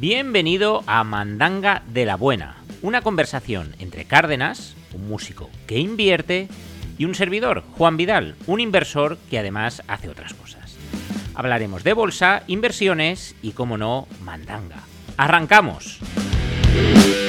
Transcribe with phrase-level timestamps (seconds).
[0.00, 6.48] Bienvenido a Mandanga de la Buena, una conversación entre Cárdenas, un músico que invierte,
[6.96, 10.78] y un servidor, Juan Vidal, un inversor que además hace otras cosas.
[11.34, 14.84] Hablaremos de bolsa, inversiones y, como no, mandanga.
[15.18, 15.98] ¡Arrancamos!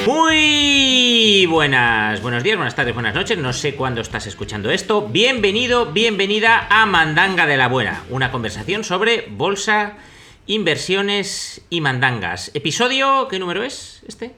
[0.08, 5.10] Muy buenas, buenos días, buenas tardes, buenas noches, no sé cuándo estás escuchando esto.
[5.10, 9.98] Bienvenido, bienvenida a Mandanga de la Buena, una conversación sobre bolsa,
[10.48, 12.52] inversiones y mandangas.
[12.54, 14.32] Episodio, ¿qué número es este?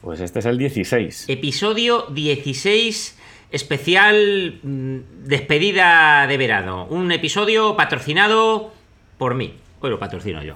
[0.00, 1.28] Pues este es el 16.
[1.28, 3.18] Episodio 16,
[3.50, 6.86] especial mm, despedida de verano.
[6.90, 8.72] Un episodio patrocinado
[9.18, 9.54] por mí.
[9.80, 10.54] Hoy lo patrocino yo.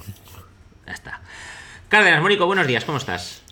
[0.86, 1.20] Ya está.
[1.88, 3.42] Cárdenas, Mónico, buenos días, ¿cómo estás?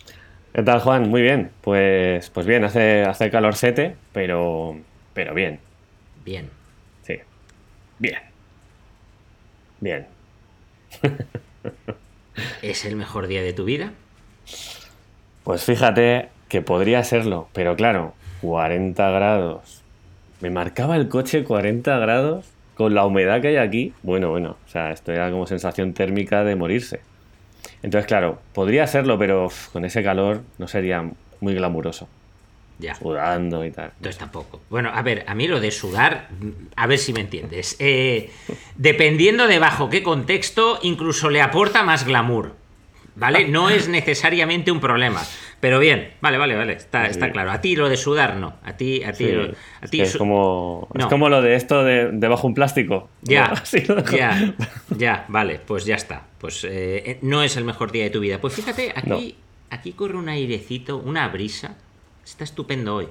[0.52, 1.08] ¿Qué tal, Juan?
[1.08, 1.50] Muy bien.
[1.60, 4.78] Pues, pues bien, hace, hace calorcete, pero,
[5.14, 5.60] pero bien.
[6.24, 6.50] Bien.
[7.02, 7.18] Sí.
[7.98, 8.18] Bien.
[9.80, 10.19] Bien.
[12.62, 13.92] ¿Es el mejor día de tu vida?
[15.44, 19.82] Pues fíjate que podría serlo, pero claro, 40 grados.
[20.40, 23.92] Me marcaba el coche 40 grados con la humedad que hay aquí.
[24.02, 27.00] Bueno, bueno, o sea, esto era como sensación térmica de morirse.
[27.82, 32.08] Entonces, claro, podría serlo, pero con ese calor no sería muy glamuroso.
[32.80, 32.94] Ya.
[32.94, 33.92] Sudando y tal.
[33.96, 34.62] Entonces tampoco.
[34.70, 36.28] Bueno, a ver, a mí lo de sudar,
[36.76, 37.76] a ver si me entiendes.
[37.78, 38.30] Eh,
[38.76, 42.54] dependiendo de bajo qué contexto, incluso le aporta más glamour.
[43.16, 43.48] ¿Vale?
[43.48, 45.20] No es necesariamente un problema.
[45.58, 46.72] Pero bien, vale, vale, vale.
[46.74, 47.10] Está, Sí.
[47.10, 47.50] está claro.
[47.50, 48.54] A ti lo de sudar no.
[48.64, 51.08] A ti, a ti, Sí, lo- a ti es, como, es No.
[51.10, 53.10] como lo de esto de debajo un plástico.
[53.20, 53.94] Ya, dejo.
[54.16, 54.54] ya,
[54.96, 56.22] ya, vale, pues ya está.
[56.38, 58.40] Pues eh, eh, no es el mejor día de tu vida.
[58.40, 59.34] Pues fíjate, aquí,
[59.68, 61.76] aquí corre un airecito, una brisa.
[62.30, 63.08] Está estupendo hoy,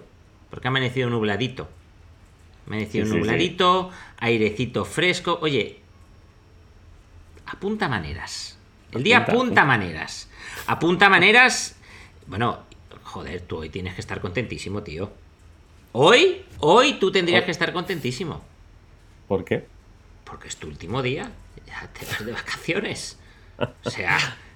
[0.49, 1.67] porque ha amanecido nubladito.
[2.65, 5.37] Ha amanecido Sí, sí, nubladito, airecito fresco.
[5.41, 5.79] Oye,
[7.45, 8.57] apunta maneras.
[8.91, 9.65] El día Apunta, apunta apunta.
[9.65, 10.29] maneras.
[10.67, 11.75] Apunta maneras.
[12.27, 12.63] Bueno,
[13.03, 15.11] joder, tú hoy tienes que estar contentísimo, tío.
[15.91, 17.45] Hoy, hoy tú tendrías Hoy.
[17.45, 18.41] que estar contentísimo.
[19.27, 19.67] ¿Por qué?
[20.23, 21.31] Porque es tu último día.
[21.67, 23.19] Ya te vas de vacaciones.
[23.83, 24.17] O sea.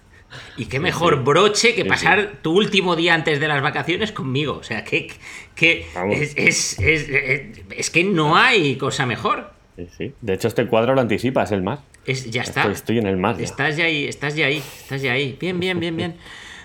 [0.57, 4.53] Y qué mejor broche que Sí, pasar tu último día antes de las vacaciones conmigo.
[4.57, 5.07] O sea, que,
[5.55, 9.51] que es, es- es- es- es que no hay cosa mejor.
[9.75, 10.13] Sí, sí.
[10.21, 11.79] De hecho, este cuadro lo anticipa, es el mar.
[12.05, 12.61] Es, ya está.
[12.61, 13.37] Estoy, estoy en el mar.
[13.37, 13.43] ya.
[13.43, 15.37] Estás ya ahí, estás ya ahí, estás ya ahí.
[15.39, 16.15] Bien, bien, bien, bien.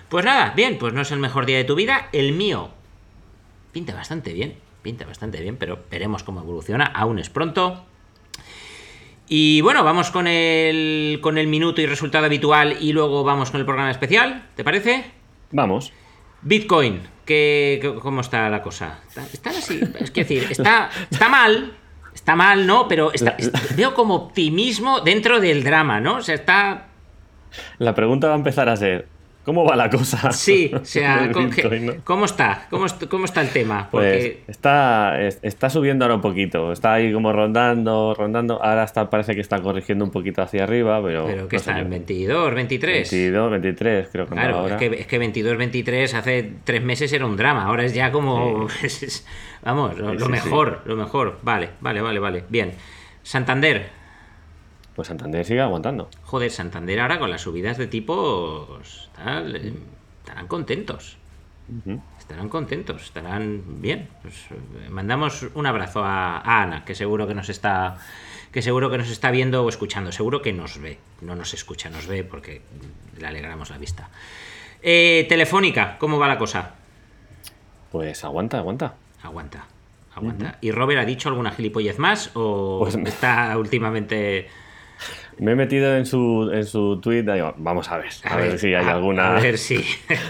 [0.09, 2.09] Pues nada, bien, pues no es el mejor día de tu vida.
[2.11, 2.69] El mío
[3.71, 6.85] pinta bastante bien, pinta bastante bien, pero veremos cómo evoluciona.
[6.85, 7.85] Aún es pronto.
[9.31, 13.59] Y bueno, vamos con el, con el minuto y resultado habitual y luego vamos con
[13.59, 15.05] el programa especial, ¿te parece?
[15.51, 15.93] Vamos.
[16.41, 18.99] Bitcoin, ¿qué, qué- ¿cómo está la cosa?
[19.07, 21.73] Está, está así, es que decir, está, está mal,
[22.15, 22.87] está mal, ¿no?
[22.87, 26.15] Pero está- es- veo como optimismo dentro del drama, ¿no?
[26.15, 26.87] O sea, está
[27.77, 29.07] La pregunta va a empezar a ser:
[29.49, 30.31] ¿cómo va la cosa?
[30.31, 31.31] Sí, o sea.
[32.03, 32.67] ¿cómo está?
[32.69, 33.87] ¿Cómo, est- cómo está el tema?
[33.89, 36.71] Pues está, es- está subiendo ahora un poquito.
[36.71, 38.61] Está ahí como rondando, rondando.
[38.63, 41.25] Ahora está, parece que está corrigiendo un poquito hacia arriba, pero.
[41.25, 43.09] pero que no está en 22, 23.
[43.11, 44.75] 22, 23, creo que Claro, ahora.
[44.75, 48.11] es que, es que 22, 23 hace tres meses era un drama, ahora es ya
[48.11, 48.67] como...
[49.63, 51.39] vamos, lo, Sí, lo sí, mejor, lo mejor.
[51.41, 52.43] Vale, vale, vale, vale.
[52.49, 52.71] Bien.
[53.23, 53.98] Santander.
[54.99, 56.09] Pues Santander sigue aguantando.
[56.25, 59.71] Joder, Santander ahora con las subidas de tipos tal, eh,
[60.19, 61.15] estarán contentos.
[62.19, 64.09] Estarán contentos, estarán bien.
[64.21, 67.97] Pues, eh, mandamos un abrazo a, a Ana, que seguro que nos está
[68.51, 70.11] que seguro que nos está viendo o escuchando.
[70.11, 70.97] Seguro que nos ve.
[71.21, 72.61] No nos escucha, nos ve porque
[73.17, 74.09] le alegramos la vista.
[74.81, 76.73] Eh, Telefónica, ¿cómo va la cosa?
[77.89, 78.95] Pues aguanta, aguanta.
[79.23, 79.65] Aguanta,
[80.13, 80.57] aguanta.
[80.59, 84.49] ¿Y Robert ha dicho alguna gilipollez más o Pues- está últimamente...
[85.39, 87.23] Me he metido en su, en su tweet.
[87.23, 89.83] digo, vamos a ver, a, ver, si hay a- alguna, A ver si...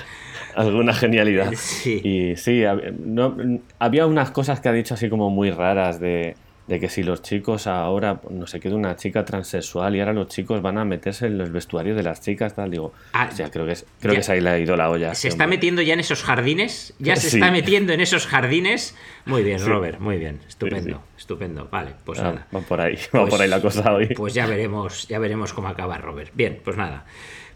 [0.55, 1.51] alguna genialidad.
[1.55, 2.01] Sí.
[2.03, 2.63] Y sí,
[2.99, 3.35] no-
[3.79, 6.35] había unas cosas que ha dicho así como muy raras de,
[6.69, 10.13] de que si los chicos ahora, no sé qué, de una chica transexual y ahora
[10.13, 13.35] los chicos van a meterse en los vestuarios de las chicas, tal, digo, Ah, o
[13.35, 15.07] sea, creo que, es- creo ya- que se ahí le ha ido la olla.
[15.07, 15.57] ¿Se este está hombre.
[15.57, 16.93] metiendo ya en esos jardines?
[16.99, 17.37] ¿Ya se Sí.
[17.37, 18.95] está metiendo en esos jardines?
[19.25, 19.65] Muy bien, Sí.
[19.65, 20.39] Robert, muy bien.
[20.47, 21.67] Estupendo, Sí, estupendo.
[21.71, 22.47] Vale, pues Ah, nada.
[22.55, 24.05] va por ahí, va Pues- por ahí la cosa hoy.
[24.15, 26.31] Pues ya veremos, ya veremos cómo acaba Robert.
[26.35, 27.03] Bien, pues nada.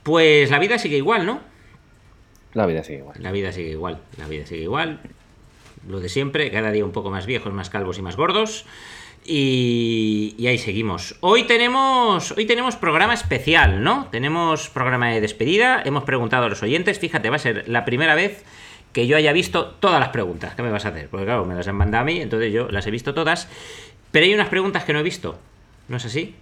[0.02, 1.40] Pues la vida sigue igual, ¿no?
[2.56, 3.22] La vida sigue igual.
[3.22, 5.02] La vida sigue igual, la vida sigue igual.
[5.88, 8.66] Lo de siempre, cada día un poco más viejos, más calvos y más gordos.
[9.26, 11.16] Y, y ahí seguimos.
[11.22, 14.08] Hoy tenemos, hoy tenemos programa especial, ¿no?
[14.12, 15.82] Tenemos programa de despedida.
[15.86, 17.00] Hemos preguntado a los oyentes.
[17.00, 18.44] Fíjate, va a ser la primera vez
[18.92, 20.56] que yo haya visto todas las preguntas.
[20.56, 21.08] ¿Qué me vas a hacer?
[21.10, 23.48] Porque claro, me las han mandado a mí, entonces yo las he visto todas.
[24.12, 25.40] Pero hay unas preguntas que no he visto.
[25.88, 26.36] ¿No es así?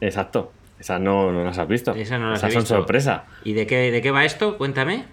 [0.00, 0.52] Exacto.
[0.78, 1.94] Esas no, no las has visto.
[1.94, 2.74] Esas no las Esas he son visto.
[2.76, 3.24] sorpresa.
[3.44, 4.56] ¿Y de qué, de qué va esto?
[4.56, 5.04] Cuéntame.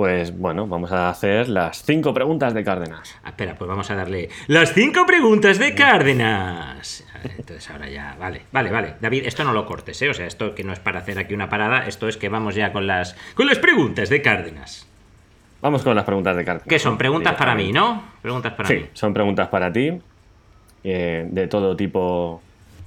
[0.00, 3.18] Pues bueno, vamos a hacer las cinco preguntas de Cárdenas.
[3.22, 7.04] Ah, espera, pues vamos a darle las cinco preguntas de Cárdenas.
[7.14, 8.94] A ver, Entonces ahora ya, vale, vale, vale.
[8.98, 10.08] David, esto no lo cortes, ¿eh?
[10.08, 12.54] O sea, esto que no es para hacer aquí una parada, esto es que vamos
[12.54, 14.86] ya con las, con las preguntas de Cárdenas.
[15.60, 16.66] Vamos con las preguntas de Cárdenas.
[16.66, 16.96] ¿Qué son?
[16.96, 17.70] Preguntas para mí.
[17.70, 18.02] ¿no?
[18.22, 18.86] Preguntas para Sí, mí.
[18.94, 20.00] son preguntas para ti.
[20.82, 22.40] eh, de todo tipo.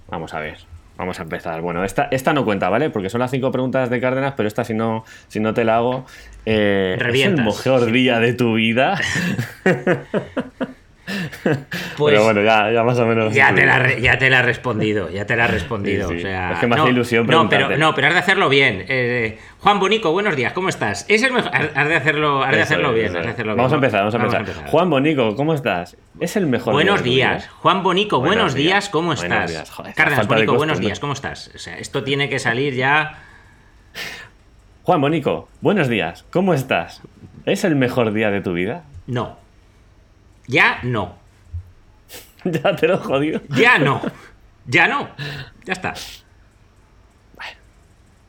[0.07, 0.57] Vamos a ver.
[0.98, 1.62] Vamos a empezar.
[1.62, 2.90] Bueno, esta, esta no cuenta, ¿vale?
[2.90, 5.78] Porque son las cinco preguntas de Cárdenas, pero esta si no, si no te la
[5.78, 6.06] hago.
[6.45, 9.00] eh, ¿Es el mejor día de tu vida?
[11.98, 13.34] Pues pero bueno, ya, ya más o menos.
[13.34, 16.07] ya te, la, ya te la he respondido, ya te la he respondido.
[16.07, 16.19] Sí, sí.
[16.22, 18.48] O sea, Es que me hace no, ilusión no pero, no, pero has de hacerlo
[18.50, 18.86] bien.
[18.88, 21.06] Eh, Juan Bonico, buenos días, ¿cómo estás?
[21.10, 21.51] Es el mejor.
[21.54, 23.06] Has de hacerlo, has de hacerlo es, bien.
[23.07, 23.34] eso has de es.
[23.34, 24.68] hacerlo Vamos a empezar, vamos a empezar.
[24.68, 25.98] Juan Bonico, ¿cómo estás?
[26.19, 26.74] Es el mejor.
[26.74, 27.54] Buenos días, vida.
[27.60, 28.90] Juan Bonico, buenos, Buenos días, días.
[28.90, 29.50] ¿cómo Buenos estás?
[29.51, 31.51] días, joder, Cárdenas, Bonico, buenos días, ¿cómo estás?
[31.56, 33.19] O sea, esto tiene que salir ya.
[34.84, 37.01] Juan Bonico, buenos días, ¿cómo estás?
[37.45, 38.84] ¿Es el mejor día de tu vida?
[39.07, 39.38] No.
[40.48, 41.16] Ya no.
[42.63, 43.42] ya te lo jodido.
[43.50, 44.01] Ya no.
[44.66, 45.10] Ya no.
[45.66, 45.94] Ya está.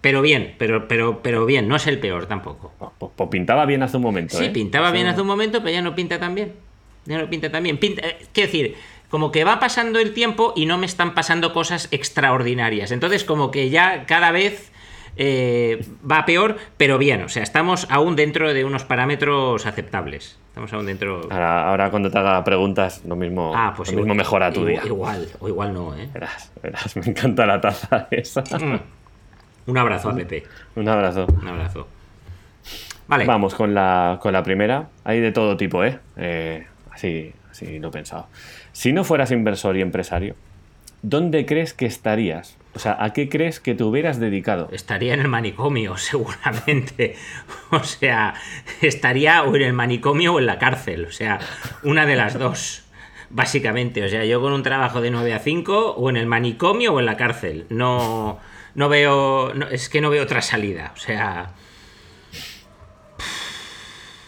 [0.05, 2.75] Pero bien, pero, pero, pero bien, no es el peor tampoco.
[2.99, 4.37] Pues, pues pintaba bien hace un momento.
[4.37, 4.51] Sí, ¿eh?
[4.51, 6.53] pintaba bien hace un momento, pero ya no pinta tan bien.
[7.07, 7.79] Ya no pinta tan bien.
[7.79, 8.77] Pinta, eh, quiero decir,
[9.09, 12.91] como que va pasando el tiempo y no me están pasando cosas extraordinarias.
[12.91, 14.73] Entonces, como que ya cada vez
[15.17, 17.23] eh, va peor, pero bien.
[17.23, 20.39] O sea, estamos aún dentro de unos parámetros aceptables.
[20.49, 21.23] Estamos aún dentro.
[21.31, 24.73] Ahora, ahora cuando te haga preguntas, lo mismo, Ah, pues lo mismo mejora tu igual-
[24.75, 24.83] día.
[24.87, 26.09] Igual, o igual no, ¿eh?
[26.15, 28.43] Verás, verás, me encanta la taza esa.
[28.43, 28.81] Mm.
[29.67, 30.45] Un abrazo a Pepe.
[30.77, 31.27] Un abrazo.
[31.27, 31.89] Un abrazo.
[33.09, 33.25] Vale.
[33.27, 34.89] Vamos con la, con la primera.
[35.05, 35.99] Hay de todo tipo, ¿eh?
[36.17, 38.29] Eh, así, así lo he pensado.
[38.73, 40.37] Si no fueras inversor y empresario,
[41.03, 42.57] ¿dónde crees que estarías?
[42.75, 44.69] O sea, ¿a qué crees que te hubieras dedicado?
[44.73, 47.15] Estaría en el manicomio, seguramente.
[47.71, 48.35] O sea,
[48.82, 51.06] estaría o en el manicomio o en la cárcel.
[51.06, 51.38] O sea,
[51.85, 52.85] una de las dos.
[53.31, 54.05] Básicamente.
[54.05, 57.00] O sea, yo con un trabajo de 9 a 5 o en el manicomio o
[57.00, 57.67] en la cárcel.
[57.69, 58.38] No,
[58.75, 59.53] no veo.
[59.55, 60.93] no- es que no veo otra salida.
[60.94, 61.53] O sea.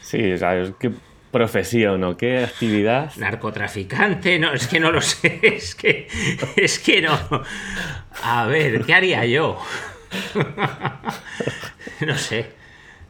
[0.02, 0.72] Sí, ¿sabes?
[0.78, 0.92] ¿Qué
[1.37, 3.12] profesión o qué actividad?
[3.17, 5.38] Narcotraficante, no, es que no lo sé.
[5.43, 6.09] Es que.
[6.56, 7.19] Es que no.
[8.23, 9.61] A ver, ¿qué haría yo?
[12.00, 12.47] No sé.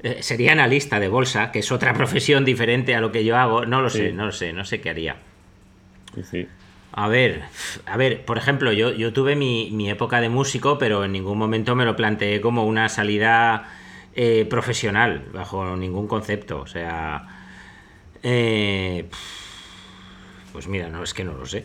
[0.03, 3.65] Eh, Sería analista de bolsa, que es otra profesión diferente a lo que yo hago.
[3.67, 4.13] No lo sé, Sí.
[4.13, 5.17] no lo sé, no sé qué haría.
[6.15, 6.49] Sí, sí.
[6.93, 7.43] A ver,
[7.87, 11.37] a ver, por ejemplo, yo, yo tuve mi, mi época de músico, pero en ningún
[11.37, 13.69] momento me lo planteé como una salida
[14.15, 16.61] eh, profesional, bajo ningún concepto.
[16.61, 17.36] O sea,
[18.23, 19.07] eh,
[20.53, 21.65] pues mira, no es que no lo sé.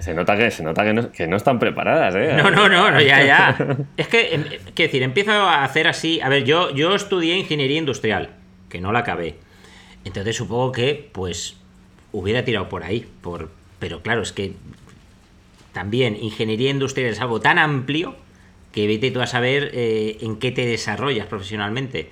[0.00, 2.34] Se nota que, se nota que, no, que no están preparadas, ¿eh?
[2.36, 3.76] No, no, no, no, ya, ya.
[3.96, 4.44] Es que, em,
[4.74, 6.20] quiero decir, empiezo a hacer así.
[6.22, 8.30] A ver, yo, yo estudié ingeniería industrial,
[8.70, 9.36] que no la acabé.
[10.04, 11.56] Entonces supongo que, pues,
[12.10, 13.06] hubiera tirado por ahí.
[13.20, 14.54] Por, pero claro, es que
[15.72, 18.16] también ingeniería industrial es algo tan amplio
[18.72, 22.10] que vete tú a saber eh, en qué te desarrollas profesionalmente.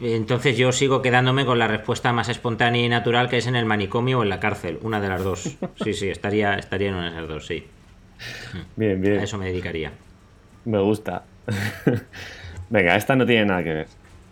[0.00, 3.66] Entonces yo sigo quedándome con la respuesta más espontánea y natural que es en el
[3.66, 5.56] manicomio o en la cárcel, una de las dos.
[5.82, 7.66] Sí, sí, estaría, estaría en una de esas dos, sí.
[8.76, 9.18] Bien, bien.
[9.18, 9.92] A eso me dedicaría.
[10.64, 11.24] Me gusta.
[12.70, 13.86] Venga, esta no tiene nada que ver.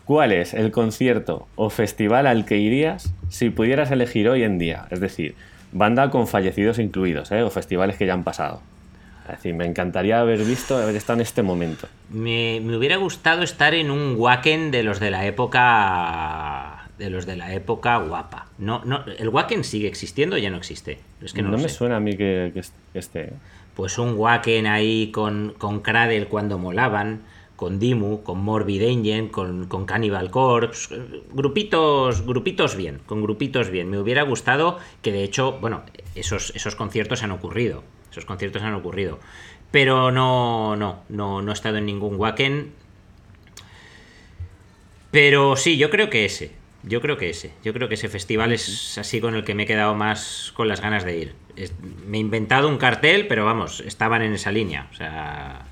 [0.04, 4.87] ¿Cuál es el concierto o festival al que irías si pudieras elegir hoy en día?
[4.90, 5.35] Es decir,
[5.73, 7.42] banda con fallecidos incluidos, ¿eh?
[7.42, 8.61] o festivales que ya han pasado.
[9.45, 11.88] Me encantaría haber visto, haber estado en este momento.
[12.11, 16.88] Me, me hubiera gustado estar en un Wacken de los de la época.
[16.99, 18.47] De los de la época guapa.
[18.59, 20.99] No, no, ¿El Wacken sigue existiendo o ya no existe?
[21.21, 21.69] Es que no, me sé.
[21.71, 23.21] suena a mí que, que esté.
[23.21, 23.33] ¿eh?
[23.75, 27.23] Pues un Wacken ahí con, con Cradle cuando molaban,
[27.57, 30.95] con Dimu, con Morbid Angel, con, con Cannibal Corpse.
[31.33, 33.90] Grupitos, grupitos bien, con grupitos bien.
[33.90, 35.83] Me hubiera gustado que de hecho, bueno,
[36.14, 37.83] esos, esos conciertos han ocurrido.
[38.14, 39.18] Esos conciertos han ocurrido.
[39.73, 42.71] Pero no, no, no, no he estado en ningún Wacken.
[45.11, 46.52] Pero sí, yo creo que ese.
[46.85, 47.52] Yo creo que ese.
[47.64, 50.68] Yo creo que ese festival es así con el que me he quedado más con
[50.68, 51.35] las ganas de ir.
[52.06, 54.87] Me he inventado un cartel, pero vamos, estaban en esa línea.
[54.92, 55.62] O sea,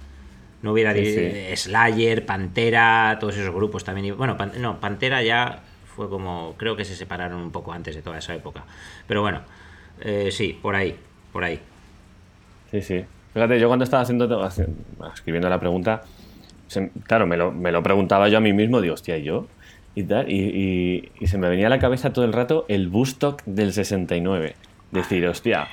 [0.62, 4.16] no hubiera Sí, Slayer, Pantera, todos esos grupos también.
[4.16, 5.62] Bueno, Pan- no, Pantera ya
[5.94, 6.56] fue como.
[6.56, 8.64] Creo que se separaron un poco antes de toda esa época.
[9.06, 9.42] Pero bueno,
[10.00, 10.96] eh, sí, por ahí,
[11.32, 11.60] por ahí.
[12.72, 13.04] Sí, sí.
[13.34, 14.66] Fíjate, yo cuando estaba haciendo, haci-
[15.14, 16.02] escribiendo la pregunta,
[17.04, 19.46] claro, me lo, me lo preguntaba yo a mí mismo, digo, hostia, ¿y yo?
[19.94, 22.88] Y tal, y, y- y se me venía a la cabeza todo el rato el
[22.88, 24.56] Bustock del 69.
[24.90, 25.68] Decir, hostia,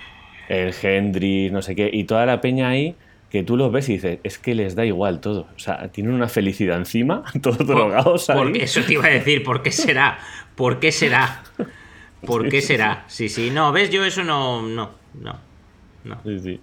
[0.49, 2.95] el Hendrix, no sé qué, y toda la peña ahí
[3.29, 5.47] que tú los ves y dices, es que les da igual todo.
[5.55, 8.27] O sea, tienen una felicidad encima, todos drogados.
[8.27, 10.19] Porque eso te iba a decir, ¿por qué será?
[10.55, 11.43] ¿Por qué será?
[12.25, 13.05] ¿Por qué será?
[13.07, 14.91] Sí, sí, no, ves, yo eso no, no,
[15.21, 15.39] no,
[16.03, 16.59] no, Sí, sí.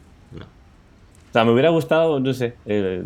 [1.36, 3.02] Sea, me hubiera gustado, no sé, eh,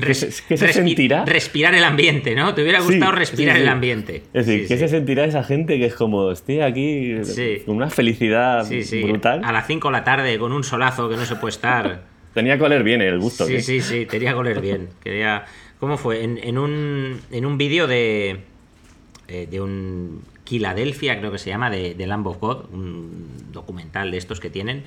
[0.00, 1.24] ¿qué, se, qué se respi- sentirá?
[1.24, 2.54] Respirar el ambiente, ¿no?
[2.54, 3.62] Te hubiera gustado sí, respirar sí.
[3.62, 4.22] el ambiente.
[4.32, 7.62] Es decir, ¿qué se sentirá esa gente que es como, estoy aquí eh, Sí.
[7.66, 8.66] con una felicidad
[9.02, 9.42] brutal?
[9.44, 12.02] A las 5 de la tarde con un solazo que no se puede estar.
[12.34, 13.44] Tenía que oler bien el gusto.
[13.46, 13.62] Sí, ¿qué?
[13.62, 14.88] sí, sí, quería oler bien.
[15.02, 15.44] Quería...
[15.78, 16.22] ¿Cómo fue?
[16.22, 18.38] En, en un, en un vídeo de,
[19.28, 24.10] eh, de un Philadelphia, creo que se llama, de, de Lamb of God, un documental
[24.12, 24.84] de estos que tienen,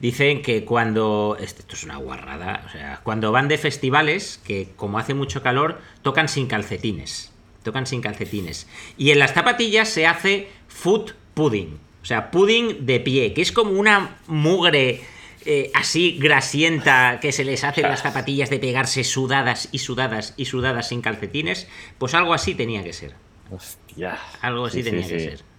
[0.00, 1.36] dicen que cuando...
[1.40, 5.80] Esto es una guarrada, o sea, cuando van de festivales, que como hace mucho calor,
[6.02, 7.32] tocan sin calcetines.
[7.62, 8.66] Tocan sin calcetines.
[8.96, 11.78] Y en las zapatillas se hace foot pudding.
[12.02, 15.02] O sea, pudding de pie, que es como una mugre
[15.46, 20.46] eh, así grasienta que se les hace las zapatillas de pegarse sudadas y sudadas y
[20.46, 21.68] sudadas sin calcetines.
[21.98, 23.14] Pues algo así tenía que ser.
[23.50, 24.18] Hostia.
[24.40, 25.24] Algo así Sí, sí, tenía que sí.
[25.26, 25.49] ser.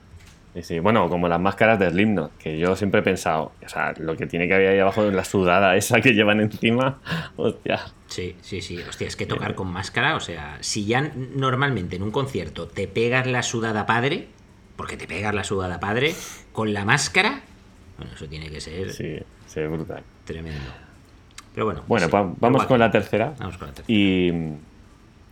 [0.53, 0.79] Sí, sí.
[0.79, 4.25] Bueno, como las máscaras de Slipknot, que yo siempre he pensado, o sea, lo que
[4.27, 6.99] tiene que haber ahí abajo es la sudada esa que llevan encima,
[7.37, 7.79] hostia.
[8.07, 8.77] Sí, sí, sí.
[8.87, 12.87] Hostia, es que tocar con máscara, o sea, si ya normalmente en un concierto te
[12.87, 14.27] pegas la sudada padre,
[14.75, 16.13] porque te pegas la sudada padre,
[16.51, 17.41] con la máscara,
[17.97, 20.03] bueno, eso tiene que ser Sí, sí, brutal.
[20.25, 20.59] tremendo.
[21.53, 21.83] Pero bueno.
[21.87, 23.33] Bueno, sí, vamos con la tercera.
[23.39, 23.97] Vamos con la tercera.
[23.97, 24.53] Y mm,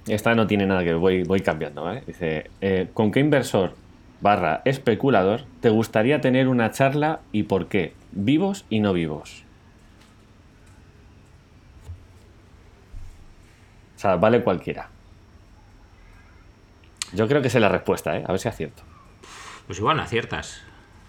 [0.07, 2.03] esta no tiene nada que ver, voy, voy cambiando, ¿vale?
[2.05, 3.73] Dice, eh, ¿con qué inversor
[4.21, 7.93] barra especulador te gustaría tener una charla y por qué?
[8.11, 9.43] ¿Vivos y no vivos?
[13.95, 14.89] O sea, vale cualquiera.
[17.13, 18.23] Yo creo que sé la respuesta, ¿eh?
[18.25, 18.83] A ver si acierto.
[19.67, 20.61] Pues igual no aciertas.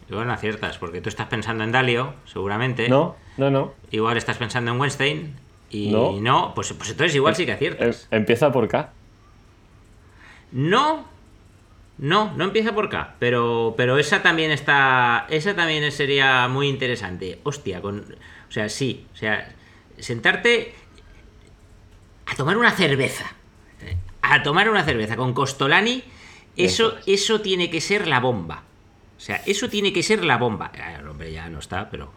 [0.09, 2.89] Igual no aciertas, porque tú estás pensando en Dalio, seguramente.
[2.89, 3.75] No, no, no.
[3.93, 5.37] Igual estás pensando en Weinstein.
[5.71, 6.13] Y No.
[6.21, 8.09] no, pues, pues entonces igual sí que aciertas.
[8.11, 8.91] empieza por K.
[10.51, 11.05] No,
[12.01, 17.41] no, no empieza por K, pero, pero esa también está, esa también sería muy interesante.
[17.45, 18.01] Hostia, con,
[18.49, 19.55] o sea, sí, o sea,
[19.99, 20.75] sentarte
[22.27, 23.27] a tomar una cerveza,
[24.23, 26.03] a tomar una cerveza con Costolani,
[26.57, 27.23] eso, Eso es.
[27.23, 28.65] eso tiene que ser la bomba.
[29.17, 30.73] O sea, eso tiene que ser la bomba.
[30.83, 32.13] Ah, El hombre ya no está, pero.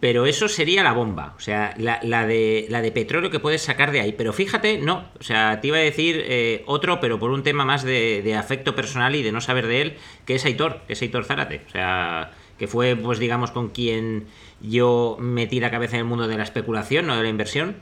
[0.00, 1.34] Pero eso sería la bomba.
[1.36, 4.12] O sea, la, de, la de petróleo que puedes sacar de ahí.
[4.16, 5.04] Pero fíjate, no.
[5.20, 8.74] O sea, te iba a decir eh, otro, pero por un tema más de, afecto
[8.74, 11.60] personal y de no saber de él, que es Aitor, que es Aitor Zárate.
[11.66, 14.26] O sea, que fue, pues digamos, con quien
[14.62, 17.76] yo metí la cabeza en el mundo de la especulación, no de la inversión.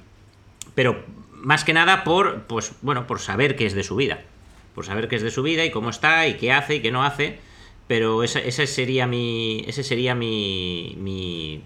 [0.75, 4.23] Pero más que nada por, pues, bueno, por saber qué es de su vida.
[4.75, 6.91] Por saber qué es de su vida y cómo está y qué hace y qué
[6.91, 7.39] no hace.
[7.87, 9.65] Pero esa- ese sería mi.
[9.69, 10.97] Ese sería mi.
[10.99, 11.63] mi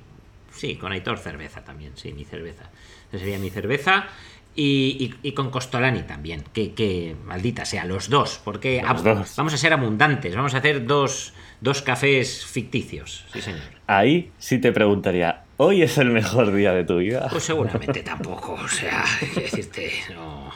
[0.62, 2.70] sí, con Aitor cerveza también, sí, mi cerveza.
[3.10, 4.06] Esa sería mi cerveza.
[4.54, 6.44] Y, y- y con Costolani también.
[6.52, 8.40] Que, que maldita sea, los dos.
[8.44, 9.34] Porque Los ab- dos.
[9.36, 10.36] vamos a ser abundantes.
[10.36, 13.24] Vamos a hacer dos, dos cafés ficticios.
[13.32, 13.62] Sí, señor.
[13.88, 17.26] Ahí sí te preguntaría, ¿hoy es el mejor día de tu vida?
[17.30, 18.52] Pues seguramente tampoco.
[18.52, 20.52] O sea, hay que decirte, no.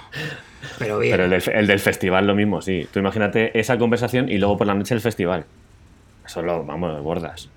[0.78, 1.12] Pero bien.
[1.16, 2.86] Pero el del, el del festival lo mismo, sí.
[2.92, 5.46] Tú imagínate esa conversación y luego por la noche el festival.
[6.24, 7.48] Eso lo, vamos, bordas.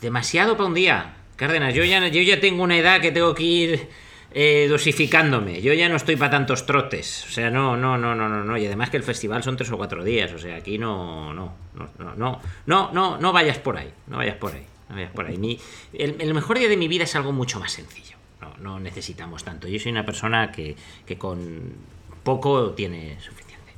[0.00, 1.14] Demasiado para un día.
[1.38, 3.88] Cárdenas, yo ya, yo ya tengo una edad que tengo que ir
[4.34, 5.62] eh, dosificándome.
[5.62, 7.24] Yo ya no estoy para tantos trotes.
[7.28, 8.58] O sea, no, no, no, no, no, no.
[8.58, 10.32] Y además que el festival son tres o cuatro días.
[10.32, 13.88] O sea, aquí no, no, no, no, no, no, no, no vayas por ahí.
[14.08, 14.66] No vayas por ahí.
[14.88, 15.38] No vayas por ahí.
[15.38, 15.60] Mi-
[15.92, 18.16] el, el mejor día de mi vida es algo mucho más sencillo.
[18.40, 19.68] No, no necesitamos tanto.
[19.68, 20.74] Yo soy una persona que,
[21.06, 21.72] que con
[22.24, 23.72] poco tiene suficiente.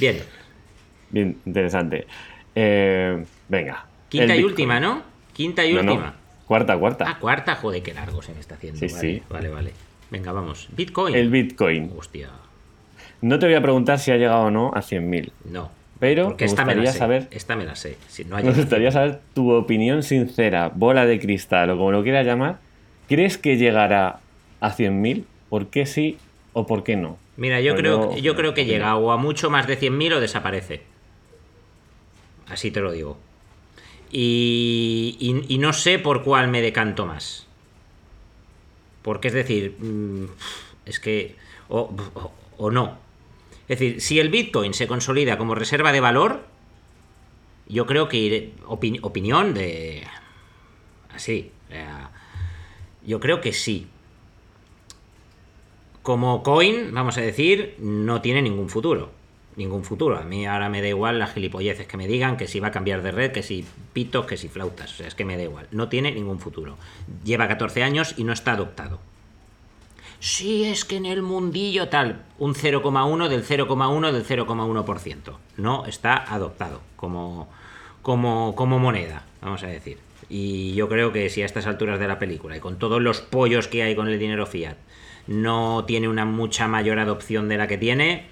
[0.00, 0.20] Bien.
[1.10, 2.06] Bien, interesante.
[2.56, 3.86] Eh, venga.
[4.08, 5.11] Quinta y última, ¿no?
[5.32, 6.14] Quinta y No, no, última.
[6.46, 7.04] Cuarta, cuarta.
[7.08, 8.78] Ah, cuarta, joder, qué largo se me está haciendo.
[8.78, 9.22] Sí, vale, sí.
[9.30, 9.72] vale, vale.
[10.10, 10.68] Venga, vamos.
[10.76, 11.14] Bitcoin.
[11.14, 11.90] El Bitcoin.
[11.96, 12.28] Hostia,
[13.22, 15.32] No te voy a preguntar si ha llegado o no a 100.000.
[15.44, 15.70] no.
[16.00, 17.96] Pero me gustaría saber, Esta me la sé.
[18.08, 22.26] Si no me gustaría saber tu opinión sincera, bola de cristal o como lo quieras
[22.26, 22.58] llamar.
[23.08, 24.18] ¿Crees que llegará
[24.60, 25.24] a 100.000?
[25.48, 26.18] ¿Por qué sí
[26.54, 27.18] o por qué no?
[27.36, 30.12] Mira, yo Pues creo, yo- yo creo que llega o a mucho más de 100.000
[30.14, 30.82] o desaparece.
[32.48, 33.16] Así te lo digo.
[34.12, 35.16] Y,
[35.48, 37.46] y- no sé por cuál me decanto más.
[39.02, 40.24] Porque es decir, mm,
[40.84, 41.36] es que...
[41.68, 41.94] O,
[42.58, 42.98] o- no.
[43.68, 46.44] Es decir, si el Bitcoin se consolida como reserva de valor,
[47.68, 50.06] yo creo que opinión de...
[51.14, 51.50] Así.
[53.06, 53.86] yo creo que sí.
[56.02, 59.10] Como coin, vamos a decir, no tiene ningún futuro.
[59.56, 60.16] Ningún futuro.
[60.16, 62.72] A mí ahora me da igual las gilipolleces que me digan, que si va a
[62.72, 64.92] cambiar de red, que si pitos, que si flautas.
[64.92, 65.68] O sea, es que me da igual.
[65.70, 66.76] No tiene ningún futuro.
[67.24, 69.00] Lleva 14 años y no está adoptado.
[70.20, 75.36] Sí, es que en el mundillo tal, un 0,1 del 0,1 del 0,1%.
[75.56, 77.48] No está adoptado como,
[78.02, 79.98] como, como moneda, vamos a decir.
[80.28, 83.20] Y yo creo que si a estas alturas de la película y con todos los
[83.20, 84.76] pollos que hay con el dinero fiat
[85.26, 88.26] no tiene una mucha mayor adopción de la que tiene,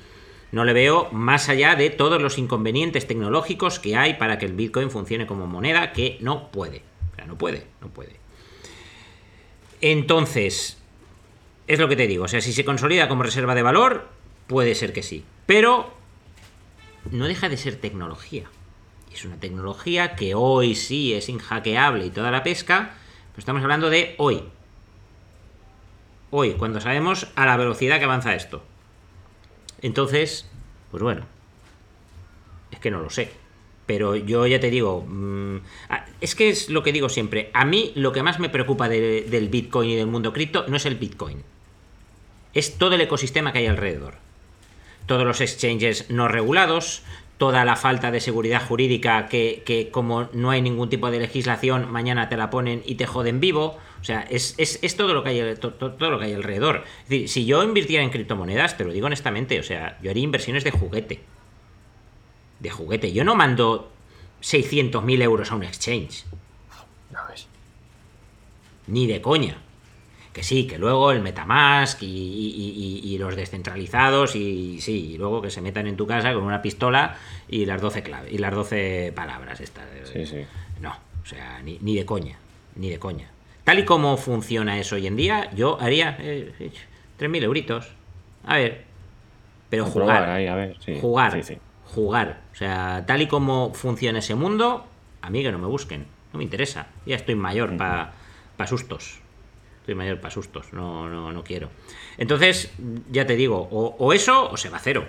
[0.53, 4.55] no le veo más allá de todos los inconvenientes tecnológicos que hay para que el
[4.55, 6.83] Bitcoin funcione como moneda, que no puede.
[7.13, 8.17] O sea, no puede, no puede.
[9.81, 10.79] Entonces,
[11.67, 12.25] es lo que te digo.
[12.25, 14.09] O sea, si se consolida como reserva de valor,
[14.47, 15.25] puede ser que sí.
[15.47, 15.93] Pero
[17.11, 18.51] no deja de ser tecnología.
[19.13, 22.95] Es una tecnología que hoy sí es inhackeable y toda la pesca.
[23.33, 24.43] Pero estamos hablando de hoy.
[26.31, 28.63] Hoy, cuando sabemos a la velocidad que avanza esto.
[29.83, 30.47] Entonces,
[30.91, 31.27] pues bueno,
[32.71, 33.31] es que no lo sé.
[33.87, 35.57] Pero yo ya te digo, mm,
[36.21, 37.51] es que es lo que digo siempre.
[37.55, 40.87] A mí lo que más me preocupa del Bitcoin y del mundo cripto no es
[40.87, 41.43] el Bitcoin.
[42.55, 44.15] Es todo el ecosistema que hay alrededor.
[45.07, 47.03] Todos los exchanges no regulados,
[47.41, 52.29] toda la falta de seguridad jurídica que, como no hay ningún tipo de legislación, mañana
[52.29, 53.79] te la ponen y te joden vivo.
[53.99, 54.55] O sea, es,
[54.95, 56.85] todo, lo que hay, todo, lo que hay alrededor.
[57.05, 60.23] Es decir, si yo invirtiera en criptomonedas, te lo digo honestamente, o sea, yo haría
[60.23, 61.21] inversiones de juguete.
[62.59, 63.11] De juguete.
[63.11, 63.91] Yo no mando
[64.43, 66.27] 600.000 euros a un exchange.
[68.87, 69.57] Ni de coña
[70.33, 75.61] que sí, que luego el Metamask y, los descentralizados y sí, y luego que se
[75.61, 77.17] metan en tu casa con una pistola
[77.49, 79.85] y las 12 claves y las 12 palabras estas.
[80.05, 80.47] Sí, sí.
[80.81, 82.39] No, o sea, ni, de coña,
[82.77, 83.29] ni de coña.
[83.65, 86.73] Tal y como funciona eso hoy en día, yo haría eh,
[87.19, 87.93] 3.000 euritos.
[88.47, 88.85] A ver,
[89.69, 90.31] pero jugar.
[90.31, 91.43] a ver, jugar.
[91.85, 92.41] Jugar.
[92.53, 94.87] O sea, tal y como funciona ese mundo,
[95.21, 96.07] a mí que no me busquen.
[96.33, 96.87] No me interesa.
[97.05, 98.13] Ya estoy mayor para
[98.67, 99.21] sustos
[99.95, 101.71] mayor para sustos, no, no, no quiero.
[102.19, 102.73] Entonces,
[103.11, 105.07] ya te digo, o, eso o se va a cero.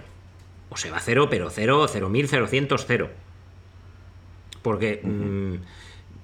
[0.69, 3.09] O se va a cero, pero cero, cero mil, cero cientos, cero.
[4.61, 5.55] Porque, mm,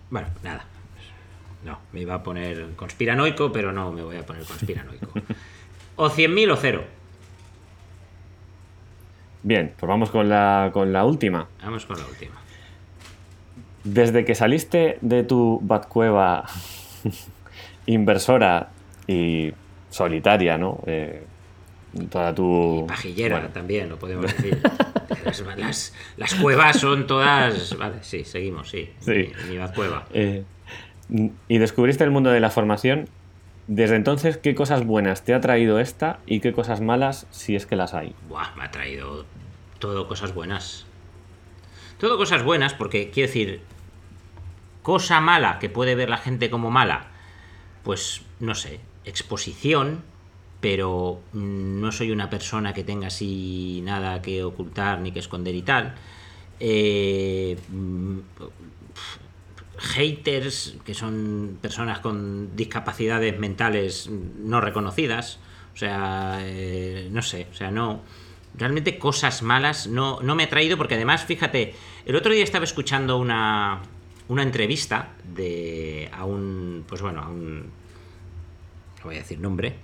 [0.10, 0.66] bueno, nada.
[1.66, 5.08] No, me iba a poner conspiranoico, pero no me voy a poner conspiranoico.
[5.98, 6.84] o cien mil o cero.
[9.44, 11.48] Bien, pues vamos con la, con la última.
[11.62, 12.36] Vamos con la última.
[13.84, 16.46] Desde que saliste de tu Batcueva
[17.88, 18.70] inversora
[19.08, 19.52] y
[19.90, 20.82] solitaria, ¿no?
[20.86, 21.26] Eh,
[22.10, 22.86] toda tu...
[22.88, 24.62] pajillera también, lo podemos decir.
[26.18, 27.76] las, cuevas son todas...
[27.78, 28.90] Vale, sí, seguimos, sí.
[29.00, 29.32] sí.
[29.50, 30.06] Mi, cueva.
[30.14, 30.44] Eh,
[31.48, 33.10] y descubriste el mundo de la formación.
[33.68, 37.66] Desde entonces, ¿qué cosas buenas te ha traído esta y qué cosas malas, si es
[37.66, 38.16] que las hay?
[38.30, 39.26] Buah, me ha traído
[39.80, 40.86] todo cosas buenas.
[42.00, 43.62] Todo cosas buenas porque, quiero decir,
[44.84, 47.08] cosa mala que puede ver la gente como mala,
[47.88, 50.04] pues no sé, exposición,
[50.60, 55.62] pero no soy una persona que tenga así nada que ocultar ni que esconder y
[55.62, 55.96] tal.
[56.60, 57.56] Eh,
[59.78, 65.40] haters, que son personas con discapacidades mentales no reconocidas,
[65.74, 68.02] o sea, eh, no sé, o sea, no,
[68.54, 71.74] realmente cosas malas no, no me ha traído porque además, fíjate,
[72.06, 73.82] el otro día estaba escuchando una,
[74.28, 79.76] una entrevista de a un pues bueno a un no voy a decir nombre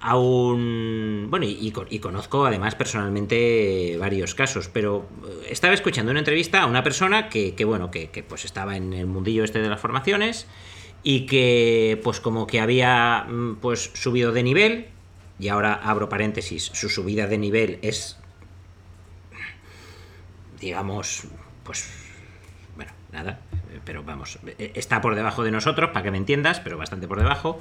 [0.00, 6.62] a un bueno y, conozco además personalmente varios casos pero eh, estaba escuchando una entrevista
[6.62, 10.46] a una persona que, bueno que, pues estaba en el mundillo este de las formaciones
[11.02, 14.86] y que pues como que había mm, pues subido de nivel
[15.38, 18.18] y ahora abro paréntesis su subida de nivel es
[20.60, 21.24] digamos
[21.64, 21.90] pues
[22.76, 23.40] bueno nada
[23.86, 27.18] pero vamos, e, está por debajo de nosotros, para que me entiendas, pero bastante por
[27.18, 27.60] debajo.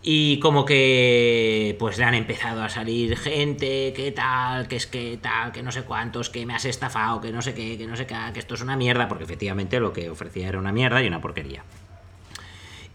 [0.00, 5.18] Y como que pues le han empezado a salir gente, que tal, que es que
[5.20, 7.96] tal, que no sé cuántos, que me has estafado, que no sé qué, que no
[7.96, 11.02] sé qué, que esto es una mierda, porque efectivamente lo que ofrecía era una mierda
[11.02, 11.64] y una porquería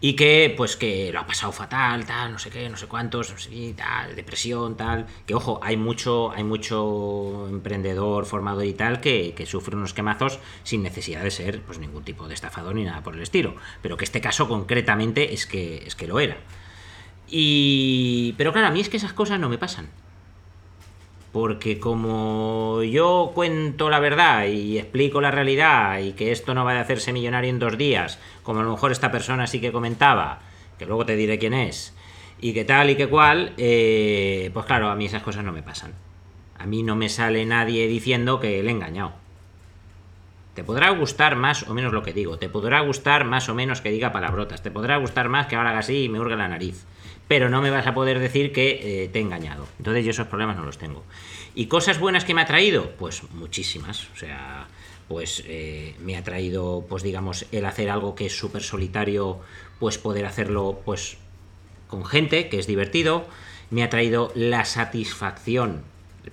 [0.00, 3.30] y que pues que lo ha pasado fatal, tal, no sé qué, no sé cuántos,
[3.30, 9.00] no sé tal, depresión, tal, que ojo, hay mucho, hay mucho emprendedor formado y tal
[9.00, 12.84] que, que, sufre unos quemazos sin necesidad de ser pues ningún tipo de estafador ni
[12.84, 16.36] nada por el estilo, pero que este caso concretamente es que, es que lo era.
[17.28, 18.34] Y...
[18.36, 19.88] Pero claro, a mí es que esas cosas no me pasan.
[21.34, 26.74] Porque como yo cuento la verdad y explico la realidad y que esto no va
[26.74, 30.42] a hacerse millonario en dos días, como a lo mejor esta persona sí que comentaba,
[30.78, 31.92] que luego te diré quién es,
[32.40, 35.64] y que tal y que cual, eh, pues claro, a mí esas cosas no me
[35.64, 35.94] pasan.
[36.56, 39.14] A mí no me sale nadie diciendo que le he engañado.
[40.54, 43.80] Te podrá gustar más o menos lo que digo, te podrá gustar más o menos
[43.80, 46.46] que diga palabrotas, te podrá gustar más que ahora haga así y me hurgue la
[46.46, 46.86] nariz,
[47.28, 49.66] pero no me vas a poder decir que eh, te he engañado.
[49.78, 51.04] Entonces yo esos problemas no los tengo.
[51.54, 52.90] ¿Y cosas buenas que me ha traído?
[52.98, 54.08] Pues muchísimas.
[54.14, 54.66] O sea,
[55.08, 59.40] pues eh, me ha traído, pues digamos, el hacer algo que es súper solitario,
[59.78, 61.16] pues poder hacerlo pues
[61.88, 63.26] con gente, que es divertido.
[63.70, 65.82] Me ha traído la satisfacción,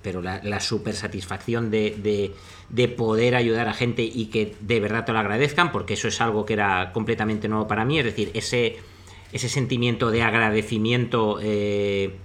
[0.02, 2.34] pero la, super satisfacción de, de,
[2.70, 6.20] de, poder ayudar a gente y que de verdad te lo agradezcan, porque eso es
[6.22, 8.78] algo que era completamente nuevo para mí, es decir, ese,
[9.32, 12.16] ese sentimiento de agradecimiento, eh,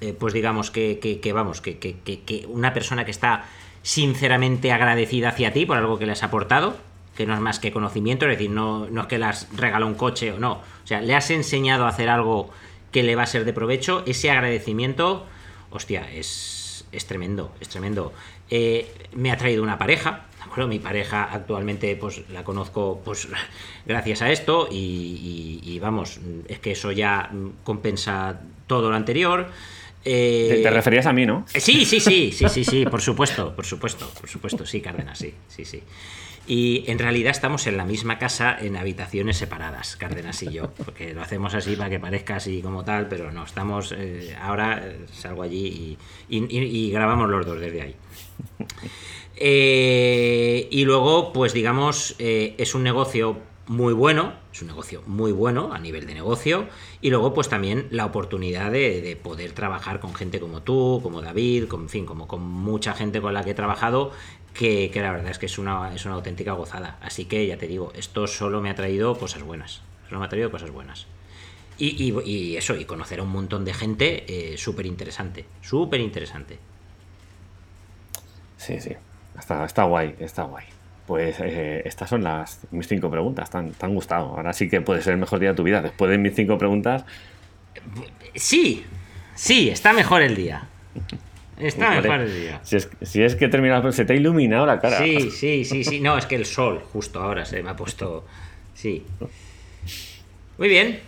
[0.00, 3.46] eh, pues digamos que, vamos, que, que una persona que está
[3.82, 6.76] sinceramente agradecida hacia ti por algo que le has aportado,
[7.16, 9.86] que no es más que conocimiento, es decir, no, no es que le has regalado
[9.86, 12.50] un coche o no, o sea, le has enseñado a hacer algo
[12.90, 15.26] que le va a ser de provecho, ese agradecimiento,
[15.70, 18.12] hostia, es, es tremendo, es tremendo.
[18.50, 20.68] Eh, me ha traído una pareja, ¿de acuerdo?
[20.68, 23.28] Mi pareja actualmente pues la conozco pues
[23.86, 27.30] gracias a esto y, y, y vamos, es que eso ya
[27.64, 29.48] compensa todo lo anterior.
[30.04, 31.46] Eh, ¿Te, referías a mí, no?
[31.46, 35.32] Sí, sí, sí, sí, sí, sí, por supuesto, por supuesto, por supuesto, sí, Cárdenas, sí,
[35.48, 35.82] sí, sí.
[36.46, 41.14] Y en realidad estamos en la misma casa en habitaciones separadas, Cárdenas y yo, porque
[41.14, 45.42] lo hacemos así para que parezca así como tal, pero no, estamos, eh, ahora salgo
[45.42, 45.96] allí
[46.28, 47.96] y, y, grabamos los dos desde ahí.
[49.36, 55.32] Eh, y luego, pues digamos, eh, es un negocio muy bueno, es un negocio muy
[55.32, 56.68] bueno a nivel de negocio,
[57.00, 61.20] y luego pues también la oportunidad de, de, poder trabajar con gente como tú, como
[61.20, 64.12] David, con, en fin, como con mucha gente con la que he trabajado,
[64.54, 66.96] que, que la verdad es que es una, es una auténtica gozada.
[67.02, 70.28] Así que ya te digo, esto solo me ha traído cosas buenas, solo me ha
[70.28, 71.06] traído cosas buenas.
[71.76, 76.00] Y, y, y eso, y conocer a un montón de gente eh, súper interesante, súper
[76.00, 76.58] interesante.
[78.56, 78.92] Sí, sí,
[79.38, 80.64] está, está guay, está guay.
[81.06, 83.50] Pues eh, estas son las mis cinco preguntas.
[83.50, 84.28] Te han, te han, gustado.
[84.28, 85.82] Ahora sí que puede ser el mejor día de tu vida.
[85.82, 87.04] Después de mis cinco preguntas.
[88.34, 88.86] Sí,
[89.34, 90.66] sí, está mejor el día.
[91.58, 92.60] Está mejor, mejor el día.
[92.62, 94.98] Si es, si es que terminas, se te ha iluminado la cara.
[94.98, 96.00] Sí, sí, sí, sí.
[96.00, 98.24] No, es que el sol, justo ahora se me ha puesto.
[98.74, 99.04] Sí.
[100.58, 101.00] Muy bien.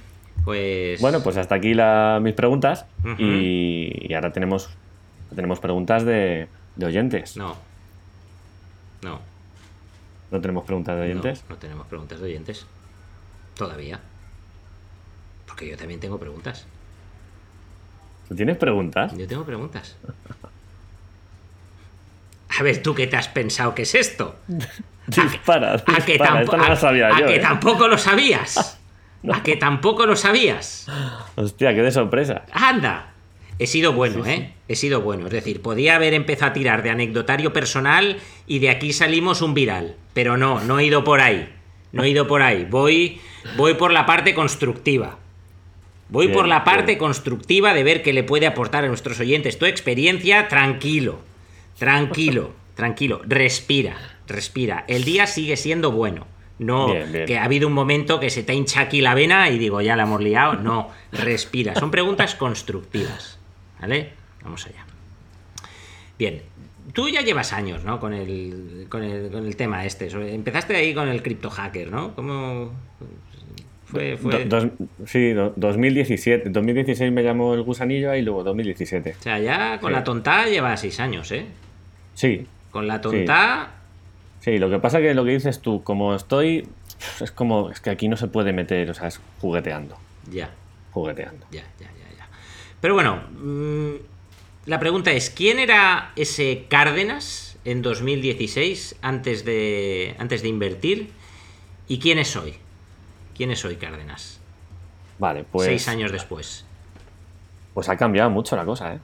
[0.44, 1.00] Pues.
[1.00, 2.86] Bueno, pues hasta aquí la, mis preguntas.
[3.04, 3.16] Uh -huh.
[3.18, 4.70] y, y, ahora tenemos,
[5.34, 7.36] tenemos preguntas de, de oyentes.
[7.36, 7.56] No.
[9.02, 9.20] No.
[10.30, 11.42] ¿No tenemos preguntas de oyentes?
[11.48, 12.66] No, no tenemos preguntas de oyentes.
[13.56, 14.00] Todavía.
[15.46, 16.66] Porque yo también tengo preguntas.
[18.28, 19.16] ¿Tú tienes preguntas?
[19.16, 19.96] Yo tengo preguntas.
[22.58, 24.36] A ver, ¿tú qué te has pensado que es esto?
[25.06, 25.98] dispara, a, dispara.
[25.98, 27.40] a que, tampo no lo sabía a, yo, que ¿eh?
[27.40, 28.78] tampoco lo sabías.
[29.22, 29.34] no.
[29.34, 30.86] A que tampoco lo sabías.
[31.36, 32.42] Hostia, qué de sorpresa.
[32.52, 33.12] Anda.
[33.58, 34.36] He sido bueno, sí, ¿eh?
[34.36, 34.54] Sí.
[34.68, 35.26] He sido bueno.
[35.26, 39.54] Es decir, podía haber empezado a tirar de anecdotario personal y de aquí salimos un
[39.54, 39.96] viral.
[40.12, 41.52] Pero no, no he ido por ahí.
[41.92, 42.66] No he ido por ahí.
[42.68, 43.20] Voy,
[43.56, 45.18] voy por la parte constructiva.
[46.08, 46.98] Voy bien, por la parte bien.
[46.98, 49.58] constructiva de ver qué le puede aportar a nuestros oyentes.
[49.58, 51.20] Tu experiencia, tranquilo.
[51.78, 53.20] Tranquilo, tranquilo.
[53.24, 54.84] Respira, respira.
[54.88, 56.26] El día sigue siendo bueno.
[56.58, 59.58] No, bien, que ha habido un momento que se te hincha aquí la vena y
[59.58, 60.54] digo, ya la hemos liado.
[60.54, 61.74] No, respira.
[61.74, 63.38] Son preguntas constructivas.
[63.78, 64.12] ¿Vale?
[64.42, 64.86] Vamos allá.
[66.18, 66.40] Bien,
[66.94, 68.00] tú ya llevas años, ¿no?
[68.00, 70.06] Con el, con el, con el tema este.
[70.34, 72.14] Empezaste ahí con el cripto hacker, ¿no?
[72.14, 72.72] ¿Cómo
[73.86, 74.16] fue?
[74.16, 74.44] fue...
[74.44, 74.70] Do, dos,
[75.06, 76.50] sí, do, 2017.
[76.50, 79.16] 2016 me llamó el gusanillo y luego 2017.
[79.18, 79.94] O sea, ya con sí.
[79.94, 81.46] la tonta lleva seis años, ¿eh?
[82.14, 82.46] Sí.
[82.70, 83.70] Con la tonta...
[84.40, 84.52] Sí.
[84.52, 86.68] sí, lo que pasa que lo que dices tú, como estoy...
[87.20, 87.70] Es como...
[87.70, 89.96] Es que aquí no se puede meter, o sea, es jugueteando.
[90.30, 90.50] Ya.
[90.92, 91.46] Jugueteando.
[91.50, 92.16] Ya, ya, ya.
[92.18, 92.28] ya.
[92.80, 93.22] Pero bueno...
[93.40, 94.16] Mmm
[94.66, 101.10] la pregunta es, ¿quién era ese Cárdenas en 2016 antes de, antes de invertir?
[101.86, 102.54] ¿Y quién es hoy?
[103.36, 104.40] ¿Quién es hoy Cárdenas?
[105.18, 105.66] Vale, pues...
[105.66, 106.64] Seis años después.
[107.74, 108.98] Pues ha cambiado mucho la cosa, ¿eh?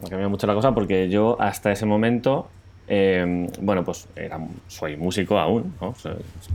[0.00, 2.48] Ha cambiado mucho la cosa porque yo hasta ese momento,
[2.86, 5.94] eh, bueno, pues era, soy músico aún, ¿no?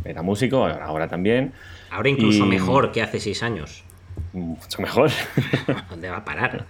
[0.06, 1.54] Era músico, ahora también.
[1.90, 2.50] Ahora incluso y...
[2.50, 3.84] mejor que hace seis años.
[4.32, 5.10] Mucho mejor.
[5.90, 6.66] ¿Dónde va a parar?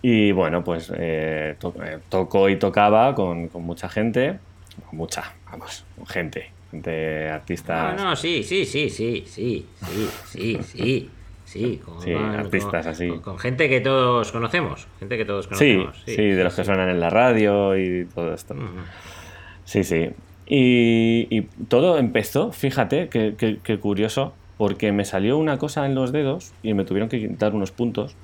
[0.00, 4.38] Y bueno, pues eh, to eh, tocó y tocaba con, con, mucha gente,
[4.92, 7.96] mucha, vamos, gente, gente artistas.
[7.96, 11.10] No, no, sí, sí, sí, sí, sí, sí, sí, sí.
[11.44, 13.08] Sí, con, sí artistas con, así.
[13.22, 14.86] Con, gente que todos conocemos.
[14.98, 15.96] Gente que todos conocemos.
[16.04, 18.52] Sí, sí, sí de los que suenan en la radio y todo esto.
[18.54, 18.84] Uh -huh.
[19.64, 20.10] Sí, sí.
[20.46, 25.94] Y, y, todo empezó, fíjate, qué que, que curioso, porque me salió una cosa en
[25.94, 28.16] los dedos y me tuvieron que quitar unos puntos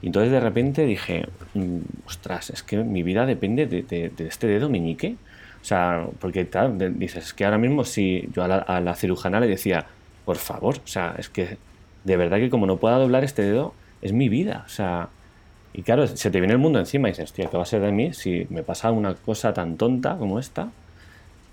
[0.00, 4.26] Y entonces de repente dije, mm, ostras, es que mi vida depende de, de- de
[4.28, 5.16] este dedo meñique.
[5.62, 6.48] O sea, porque
[6.94, 9.86] dices, es que ahora mismo si yo a la, a la cirujana le decía,
[10.24, 11.58] por favor, o sea, es que
[12.04, 14.62] de verdad que como no pueda doblar este dedo, es mi vida.
[14.66, 15.08] O sea,
[15.72, 17.82] y claro, se te viene el mundo encima y dices, hostia, ¿qué va a ser
[17.82, 20.70] de mí si me pasa una cosa tan tonta como esta?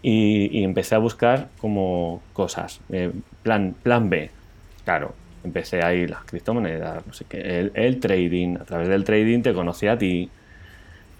[0.02, 2.80] Y, y empecé a buscar como cosas.
[2.90, 3.12] eh,
[3.44, 4.30] plan, plan B.
[4.84, 8.58] Claro, empecé ahí las criptomonedas, no sé qué, el, el trading.
[8.58, 10.30] A través del trading te conocí a ti.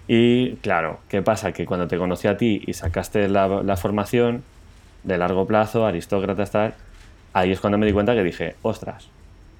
[0.08, 1.52] Y claro, ¿qué pasa?
[1.52, 4.44] Que cuando te conocí a ti y sacaste la, formación
[5.02, 6.74] de largo plazo, aristócratas, tal,
[7.32, 9.08] ahí es cuando me di cuenta que dije, ostras,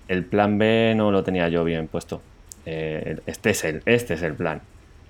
[0.09, 2.23] el plan B no lo tenía yo bien puesto.
[2.65, 4.63] Eh, este, es el, este es el plan.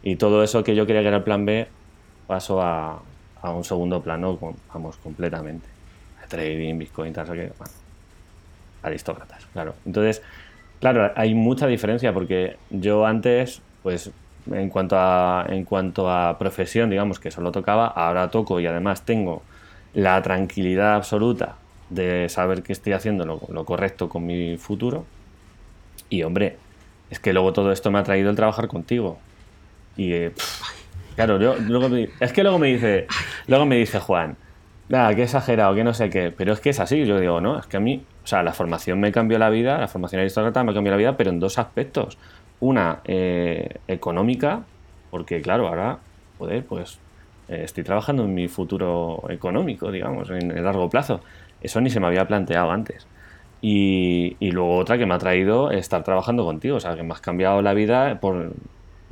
[0.02, 1.68] Y todo eso que yo quería que era el plan B
[2.26, 3.02] pasó a,
[3.42, 5.68] a un segundo plano, con- vamos, completamente.
[6.28, 7.72] Trading, Bitcoin, tal, qué, bueno,
[8.82, 9.74] aristócratas, claro.
[9.84, 10.22] Entonces,
[10.80, 14.12] claro, hay mucha diferencia porque yo antes, pues,
[14.52, 19.04] en cuanto a, en cuanto a profesión, digamos que solo tocaba, ahora toco y además
[19.04, 19.42] tengo
[19.94, 21.56] la tranquilidad absoluta
[21.90, 25.04] de saber que estoy haciendo lo, lo correcto con mi futuro.
[26.08, 26.56] Y hombre,
[27.10, 29.18] es que luego todo esto me ha traído el trabajar contigo.
[29.96, 30.62] Y eh, pff,
[31.16, 33.06] claro, yo, luego me- es que luego me dice,
[33.46, 34.36] luego me dice Juan,
[34.88, 37.04] nada, que exagerado, que no sé qué, pero es que es así.
[37.06, 39.78] Yo digo, no, es que a mí, o sea, la formación me cambió la vida,
[39.78, 42.18] la formación aristócrata me cambió la vida, pero en dos aspectos.
[42.60, 44.62] Una, eh, económica,
[45.10, 45.98] porque claro, ahora,
[46.38, 46.98] joder, pues
[47.48, 51.20] eh, estoy trabajando en mi futuro económico, digamos, en el largo plazo.
[51.60, 53.06] Eso ni se me había planteado antes.
[53.62, 57.12] Y, y luego otra que me ha traído estar trabajando contigo, o sea, que me
[57.12, 58.52] has cambiado la vida por,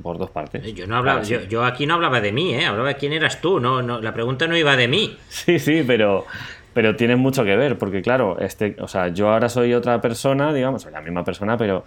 [0.03, 0.75] por dos partes.
[0.75, 2.67] Yo no hablaba, yo aquí no hablaba de mí, ¿eh?
[2.67, 5.17] Hablaba de quién eras tú, no, no, la pregunta no iba de mí.
[5.29, 6.27] Sí, sí, pero,
[6.73, 10.53] pero tiene mucho que ver, porque claro, este, o sea, yo ahora soy otra persona,
[10.53, 11.85] digamos, soy la misma persona, pero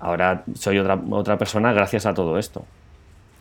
[0.00, 2.64] ahora soy otra, otra persona gracias a todo esto.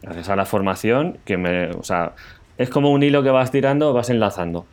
[0.02, 2.14] Gracias a la formación, que me, o sea,
[2.58, 4.66] es como un hilo que vas tirando, vas enlazando.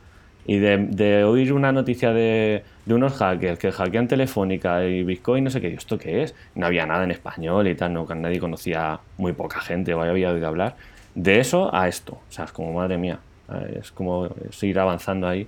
[0.46, 5.44] Y de, de oír una noticia de, de unos hackers que hackean Telefónica y Bitcoin,
[5.44, 6.34] no sé qué, ¿esto qué es?
[6.54, 10.30] No había nada en español y tal, no, nadie conocía, muy poca gente o había
[10.30, 10.74] oído hablar.
[11.14, 13.20] De eso a esto, o sea, es como, madre mía,
[13.80, 15.46] es como es ir avanzando ahí,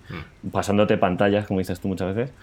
[0.50, 2.34] pasándote pantallas, como dices tú muchas veces,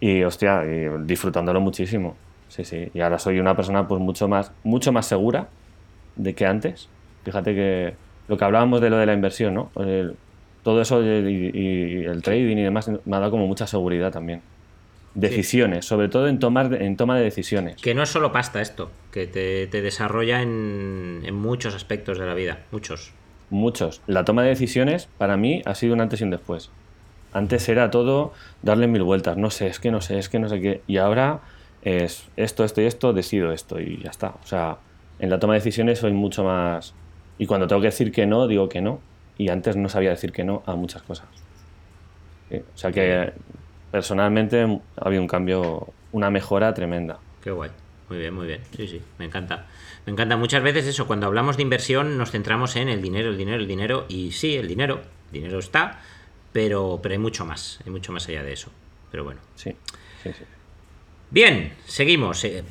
[0.00, 2.16] y hostia, y disfrutándolo muchísimo.
[2.54, 5.48] Sí, sí, y ahora soy una persona pues mucho más, mucho más segura
[6.14, 6.88] de que antes.
[7.24, 7.94] Fíjate que
[8.28, 9.70] lo que hablábamos de lo de la inversión, ¿no?
[9.76, 10.14] El-
[10.62, 14.12] todo eso y, y- y el trading y demás me ha dado como mucha seguridad
[14.12, 14.40] también.
[15.14, 17.80] Decisiones, sobre todo en, tomar, en toma de decisiones.
[17.82, 22.26] Que no es solo pasta esto, que te, te desarrolla en, en muchos aspectos de
[22.26, 23.12] la vida, muchos.
[23.50, 24.00] Muchos.
[24.06, 26.70] La toma de decisiones para mí ha sido un antes y un después.
[27.32, 29.36] Antes era todo darle mil vueltas.
[29.36, 30.80] No sé, es que no sé, es que no sé qué.
[30.86, 31.40] Y ahora
[31.84, 34.34] es esto, esto y esto, decido esto y ya está.
[34.42, 34.78] O sea,
[35.18, 36.94] en la toma de decisiones soy mucho más...
[37.38, 39.00] Y cuando tengo que decir que no, digo que no.
[39.36, 41.26] Y antes no sabía decir que no a muchas cosas.
[42.48, 43.32] Sí, O sea que
[43.90, 47.18] personalmente ha habido un cambio, una mejora tremenda.
[47.42, 47.70] Qué guay.
[48.08, 48.60] Muy bien, muy bien.
[48.76, 49.66] Sí, sí, me encanta.
[50.06, 50.36] Me encanta.
[50.36, 53.68] Muchas veces eso, cuando hablamos de inversión nos centramos en el dinero, el dinero, el
[53.68, 54.06] dinero.
[54.08, 56.00] Y sí, el dinero, el dinero está,
[56.52, 58.70] pero, pero hay mucho más, hay mucho más allá de eso.
[59.10, 59.40] Pero bueno.
[59.56, 59.74] Sí,
[60.22, 60.44] sí, sí.
[61.34, 62.44] Bien, seguimos.
[62.44, 62.62] eh,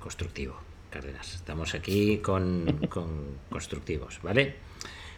[0.00, 0.54] Constructivo,
[0.90, 1.34] Cárdenas.
[1.34, 4.56] Estamos aquí con, con constructivos, ¿vale?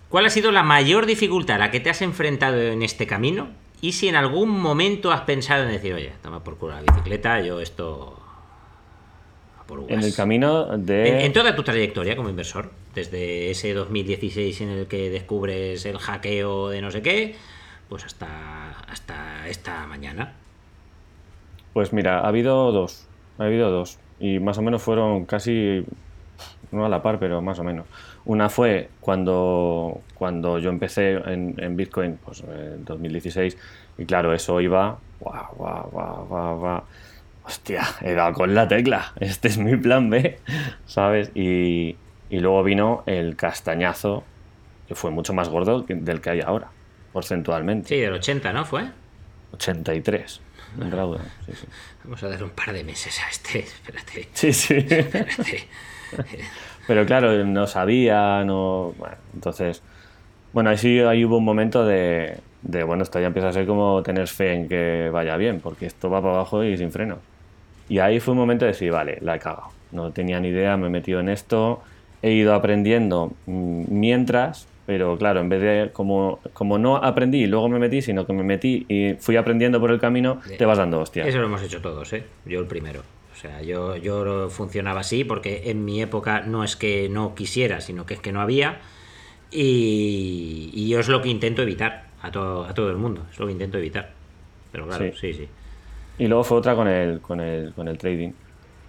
[0.08, 3.50] ¿Cuál ha sido la mayor dificultad a la que te has enfrentado en este camino?
[3.80, 7.40] Y si en algún momento has pensado en decir, oye, toma por culo la bicicleta,
[7.40, 8.22] yo esto.
[9.68, 10.04] En uvas".
[10.04, 11.08] el camino de...
[11.08, 15.98] En, en toda tu trayectoria como inversor, desde ese 2016 en el que descubres el
[15.98, 17.34] hackeo de no sé qué,
[17.88, 20.36] pues hasta, hasta esta mañana.
[21.72, 23.06] Pues mira, ha habido dos.
[23.38, 23.98] Ha habido dos.
[24.20, 25.84] Y más o menos fueron casi,
[26.70, 27.86] no a la par, pero más o menos.
[28.24, 33.56] Una fue cuando, cuando yo empecé en, en Bitcoin, pues en 2016,
[33.98, 36.82] y claro, eso iba, guau, guau, guau, guau, guau.
[37.44, 39.12] Hostia, he dado con la tecla.
[39.18, 40.38] Este es mi plan B,
[40.86, 41.32] ¿sabes?
[41.34, 41.96] Y,
[42.30, 44.22] y luego vino el castañazo,
[44.86, 46.68] que fue mucho más gordo del que hay ahora,
[47.12, 47.88] porcentualmente.
[47.88, 48.64] Sí, del 80, ¿no?
[48.64, 48.84] Fue.
[49.54, 50.40] 83.
[51.46, 51.66] Sí, sí.
[52.04, 53.60] Vamos a dar un par de meses a este.
[53.60, 54.74] Espérate, Sí, sí.
[54.76, 55.68] espérate.
[56.86, 58.94] Pero claro, no sabía, no.
[58.98, 59.82] Bueno, entonces.
[60.52, 63.66] Bueno, ahí sí ahí hubo un momento de, de, bueno, esto ya empieza a ser
[63.66, 67.18] como tener fe en que vaya bien, porque esto va para abajo y sin freno.
[67.88, 69.68] Y ahí fue un momento de decir, vale, la he cagado.
[69.92, 71.82] No tenía ni idea, me he metido en esto,
[72.22, 77.46] he ido aprendiendo mm, mientras, pero claro, en vez de, como, como no aprendí y
[77.46, 80.78] luego me metí, sino que me metí y fui aprendiendo por el camino, te vas
[80.78, 81.26] dando hostias.
[81.26, 82.24] Eso lo hemos hecho todos, ¿eh?
[82.44, 83.00] Yo el primero.
[83.32, 87.80] O sea, yo, yo funcionaba así porque en mi época no es que no quisiera,
[87.80, 88.80] sino que es que no había.
[89.50, 93.26] Y, y yo es lo que intento evitar a todo, a todo el mundo.
[93.30, 94.10] Es lo que intento evitar.
[94.70, 95.48] Pero claro, sí, sí.
[96.18, 98.30] Y luego fue otra con el, con el, con el trading,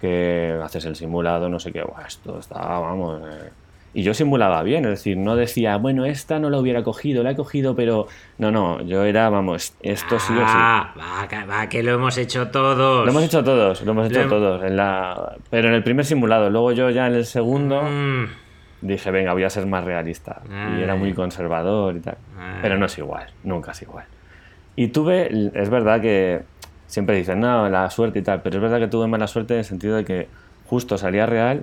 [0.00, 3.22] que haces el simulado, no sé qué, Buah, esto está, vamos.
[3.28, 3.50] eh.
[3.96, 7.30] Y yo simulaba bien, es decir, no decía, bueno, esta no la hubiera cogido, la
[7.30, 8.08] he cogido, pero.
[8.38, 10.42] No, no, yo era, vamos, esto sí o sí.
[10.46, 13.04] Ah, va, va, que lo hemos hecho todos.
[13.04, 14.64] Lo hemos hecho todos, lo hemos Lo hecho hem- todos.
[14.64, 15.36] En la...
[15.48, 18.24] Pero en el primer simulado, luego yo ya en el segundo Mm,
[18.80, 20.42] dije, venga, voy a ser más realista.
[20.76, 21.14] Y era muy Ay.
[21.14, 22.16] conservador y tal.
[22.36, 22.58] Ay.
[22.62, 24.06] Pero no es igual, nunca es igual.
[24.74, 26.42] Y tuve, es verdad que
[26.88, 29.58] siempre dicen, no, la suerte y tal, pero es verdad que tuve mala suerte en
[29.60, 30.26] el sentido de que
[30.66, 31.62] justo salía real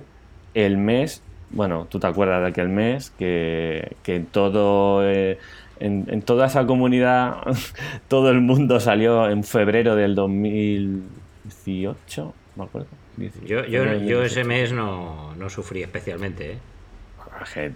[0.54, 5.38] el mes, bueno, tú te acuerdas de aquel mes que, que todo, eh,
[5.80, 7.38] en, en toda esa comunidad,
[8.08, 12.88] todo el mundo salió en febrero del 2018, me acuerdo.
[13.46, 14.48] yo, yo, yo ese 2018.
[14.48, 16.58] mes no, no sufrí especialmente, ¿eh?
[17.54, 17.72] Que,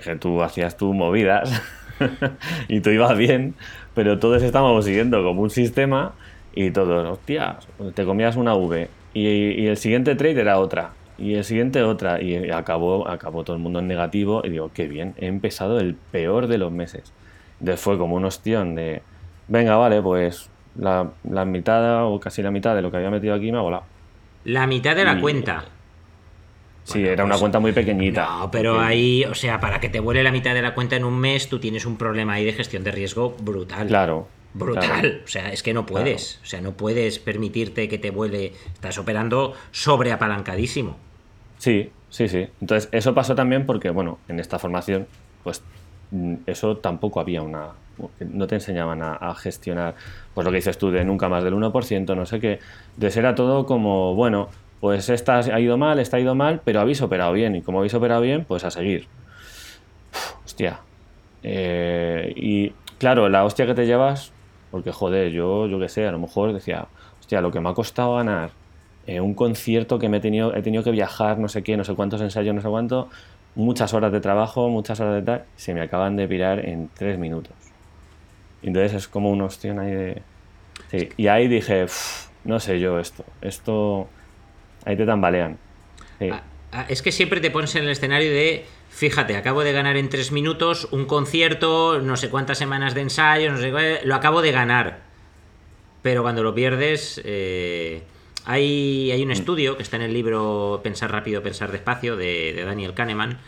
[0.00, 1.60] que tú hacías tus movidas
[2.68, 3.54] y tú ibas bien,
[3.92, 6.14] pero todos estábamos siguiendo como un sistema
[6.54, 9.28] y todos, hostias, te comías una V y,
[9.62, 13.62] y el siguiente trade era otra y el siguiente otra y acabó, acabó todo el
[13.62, 17.12] mundo en negativo y digo, qué bien, he empezado el peor de los meses.
[17.60, 19.02] Entonces fue como un ostión de,
[19.48, 23.34] venga, vale, pues la, la mitad o casi la mitad de lo que había metido
[23.34, 23.84] aquí me ha volado.
[24.44, 25.64] La mitad de la Y- cuenta.
[26.84, 28.26] Sí, Bueno, era una cuenta muy pequeñita.
[28.26, 30.96] No, pero porque- ahí, o sea, para que te vuele la mitad de la cuenta
[30.96, 33.86] en un mes, tú tienes un problema ahí de gestión de riesgo brutal.
[33.86, 34.26] Claro.
[34.54, 34.84] Brutal.
[34.84, 35.08] claro.
[35.24, 36.40] O sea, es que no puedes.
[36.42, 38.54] O sea, no puedes permitirte que te vuele.
[38.72, 40.96] Estás operando sobreapalancadísimo.
[41.60, 42.48] Sí, sí, sí.
[42.62, 45.06] Entonces, eso pasó también porque, bueno, en esta formación,
[45.44, 45.62] pues
[46.10, 47.72] mm, eso tampoco había una.
[48.20, 49.94] No te enseñaban a, gestionar,
[50.32, 52.60] pues lo que dices tú, de nunca más del 1%, no sé qué.
[52.94, 54.48] Entonces era todo como, bueno,
[54.80, 57.54] pues esta ha ido mal, esta ha ido mal, pero habéis operado bien.
[57.56, 59.06] Y como habéis operado bien, pues a seguir.
[60.46, 60.80] Hostia.
[61.42, 64.32] Eh, y claro, la hostia que te llevas,
[64.70, 66.86] porque joder, yo, yo qué sé, a lo mejor decía,
[67.20, 68.50] hostia, lo que me ha costado ganar
[69.10, 71.82] eh, un concierto que me he tenido, he tenido que viajar, no sé qué, no
[71.84, 73.08] sé cuántos ensayos, no sé cuánto,
[73.56, 77.18] muchas horas de trabajo, muchas horas de tal, se me acaban de pirar en tres
[77.18, 77.52] minutos.
[78.62, 80.22] Entonces es como una opción ahí de...
[81.16, 84.08] Y ahí dije, "Uf, no sé yo esto, esto...
[84.84, 85.58] Ahí te tambalean.
[86.18, 86.28] Sí.
[86.32, 86.42] Ah,
[86.72, 88.64] ah, Es que siempre te pones en el escenario de.
[88.88, 93.52] Fíjate, acabo de ganar en tres minutos un concierto, no sé cuántas semanas de ensayo,
[93.52, 95.00] no sé lo acabo de ganar.
[96.02, 98.02] Pero cuando lo pierdes, eh,
[98.44, 102.64] hay, hay un estudio que está en el libro Pensar rápido, pensar despacio de, de
[102.64, 103.38] Daniel Kahneman,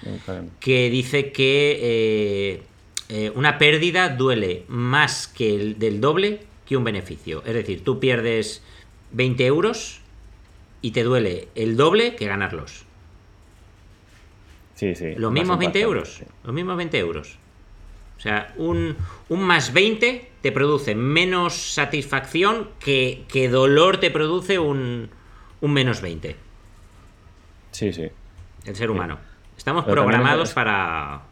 [0.61, 2.62] que dice que eh,
[3.09, 7.42] eh, una pérdida duele más que el del doble que un beneficio.
[7.46, 8.62] Es decir, tú pierdes
[9.12, 10.00] 20 euros
[10.81, 12.85] y te duele el doble que ganarlos.
[14.74, 15.14] Sí, sí.
[15.16, 16.14] Los mismos 20 impactante, euros.
[16.14, 16.24] sí.
[16.44, 17.38] Los mismos 20 euros.
[18.16, 18.96] O sea, un,
[19.28, 25.09] un más 20 te produce menos satisfacción que, que dolor te produce un,
[25.61, 26.37] un menos 20.
[27.70, 28.09] Sí, sí.
[28.64, 29.18] El ser humano.
[29.57, 31.22] Estamos Pero programados es- para...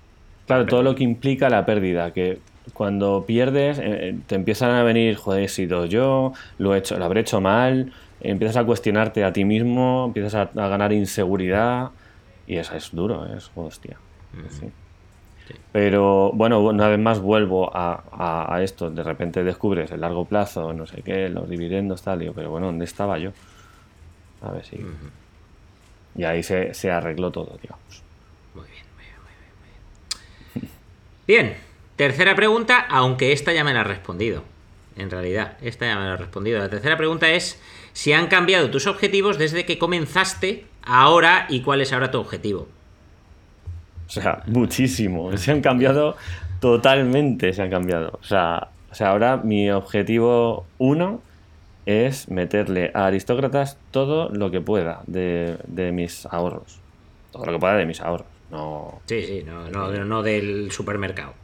[0.46, 2.40] Claro, todo lo que implica la pérdida, que
[2.72, 7.04] cuando pierdes eh, te empiezan a venir, joder, he sido yo, lo, he hecho, lo
[7.04, 11.90] habré hecho mal, empiezas a cuestionarte a ti mismo, empiezas a, a ganar inseguridad
[12.48, 13.96] y eso es duro, es hostia.
[14.48, 14.66] Sí.
[15.72, 20.24] Pero bueno, una vez más vuelvo a, a- a esto, de repente descubres el largo
[20.24, 23.30] plazo, no sé qué, los dividendos, tal, digo, pero bueno, ¿dónde estaba yo?
[24.42, 24.84] A ver si...
[26.16, 28.02] Y ahí se, se arregló todo, digamos.
[28.54, 29.52] Muy bien, muy bien, muy bien,
[30.54, 30.72] muy bien.
[31.52, 31.56] Bien,
[31.96, 34.42] tercera pregunta, aunque esta ya me la has respondido.
[34.96, 36.58] En realidad, esta ya me la has respondido.
[36.58, 41.80] La tercera pregunta es si han cambiado tus objetivos desde que comenzaste ahora y cuál
[41.80, 42.66] es ahora tu objetivo.
[44.16, 45.36] O sea, muchísimo.
[45.36, 46.16] Se han cambiado
[46.60, 48.18] totalmente, se han cambiado.
[48.20, 51.22] O sea, o sea, ahora mi objetivo uno
[51.86, 56.80] es meterle a aristócratas todo lo que pueda de, de mis ahorros.
[57.30, 58.26] Todo lo que pueda de mis ahorros.
[58.50, 59.00] No.
[59.06, 61.34] Sí, sí, no, no, no del supermercado.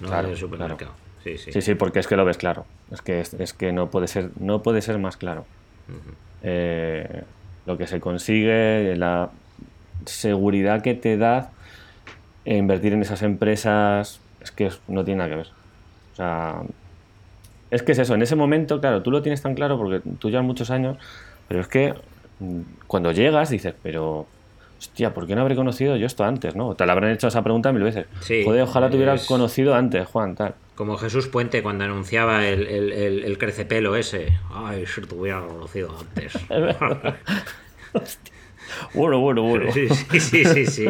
[0.00, 0.92] No Claro, del supermercado.
[1.24, 1.50] Sí, sí.
[1.52, 2.66] Sí, sí, porque es que lo ves claro.
[2.90, 5.46] Es que, es, es que no puede ser, no puede ser más claro.
[6.42, 7.22] Eh,
[7.64, 9.30] lo que se consigue, la
[10.04, 11.50] seguridad que te da
[12.46, 15.48] e invertir en esas empresas, es que no tiene nada que ver.
[16.12, 16.62] O sea,
[17.70, 20.30] es que es eso, en ese momento, claro, tú lo tienes tan claro porque tú
[20.30, 20.96] llevas muchos años,
[21.48, 21.92] pero es que
[22.38, 24.26] mm, cuando llegas dices, pero,
[24.78, 26.54] hostia, ¿por qué no habré conocido yo esto antes?
[26.54, 26.74] ¿no?
[26.74, 28.06] Te la habrán hecho esa pregunta mil veces.
[28.20, 30.54] Sí, Joder, ojalá te hubiera es- conocido antes, Juan, tal.
[30.76, 34.28] Como Jesús Puente cuando anunciaba el, el, el- el crecepelo ese.
[34.52, 36.34] Ay, si te hubiera conocido antes.
[38.94, 39.72] Bueno, bueno, bueno.
[39.72, 39.88] Sí,
[40.20, 40.86] sí, sí, sí.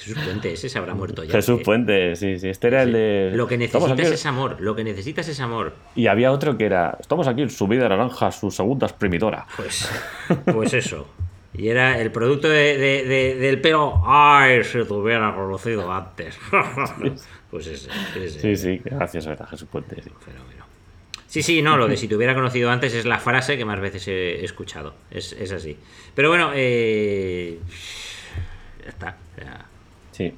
[0.00, 1.32] Jesús Puente, ese se habrá muerto ya.
[1.32, 1.62] Jesús ¿eh?
[1.64, 2.48] Puente, sí, sí.
[2.48, 3.30] Este era el de.
[3.34, 5.74] Lo que necesitas es amor, lo que necesitas es amor.
[5.94, 6.96] Y había otro que era.
[7.00, 9.46] Estamos aquí en su vida naranja, su segunda exprimidora.
[9.56, 9.88] Pues,
[10.52, 11.06] pues eso.
[11.52, 14.00] Y era el producto de- de- de- del pelo.
[14.06, 16.38] ¡Ay, si te hubiera conocido antes!
[17.50, 18.38] Pues ese, ese.
[18.40, 20.00] Sí, sí, qué gracioso era Jesús Puente.
[20.00, 20.08] sí.
[20.24, 20.64] Fenómeno.
[21.26, 23.80] Sí, sí, no, lo de si te hubiera conocido antes es la frase que más
[23.80, 24.94] veces he escuchado.
[25.10, 25.76] Es, es así.
[26.14, 27.58] Pero bueno, eh,
[28.84, 29.16] ya está.
[29.36, 29.66] ya.
[30.20, 30.34] Sí.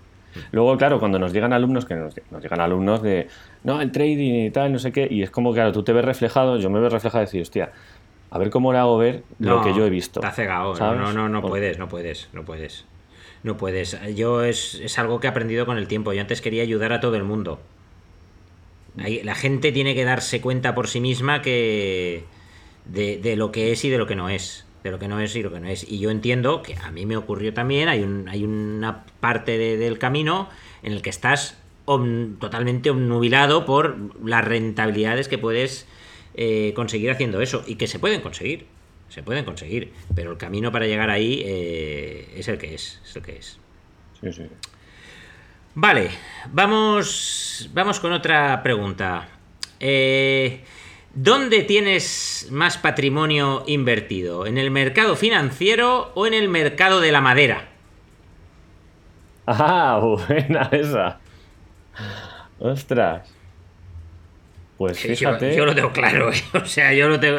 [0.51, 3.29] Luego, claro, cuando nos llegan alumnos, que nos, nos llegan alumnos de,
[3.65, 6.05] no, el trading y tal, no sé qué, y es como, claro, tú te ves
[6.05, 7.73] reflejado, yo me veo reflejado y decir, hostia,
[8.31, 10.21] a ver cómo le hago ver lo que yo he visto.
[10.21, 10.71] Está cegado.
[10.71, 11.15] No, ¿sabes?
[11.15, 12.87] no, no, puedes, no puedes, no puedes.
[13.43, 13.99] No puedes.
[14.15, 16.13] Yo es, es algo que he aprendido con el tiempo.
[16.13, 17.61] Yo antes quería ayudar a todo el mundo.
[18.95, 22.25] La gente tiene que darse cuenta por sí misma que
[22.87, 24.65] de, de lo que es y de lo que no es.
[24.85, 25.89] De lo que no es y lo que no es.
[25.89, 27.89] Y yo entiendo que a mí me ocurrió también.
[27.89, 30.49] Hay, un, hay una parte de- del camino
[30.83, 35.87] en el que estás om- totalmente obnubilado por las rentabilidades que puedes
[36.35, 37.63] eh, conseguir haciendo eso.
[37.67, 38.67] Y que se pueden conseguir.
[39.09, 39.93] Se pueden conseguir.
[40.17, 43.01] Pero el camino para llegar ahí eh, es el que es.
[43.05, 43.59] Es el que es.
[44.21, 44.43] Sí, sí.
[45.75, 46.11] Vale,
[46.53, 49.29] vamos, vamos con otra pregunta.
[49.81, 50.61] Eh,
[51.15, 54.47] ¿Dónde tienes más patrimonio invertido?
[54.47, 57.69] ¿En el mercado financiero o en el mercado de la madera?
[59.47, 61.19] Ah, buena esa.
[62.59, 63.29] Ostras.
[64.79, 66.43] Pues Yo, fíjate, yo lo tengo claro, ¿eh?
[66.55, 67.39] o sea, yo lo tengo,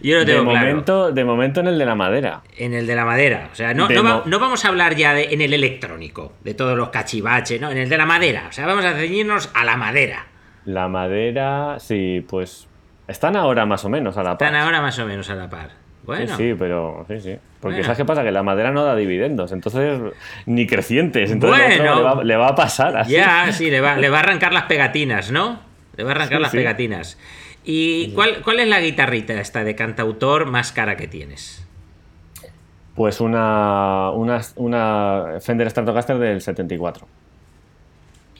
[0.00, 0.66] yo lo de, tengo claro.
[0.68, 2.42] momento, de momento en el de la madera.
[2.56, 3.50] En el de la madera.
[3.52, 6.32] O sea, no, De no, va- no vamos a hablar ya de, en el electrónico,
[6.42, 8.46] de todos los cachivaches, no, en el de la madera.
[8.48, 10.26] O sea, vamos a ceñirnos a la madera.
[10.64, 12.66] La madera, sí, pues
[13.10, 14.48] están ahora más o menos a la par.
[14.48, 15.70] Están ahora más o menos a la par.
[16.04, 17.36] Bueno, Sí, sí, pero sí, sí.
[17.60, 17.84] Porque Bueno.
[17.84, 18.22] ¿sabes qué pasa?
[18.24, 20.00] Que la madera no da dividendos, entonces
[20.46, 21.30] ni crecientes.
[21.30, 21.96] Entonces Bueno.
[21.96, 23.12] le, va, le va a pasar así.
[23.12, 25.60] Ya, sí, le va, le va a arrancar las pegatinas, ¿no?
[25.96, 26.56] Le va a arrancar Sí, las sí.
[26.56, 27.18] pegatinas.
[27.64, 31.66] ¿Y cuál, cuál es la guitarrita esta de cantautor más cara que tienes?
[32.94, 37.06] Pues una, una, una Fender Stratocaster del 74.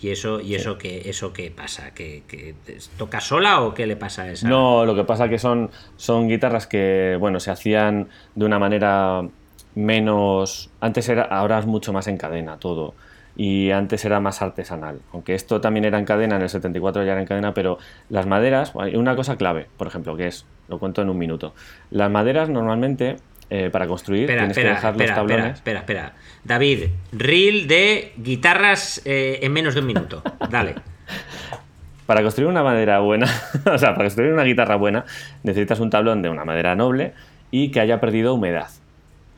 [0.03, 1.93] ¿Y eso, y eso qué, eso qué pasa?
[1.93, 2.55] ¿Que, que
[2.97, 4.49] toca sola o qué le pasa a esa?
[4.49, 9.29] No, lo que pasa que son, son guitarras que, bueno, se hacían de una manera
[9.75, 10.71] menos...
[10.81, 12.95] Antes era, ahora es mucho más en cadena todo.
[13.37, 15.01] Y antes era más artesanal.
[15.13, 17.79] Aunque esto también era en cadena, en el 74 ya era en cadena, pero
[18.09, 21.55] las maderas, una cosa clave, por ejemplo, que es, lo cuento en un minuto.
[21.91, 23.17] Las maderas normalmente,
[23.51, 25.55] eh, para construir, Espera, tienes espera, que dejar espera, los tablones...
[25.57, 26.13] espera, espera.
[26.45, 30.23] David, reel de guitarras eh, en menos de un minuto.
[30.49, 30.77] Dale.
[32.07, 33.27] Para construir una madera buena,
[33.73, 35.05] o sea, para construir una guitarra buena,
[35.45, 37.13] necesitas un tablón de una madera noble
[37.53, 38.69] y que haya perdido humedad.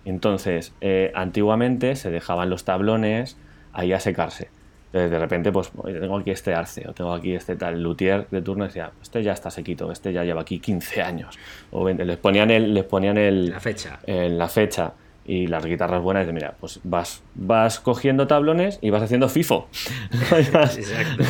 [0.07, 3.37] Entonces, eh, antiguamente se dejaban los tablones
[3.75, 4.49] ahí a secarse.
[4.93, 8.43] Entonces, de repente, pues, tengo aquí este arce, o tengo aquí este tal luthier de
[8.43, 11.39] turno, y decía, este ya está sequito, este ya lleva aquí 15 años.
[11.71, 12.05] O 20.
[12.05, 14.01] les ponían el, les ponían el, La fecha.
[14.07, 14.93] en la fecha
[15.25, 19.69] y las guitarras buenas de mira pues vas vas cogiendo tablones y vas haciendo FIFO
[20.33, 21.25] Exacto.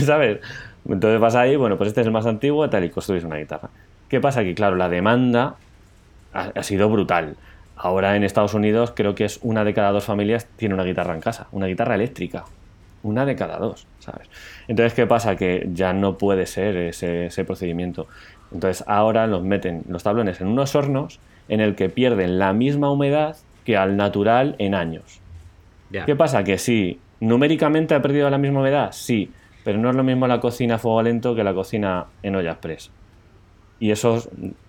[0.06, 0.38] ¿sabes?
[0.88, 3.68] entonces vas ahí bueno pues este es el más antiguo tal y construís una guitarra
[4.08, 5.56] qué pasa que claro la demanda
[6.32, 7.36] ha, ha sido brutal
[7.82, 11.14] ahora en Estados Unidos creo que es una de cada dos familias tiene una guitarra
[11.14, 12.44] en casa una guitarra eléctrica
[13.02, 14.28] una de cada dos, ¿sabes?
[14.68, 15.36] Entonces, ¿qué pasa?
[15.36, 18.06] Que ya no puede ser ese, ese procedimiento.
[18.52, 21.18] Entonces, ahora los meten los tablones en unos hornos
[21.48, 25.20] en el que pierden la misma humedad que al natural en años.
[26.06, 26.42] ¿Qué pasa?
[26.42, 29.30] Que sí, numéricamente ha perdido la misma humedad, sí,
[29.62, 32.52] pero no es lo mismo la cocina a fuego lento que la cocina en olla
[32.52, 32.90] express.
[33.78, 34.22] Y eso,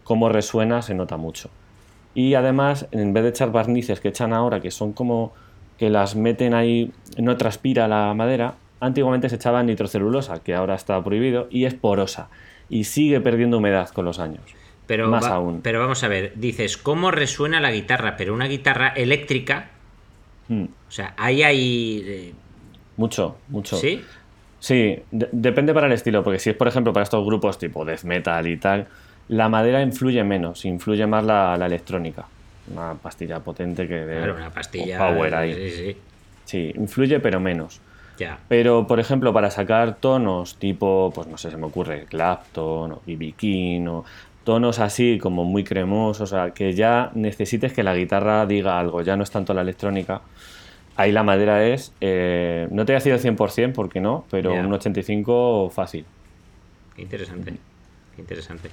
[0.03, 1.49] como resuena, se nota mucho.
[2.15, 5.33] Y además, en vez de echar barnices que echan ahora, que son como
[5.77, 11.03] que las meten ahí, no transpira la madera, antiguamente se echaba nitrocelulosa, que ahora está
[11.03, 12.29] prohibido, y es porosa.
[12.69, 14.41] Y sigue perdiendo humedad con los años.
[14.85, 15.61] Pero, Más va- aún.
[15.61, 18.15] pero vamos a ver, dices, ¿cómo resuena la guitarra?
[18.17, 19.69] Pero una guitarra eléctrica,
[20.49, 22.03] Mm, o sea, ahí hay...
[22.05, 22.33] eh,
[22.97, 23.77] mucho, mucho.
[23.77, 24.01] ¿Sí?
[24.59, 27.85] Sí, de- depende para el estilo, porque si es, por ejemplo, para estos grupos tipo
[27.85, 28.87] death metal y tal,
[29.29, 32.25] la madera influye menos, influye más la, la electrónica.
[32.71, 34.97] Una pastilla potente que de Claro, una pastilla...
[34.97, 35.53] power ahí.
[35.53, 35.97] Sí, sí,
[36.45, 37.79] Sí, influye, pero menos.
[38.17, 38.37] ya.
[38.47, 43.01] Pero, por ejemplo, para sacar tonos tipo, pues no sé, se me ocurre Clapton o
[43.07, 44.05] BB King o
[44.43, 49.01] tonos así como muy cremosos, o sea, que ya necesites que la guitarra diga algo,
[49.01, 50.21] ya no es tanto la electrónica.
[50.95, 54.53] Ahí la madera es, eh, no te voy a decir el 100% porque no, pero
[54.53, 54.59] Ya.
[54.61, 56.05] un 85 fácil.
[56.95, 57.53] Qué interesante.
[58.15, 58.69] Qué interesante.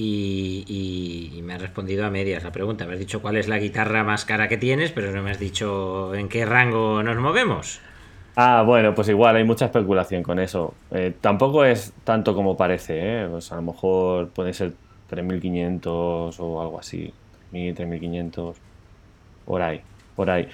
[0.00, 2.86] Y, y- y me has respondido a medias la pregunta.
[2.86, 5.40] Me has dicho cuál es la guitarra más cara que tienes, pero no me has
[5.40, 7.80] dicho en qué rango nos movemos.
[8.36, 10.72] Ah, bueno, pues igual hay mucha especulación con eso.
[10.92, 12.94] Eh, tampoco es tanto como parece,
[13.24, 13.26] ¿eh?
[13.28, 14.72] Pues a lo mejor puede ser
[15.10, 17.12] 3.500 o algo así.
[17.52, 18.54] 1.000, 3.500.
[19.44, 19.80] Por ahí,
[20.14, 20.48] por ahí.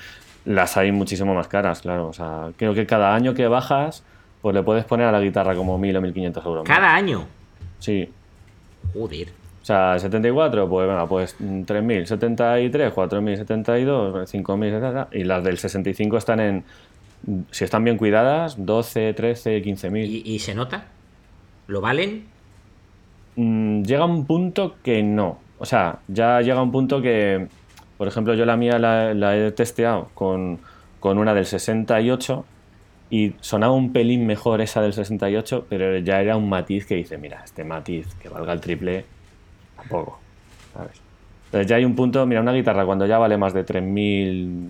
[0.47, 2.09] Las hay muchísimo más caras, claro.
[2.09, 4.05] O sea, creo que cada año que bajas,
[4.40, 6.66] pues le puedes poner a la guitarra como 1.000 o 1.500 euros.
[6.68, 6.78] más.
[6.78, 7.26] Cada año.
[7.78, 8.09] Sí.
[8.93, 9.28] Joder.
[9.62, 15.09] O sea, 74, pues venga, pues mm, 3.000, 73, 4.000, 72, 5.000, etcétera.
[15.12, 16.64] Y las del 65 están en,
[17.51, 20.07] si están bien cuidadas, 12, 13, 15.000.
[20.07, 20.89] ¿Y, y se nota?
[21.66, 22.26] ¿Lo valen?
[23.37, 25.39] Mm, llega un punto que no.
[25.59, 27.49] O sea, ya llega un punto que,
[27.97, 30.59] por ejemplo, yo la mía la, la he testeado con,
[31.01, 32.45] con una del 68
[33.11, 37.18] y sonaba un pelín mejor esa del 68, pero ya era un matiz que dice,
[37.18, 39.05] mira, este matiz que valga el triple,
[39.76, 40.18] tampoco.
[40.72, 41.00] ¿sabes?
[41.46, 44.68] Entonces ya hay un punto, mira, una guitarra cuando ya vale más de 3.000,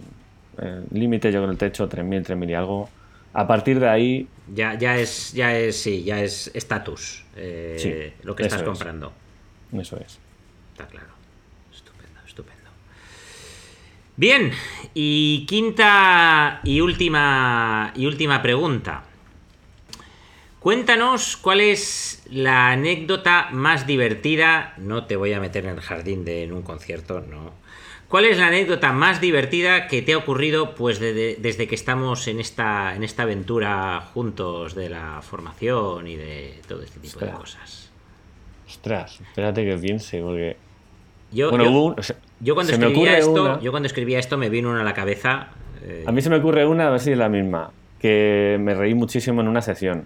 [0.58, 2.88] eh, límite yo con el techo, 3.000, 3.000 y algo.
[3.32, 8.24] A partir de ahí, Ya, ya es, ya es, sí, ya es estatus eh, Sí,
[8.26, 8.66] lo que estás es.
[8.66, 9.12] comprando.
[9.72, 10.18] eso es.
[10.72, 11.08] Está claro.
[11.72, 12.70] Estupendo, estupendo.
[14.16, 14.52] Bien,
[14.94, 19.04] y quinta y última y última pregunta.
[20.60, 24.74] Cuéntanos cuál es la anécdota más divertida.
[24.78, 27.52] No te voy a meter en el jardín de en un concierto, no.
[28.08, 31.74] ¿Cuál es la anécdota más divertida que te ha ocurrido pues de- de- desde que
[31.74, 37.18] estamos en esta, en esta aventura juntos de la formación y de todo este tipo
[37.18, 37.90] de cosas?
[38.68, 40.56] Ostras, espérate que piense, porque...
[41.32, 43.86] Yo, Bueno, yo- hubo un- o sea, Yo cuando se escribía esto, una- yo cuando
[43.86, 45.48] escribía esto me vino una a la cabeza.
[45.82, 48.74] eh, A mí se me ocurre una, a ver si es la misma, que me
[48.74, 50.04] reí muchísimo en una sesión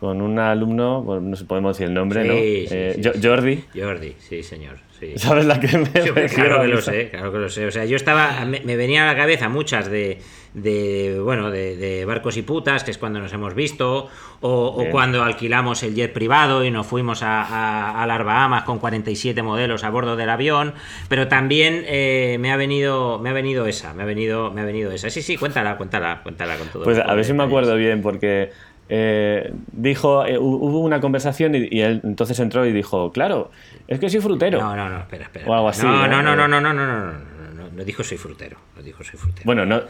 [0.00, 2.34] con un alumno, bueno, no sé, podemos decir el nombre, Sí, ¿no?
[2.34, 3.20] sí, Eh, sí, Jo- sí.
[3.26, 4.76] Jordi, Jordi, sí, señor.
[5.16, 7.66] ¿sabes la que me refiero claro que lo sé, claro que lo sé.
[7.66, 10.22] O sea, yo estaba, me, me venía a la cabeza muchas de,
[10.54, 14.08] de bueno, de, de barcos y putas, que es cuando nos hemos visto,
[14.40, 18.62] o, o cuando alquilamos el jet privado y nos fuimos a, a, a las Bahamas
[18.64, 20.72] con 47 modelos a bordo del avión,
[21.10, 24.64] pero también eh, me ha venido, me ha venido esa, me ha venido, me ha
[24.64, 25.10] venido esa.
[25.10, 26.84] Sí, sí, cuéntala, cuéntala, cuéntala con todo.
[26.84, 28.50] Pues a ver si me acuerdo bien, porque
[28.88, 33.50] eh, dijo, eh, hu- hubo una conversación y, y él entonces entró y dijo, claro,
[33.88, 34.60] es que soy frutero.
[34.60, 35.46] No, no, no, espera, espera.
[35.46, 36.36] O algo así, No, no, ¿no?
[36.36, 39.02] no, no, no, no, no, no, no, no, no, no dijo soy frutero, no dijo
[39.04, 39.42] soy frutero.
[39.44, 39.82] Bueno, no,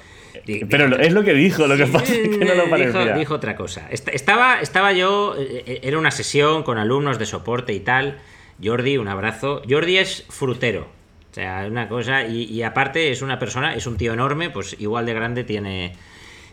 [0.70, 3.16] pero dijo- es lo que dijo, lo que pasa es que no lo Dijo- parecía.
[3.16, 3.88] Dijo, otra cosa.
[3.90, 8.18] Est- Estaba, estaba yo, eh, era una sesión con alumnos de soporte y tal.
[8.62, 9.61] Jordi, un abrazo.
[9.68, 10.86] Jordi es frutero.
[11.30, 12.24] O sea, una cosa.
[12.26, 15.92] Y, y aparte es una persona, es un tío enorme, pues igual de grande tiene,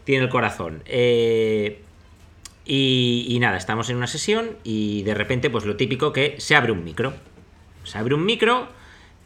[0.03, 0.81] tiene el corazón.
[0.85, 1.79] Eh,
[2.65, 6.55] y, y nada, estamos en una sesión y de repente, pues lo típico que se
[6.55, 7.13] abre un micro.
[7.83, 8.69] Se abre un micro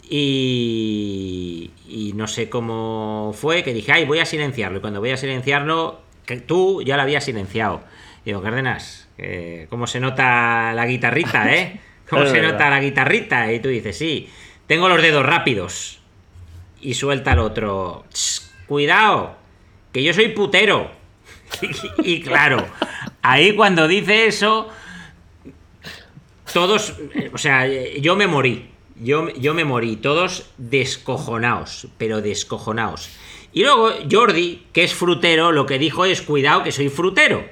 [0.09, 4.77] y, y no sé cómo fue, que dije, ay, voy a silenciarlo.
[4.77, 7.81] Y cuando voy a silenciarlo, que tú ya lo habías silenciado.
[8.25, 11.79] Digo, Cárdenas, eh, ¿cómo se nota la guitarrita, eh?
[12.09, 13.51] ¿Cómo se nota la guitarrita?
[13.51, 14.29] Y tú dices, sí,
[14.65, 15.99] tengo los dedos rápidos.
[16.81, 19.35] Y suelta el otro, "Ch, cuidado,
[19.91, 20.91] que yo soy putero.
[22.01, 22.65] y, y claro,
[23.32, 24.69] ahí cuando dice eso,
[26.53, 28.69] todos, eh, o sea, eh, yo me morí.
[28.99, 33.09] Yo, yo me morí, todos descojonaos, pero descojonaos.
[33.53, 37.45] Y luego Jordi, que es frutero, lo que dijo es, cuidado que soy frutero.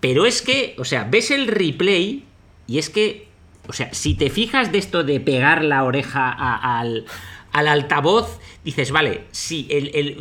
[0.00, 2.24] Pero es que, o sea, ves el replay
[2.66, 3.28] y es que,
[3.68, 7.06] o sea, si te fijas de esto de pegar la oreja al,
[7.52, 9.90] al altavoz, dices, vale, sí, el...
[9.94, 10.18] el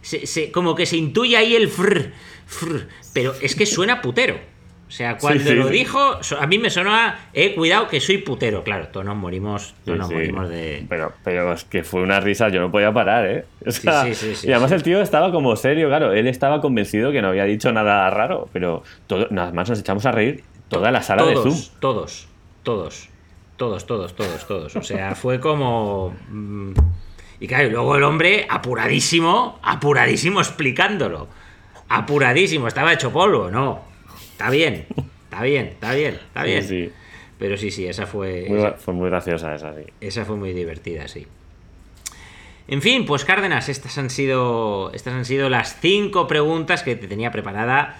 [0.00, 2.12] se- como que se intuye ahí el frr,
[3.12, 4.38] pero es que suena putero.
[4.88, 5.72] O sea, cuando sí, lo sí.
[5.72, 5.98] dijo,
[6.38, 8.62] a mí me sonó a, eh, cuidado que soy putero.
[8.62, 10.86] Claro, todos nos morimos, todos nos morimos de...
[10.88, 13.44] Pero, pero es que fue una risa, yo no podía parar, ¿eh?
[13.66, 17.28] O sea, y además el tío estaba como serio, claro, él estaba convencido que no
[17.28, 21.22] había dicho nada raro, pero todo, nada más nos echamos a reír toda la sala
[21.22, 21.78] todos, de Zoom.
[21.80, 22.28] Todos,
[22.62, 23.08] todos,
[23.56, 24.76] todos, todos, todos, todos.
[24.76, 26.14] O sea, fue como...
[26.28, 26.74] mm,
[27.40, 31.26] Y claro, y luego el hombre apuradísimo, apuradísimo explicándolo.
[31.88, 33.82] Apuradísimo, estaba hecho polvo, no.
[34.32, 34.86] Está bien,
[35.24, 36.62] está bien, está bien, está bien.
[36.64, 36.90] sí.
[37.38, 38.46] Pero sí, sí, esa fue...
[38.48, 39.82] Muy esa- fue muy graciosa esa, sí.
[40.00, 41.26] esa fue muy divertida, sí.
[42.68, 47.06] En fin, pues Cárdenas, estas han sido, estas han sido las cinco preguntas que te
[47.06, 47.96] tenía preparada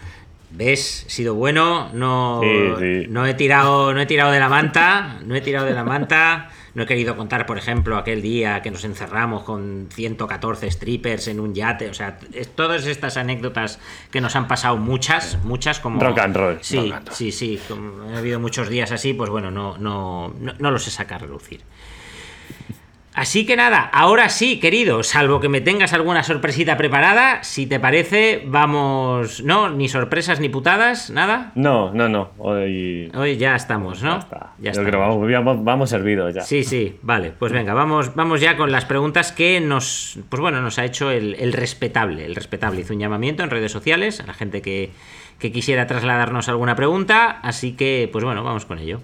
[0.50, 1.04] ¿Ves?
[1.06, 3.06] He sido bueno, no, Sí, sí.
[3.10, 6.50] no he tirado, no he tirado de la manta, no he tirado de la manta.
[6.76, 11.40] No he querido contar, por ejemplo, aquel día que nos encerramos con 114 strippers en
[11.40, 11.88] un yate.
[11.88, 13.78] O sea, es- todas estas anécdotas
[14.10, 15.98] que nos han pasado muchas, muchas como...
[16.00, 17.16] Rock and roll, Sí, rock and roll.
[17.16, 17.58] sí, sí.
[17.66, 21.24] como ha habido muchos días así, pues bueno, no, no, no, no los he sacado
[21.24, 21.62] a relucir.
[23.16, 27.80] Así que nada, ahora sí, querido, salvo que me tengas alguna sorpresita preparada, si te
[27.80, 29.42] parece, vamos...
[29.42, 31.50] No, ni sorpresas ni putadas, nada.
[31.54, 32.32] No, no, no.
[32.36, 33.10] Hoy.
[33.14, 34.10] Hoy ya estamos, ¿no?
[34.10, 34.52] Ya está.
[34.58, 36.42] Ya Yo creo que vamos, vamos, vamos servidos ya.
[36.42, 40.60] Sí, sí, vale, pues venga, vamos, vamos ya con las preguntas que nos, pues bueno,
[40.60, 42.26] nos ha hecho el, el respetable.
[42.26, 44.90] El respetable hizo un llamamiento en redes sociales a la gente que,
[45.38, 49.00] que quisiera trasladarnos alguna pregunta, así que, pues bueno, vamos con ello.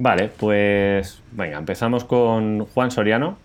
[0.00, 3.36] Vale, pues venga, empezamos con Juan Soriano,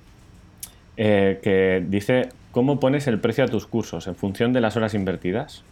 [0.95, 4.93] eh, que dice, ¿cómo pones el precio a tus cursos en función de las horas
[4.93, 5.63] invertidas?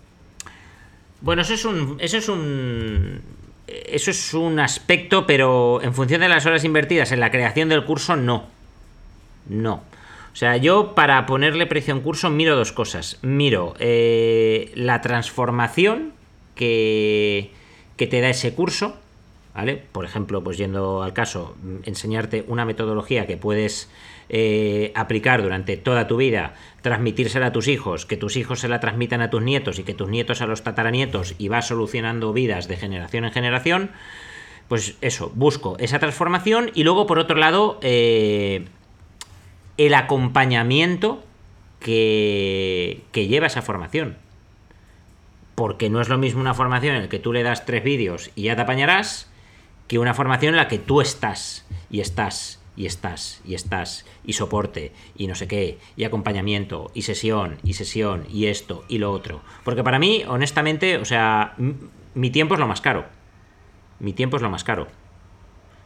[1.21, 3.21] Bueno, eso es un, eso es un,
[3.65, 7.85] eso es un aspecto, pero en función de las horas invertidas en la creación del
[7.85, 8.43] curso, no,
[9.47, 9.75] no.
[10.33, 13.19] O sea, yo para ponerle precio a un curso miro dos cosas.
[13.21, 16.11] Miro eh, la transformación
[16.55, 17.51] que,
[17.95, 18.97] que te da ese curso,
[19.53, 19.81] ¿vale?
[19.91, 23.89] Por ejemplo, pues yendo al caso, mm, enseñarte una metodología que puedes
[24.29, 28.79] eh, aplicar durante toda tu vida, transmitírsela a tus hijos, que tus hijos se la
[28.79, 32.67] transmitan a tus nietos y que tus nietos a los tataranietos y vas solucionando vidas
[32.67, 33.91] de generación en generación,
[34.67, 38.65] pues eso, busco esa transformación y luego por otro lado eh,
[39.77, 41.23] el acompañamiento
[41.79, 44.17] que, que lleva esa formación.
[45.55, 48.31] Porque no es lo mismo una formación en la que tú le das tres vídeos
[48.35, 49.29] y ya te apañarás,
[49.93, 54.33] que una formación en la que tú estás y estás y estás y estás y
[54.33, 59.11] soporte y no sé qué y acompañamiento y sesión y sesión y esto y lo
[59.11, 59.41] otro.
[59.63, 61.53] Porque para mí, honestamente, o sea,
[62.15, 63.05] mi tiempo es lo más caro.
[63.99, 64.87] Mi tiempo es lo más caro.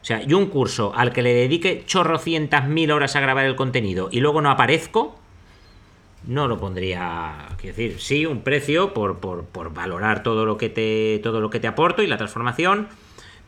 [0.01, 3.57] O sea, yo un curso al que le dedique chorrocientas mil horas a grabar el
[3.57, 5.19] contenido y luego no aparezco,
[6.25, 10.69] no lo pondría, quiero decir, sí, un precio por, por, por valorar todo lo que
[10.69, 12.87] te todo lo que te aporto y la transformación,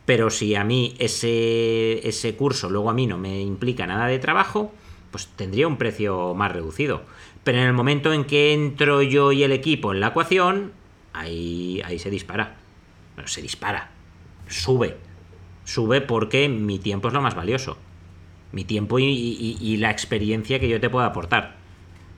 [0.10, 4.18] pero si a mí ese, ese curso luego a mí no me implica nada de
[4.18, 4.74] trabajo,
[5.12, 7.04] pues tendría un precio más reducido.
[7.44, 10.72] Pero en el momento en que entro yo y el equipo en la ecuación,
[11.14, 12.56] ahí, ahí se dispara.
[13.14, 13.92] Bueno, se dispara.
[14.48, 14.98] Sube.
[15.64, 17.78] Sube porque mi tiempo es lo más valioso.
[18.52, 21.58] Mi tiempo y, y- la experiencia que yo te puedo aportar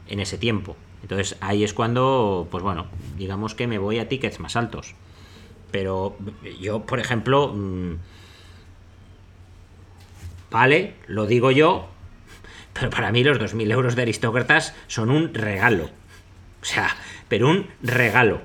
[0.08, 0.78] en ese tiempo.
[1.02, 2.86] Entonces ahí es cuando, pues bueno,
[3.18, 4.96] digamos que me voy a tickets más altos.
[5.72, 6.18] Pero
[6.60, 7.94] yo, por ejemplo, mm,
[10.50, 11.88] vale, lo digo yo,
[12.74, 15.86] pero para mí los 2.000 euros de aristócratas son un regalo.
[16.62, 16.90] O sea,
[17.28, 18.42] pero un regalo.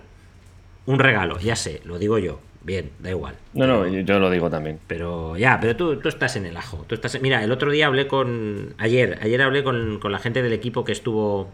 [0.86, 2.40] Un regalo, ya sé, lo digo yo.
[2.62, 3.36] Bien, da igual.
[3.54, 4.80] No, no, yo, yo lo digo también.
[4.88, 6.84] Pero ya, pero tú, tú estás en el ajo.
[6.88, 8.74] Tú estás, mira, el otro día hablé con.
[8.78, 11.48] Ayer, ayer hablé con, con la gente del equipo que estuvo.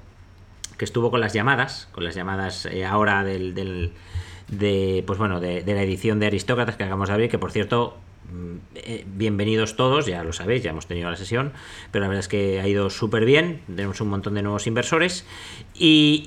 [0.78, 1.88] Que estuvo con las llamadas.
[1.92, 3.54] Con las llamadas eh, ahora del.
[3.54, 3.92] del-
[4.52, 7.50] de, pues bueno, de, de la edición de Aristócratas que acabamos de abrir, que por
[7.50, 7.96] cierto,
[8.32, 11.52] mm, eh, bienvenidos todos, ya lo sabéis, ya hemos tenido la sesión,
[11.90, 15.26] pero la verdad es que ha ido súper bien, tenemos un montón de nuevos inversores
[15.74, 16.22] y,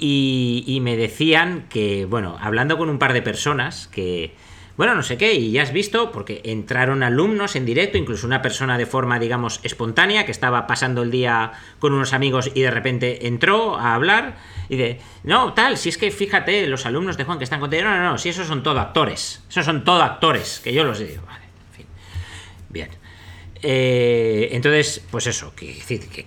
[0.68, 4.34] y- y me decían que, bueno, hablando con un par de personas que,
[4.78, 8.42] bueno, no sé qué, y ya has visto, porque entraron alumnos en directo, incluso una
[8.42, 12.72] persona de forma, digamos, espontánea, que estaba pasando el día con unos amigos y de
[12.72, 17.24] repente entró a hablar y de, no, tal, si es que fíjate, los alumnos de
[17.24, 20.02] Juan que están contigo, no, no, no, si esos son todo actores, esos son todo
[20.04, 21.86] actores, que yo los digo, vale, en fin,
[22.70, 22.90] bien.
[23.68, 25.76] Eh, entonces, pues eso, que,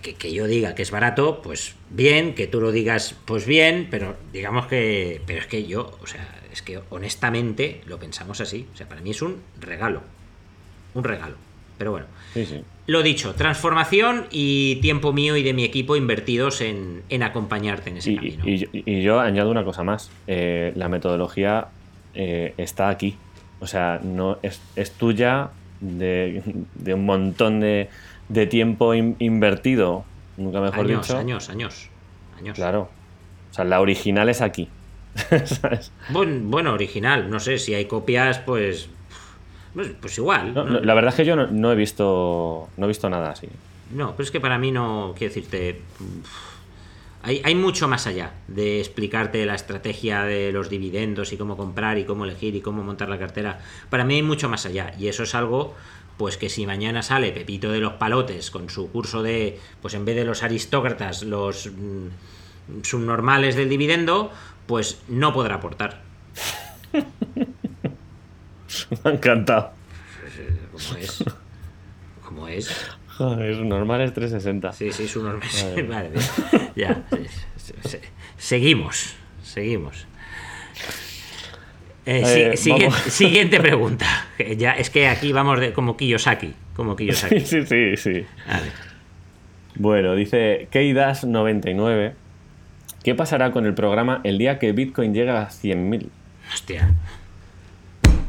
[0.00, 3.88] que- que yo diga que es barato, pues bien, que tú lo digas, pues bien,
[3.90, 8.66] pero digamos que, pero es que yo, o sea, es que honestamente lo pensamos así,
[8.72, 10.02] o sea, para mí es un regalo,
[10.94, 11.36] un regalo,
[11.78, 12.06] pero bueno.
[12.34, 12.62] Sí, sí.
[12.86, 17.98] Lo dicho, transformación y tiempo mío y de mi equipo invertidos en, en acompañarte en
[17.98, 18.44] ese Y, camino.
[18.46, 20.10] y- yo añado una cosa más.
[20.26, 21.68] Eh, la metodología
[22.14, 23.16] eh, está aquí.
[23.60, 26.42] O sea, no es, es tuya de,
[26.76, 27.90] de un montón de,
[28.30, 30.04] de tiempo in- invertido,
[30.38, 31.18] nunca mejor años, dicho.
[31.18, 31.88] años, años,
[32.38, 32.54] años.
[32.56, 32.88] Claro.
[33.50, 34.68] O sea, la original es aquí.
[36.10, 38.88] Bueno, original, no sé, si hay copias, pues...
[39.74, 40.54] Pues, pues igual.
[40.54, 40.72] No, ¿no?
[40.72, 43.48] no, la verdad es que yo no, no he visto no he visto nada así.
[43.94, 45.82] No, pero es que para mí no, quiero decirte,
[47.22, 51.98] hay, hay mucho más allá de explicarte la estrategia de los dividendos y cómo comprar
[51.98, 53.60] y cómo elegir y cómo montar la cartera.
[53.90, 55.74] Para mí hay mucho más allá y eso es algo
[56.18, 60.04] pues que si mañana sale Pepito de los Palotes con su curso de, pues en
[60.04, 64.32] vez de los aristócratas, los mm, subnormales del dividendo,
[64.68, 66.02] pues no podrá aportar.
[66.92, 67.02] Me
[69.02, 69.72] ha encantado.
[70.70, 71.24] ¿Cómo es?
[72.22, 72.86] ¿Cómo es?
[73.16, 74.72] Joder, su normal es 360.
[74.74, 75.48] Sí, sí, su normal.
[75.88, 76.24] Vale, bien.
[76.76, 77.02] Ya.
[77.10, 77.98] sí, sí, sí.
[78.36, 79.14] Seguimos.
[79.42, 80.06] Seguimos.
[82.04, 84.26] Eh, sí, Eh, siguiente, pregunta.
[84.56, 86.52] Ya, es que aquí vamos de, como Kiyosaki.
[86.76, 87.40] Como Kiyosaki.
[87.40, 88.26] Sí, sí, sí.
[88.46, 88.72] A ver.
[89.76, 92.12] Bueno, dice Keidas99.
[93.02, 96.08] ¿Qué pasará con el programa el día que Bitcoin llegue a 100.000?
[96.52, 96.90] Hostia.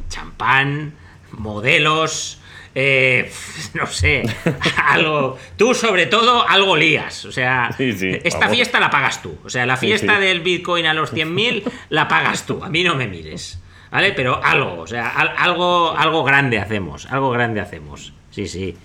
[0.10, 0.94] Champán,
[1.32, 2.40] modelos,
[2.76, 3.32] eh,
[3.74, 4.24] no sé,
[4.86, 5.38] algo.
[5.58, 7.26] Tú, sobre todo, algo lías.
[7.26, 9.38] O sea, Sí, sí, esta fiesta la pagas tú.
[9.44, 10.22] O sea, la fiesta sí.
[10.22, 12.64] del Bitcoin a los 100.000 la pagas tú.
[12.64, 13.60] A mí no me mires.
[13.92, 14.12] ¿Vale?
[14.12, 17.08] Pero algo, o sea, al- algo, algo grande hacemos.
[17.12, 18.14] Algo grande hacemos.
[18.30, 18.78] Sí, sí.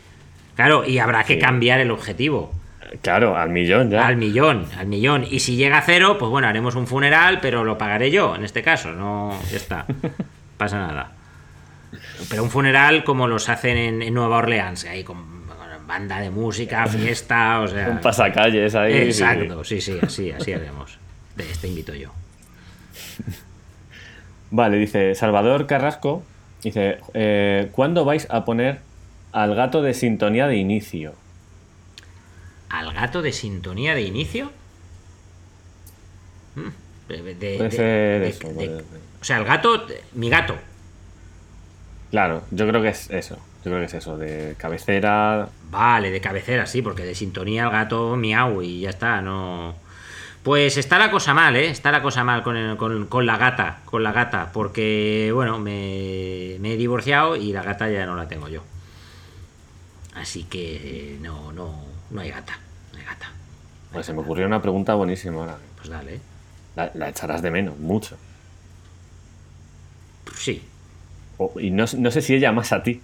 [0.57, 2.55] Claro, y habrá que cambiar el objetivo.
[3.03, 4.07] Claro, al millón ya.
[4.07, 5.25] Al millón, al millón.
[5.29, 8.45] Y si llega a cero, pues bueno, haremos un funeral, pero lo pagaré yo, en
[8.45, 8.93] este caso.
[8.93, 9.87] No, ya está.
[10.57, 11.13] Pasa nada.
[12.29, 16.31] Pero un funeral como los hacen en, en Nueva Orleans, ahí con, con banda de
[16.31, 17.89] música, fiesta, o sea.
[17.89, 19.13] Un pasacalles ahí.
[19.13, 19.23] sí.
[19.23, 20.99] Exacto, sí, sí, así, así haremos.
[21.37, 22.11] De este invito yo.
[24.51, 26.23] Vale, dice Salvador Carrasco.
[26.63, 28.79] Dice, eh, ¿cuándo vais a poner
[29.33, 31.15] al gato de sintonía de inicio?
[32.79, 34.51] ¿Al gato de sintonía de inicio?
[36.57, 36.69] Mm,
[37.09, 38.49] de- de- eso,
[39.21, 40.57] o sea, el gato, mi gato.
[42.11, 43.37] Claro, yo creo que es eso.
[43.65, 45.49] Yo creo que es eso, de cabecera.
[45.71, 49.75] Vale, de cabecera, sí, porque de sintonía el gato miau y ya está, no.
[50.43, 51.69] Pues está la cosa mal, ¿eh?
[51.71, 55.59] Está la cosa mal con, el- con, con la gata, con la gata, porque, bueno,
[55.59, 58.63] me, me he divorciado y la gata ya no la tengo yo.
[60.15, 62.59] Así que no, no, no hay gata.
[63.95, 65.57] Pues se me ocurrió una pregunta buenísima ahora.
[65.77, 66.21] Pues dale.
[66.77, 68.17] La, la echarás de menos, mucho.
[70.37, 70.63] Sí,
[71.39, 73.01] O- y no, no sé si ella más a ti.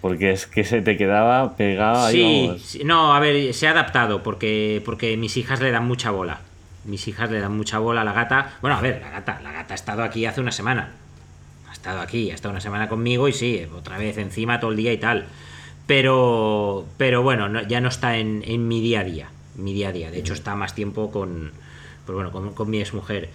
[0.00, 2.52] Porque es que se te quedaba pegado ahí.
[2.56, 6.10] Sí, sí, no, a ver, se ha adaptado porque, porque mis hijas le dan mucha
[6.12, 6.40] bola.
[6.84, 8.52] Mis hijas le dan mucha bola a la gata.
[8.60, 10.92] Bueno, a ver, la gata, la gata ha estado aquí hace una semana.
[11.68, 14.76] Ha estado aquí, ha estado una semana conmigo y sí, otra vez encima todo el
[14.76, 15.26] día y tal.
[15.88, 19.28] Pero, pero bueno, no- ya no está en, en mi día a día.
[19.58, 20.10] Mi día a día.
[20.10, 21.52] De hecho, está más tiempo con,
[22.06, 23.28] pues bueno, con, con mi exmujer.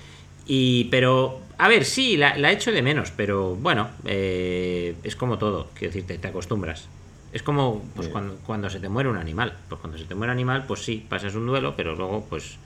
[0.46, 5.38] Y, pero, a ver, sí, la, la echo de menos, pero bueno, eh, es como
[5.38, 6.88] todo, quiero decirte, te acostumbras.
[7.32, 9.54] Es como pues, cuando, cuando se te muere un animal.
[9.70, 12.58] Pues cuando se te muere un animal, pues sí, pasas un duelo, pero luego, pues,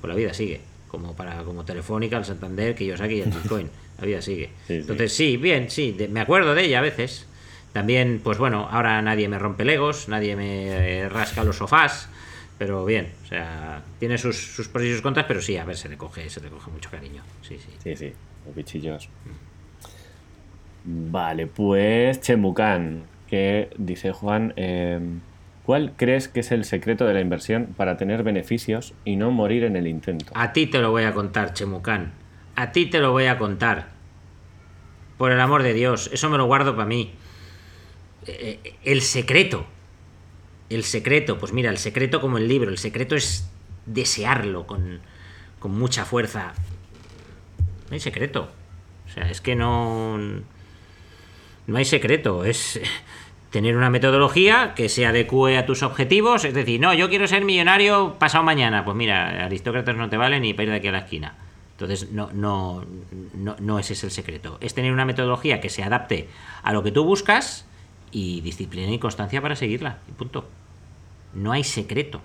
[0.00, 0.60] pues la vida sigue.
[0.88, 3.68] Como para como Telefónica, el Santander, que yo saqué y el Bitcoin.
[3.98, 4.50] La vida sigue.
[4.66, 4.74] Sí.
[4.74, 7.26] Entonces, sí, bien, sí, de- me acuerdo de ella a veces.
[7.72, 10.68] También, pues bueno, ahora nadie me rompe legos, nadie me
[11.00, 12.08] eh, rasca los sofás,
[12.64, 15.76] pero bien, o sea, tiene sus, sus pros y sus contras, pero sí, a ver,
[15.76, 17.22] se le coge, se le coge mucho cariño.
[17.42, 17.68] Sí, sí.
[17.82, 18.12] Sí, sí,
[18.46, 19.10] los bichillos.
[20.84, 24.98] Vale, pues Chemucan, que dice Juan, eh,
[25.66, 29.64] ¿cuál crees que es el secreto de la inversión para tener beneficios y no morir
[29.64, 30.32] en el intento?
[30.34, 32.12] A ti te lo voy a contar, Chemucán.
[32.56, 33.88] A ti te lo voy a contar.
[35.18, 37.12] Por el amor de Dios, eso me lo guardo para mí.
[38.26, 39.66] Eh, eh, el secreto.
[40.74, 42.68] El secreto, pues mira, el secreto como el libro.
[42.70, 43.48] El secreto es
[43.86, 45.00] desearlo con,
[45.60, 46.52] con mucha fuerza.
[47.88, 48.50] No hay secreto.
[49.06, 50.18] O sea, es que no.
[51.66, 52.44] No hay secreto.
[52.44, 52.80] Es
[53.50, 56.44] tener una metodología que se adecue a tus objetivos.
[56.44, 58.84] Es decir, no, yo quiero ser millonario pasado mañana.
[58.84, 61.36] Pues mira, aristócratas no te valen ni para ir de aquí a la esquina.
[61.70, 62.84] Entonces, no, no,
[63.34, 64.58] no, no ese es el secreto.
[64.60, 66.28] Es tener una metodología que se adapte
[66.64, 67.64] a lo que tú buscas
[68.10, 69.98] y disciplina y constancia para seguirla.
[70.16, 70.48] Punto.
[71.34, 72.20] No hay secreto.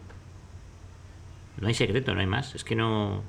[1.60, 2.56] No hay secreto, no hay más.
[2.56, 3.24] Es que no.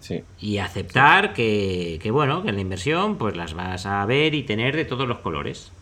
[0.00, 4.34] Sí, Y aceptar que, que, bueno, que en la inversión pues las vas a ver
[4.34, 5.72] y tener de todos los colores.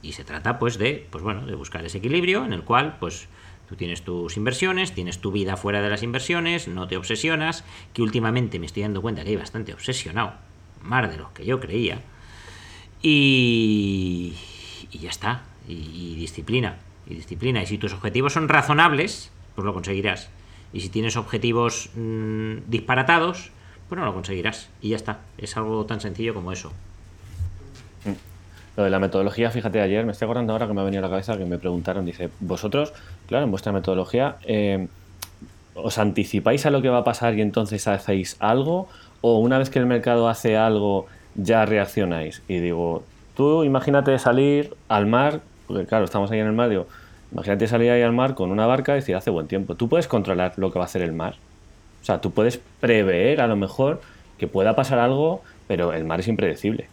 [0.00, 3.28] Y se trata pues de, pues bueno, de buscar ese equilibrio en el cual pues
[3.68, 8.02] tú tienes tus inversiones, tienes tu vida fuera de las inversiones, no te obsesionas, que
[8.02, 10.34] últimamente me estoy dando cuenta que hay bastante obsesionado,
[10.82, 12.00] más de lo que yo creía.
[13.02, 14.34] Y,
[14.90, 17.62] y ya está, y, disciplina, y disciplina.
[17.62, 20.30] Y si tus objetivos son razonables, pues lo conseguirás.
[20.72, 23.50] Y si tienes objetivos mm, disparatados,
[23.88, 24.70] pues no lo conseguirás.
[24.80, 25.20] Y ya está.
[25.38, 26.72] Es algo tan sencillo como eso.
[28.76, 31.02] Lo de la metodología, fíjate, ayer me estoy acordando ahora que me ha venido a
[31.02, 32.94] la cabeza que me preguntaron, dice, vosotros,
[33.26, 34.88] claro, en vuestra metodología, eh,
[35.74, 38.88] ¿os anticipáis a lo que va a pasar y entonces hacéis algo?
[39.20, 42.42] ¿O una vez que el mercado hace algo, ya reaccionáis?
[42.48, 43.04] Y digo,
[43.36, 45.42] tú imagínate salir al mar,
[45.72, 46.86] porque claro, estamos ahí en el mar, digo,
[47.32, 49.74] imagínate salir ahí al mar con una barca y decir, hace buen tiempo.
[49.74, 51.34] Tú puedes controlar lo que va a hacer el mar.
[52.02, 54.00] O sea, tú puedes prever a lo mejor
[54.38, 56.88] que pueda pasar algo, pero el mar es impredecible.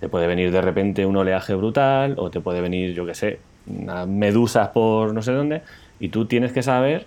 [0.00, 3.38] Te puede venir de repente un oleaje brutal o te puede venir, yo qué sé,
[3.66, 5.62] unas medusas por no sé dónde
[5.98, 7.06] y tú tienes que saber,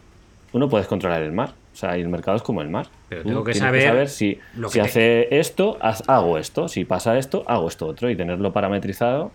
[0.51, 1.49] tú no puedes controlar el mar.
[1.73, 2.87] O sea, y el mercado es como el mar.
[3.09, 3.53] Pero tengo que
[3.87, 5.77] saber si, lo si que te- hace esto,
[6.07, 6.67] hago esto.
[6.67, 8.09] Si pasa esto, hago esto otro.
[8.09, 9.31] Y tenerlo parametrizado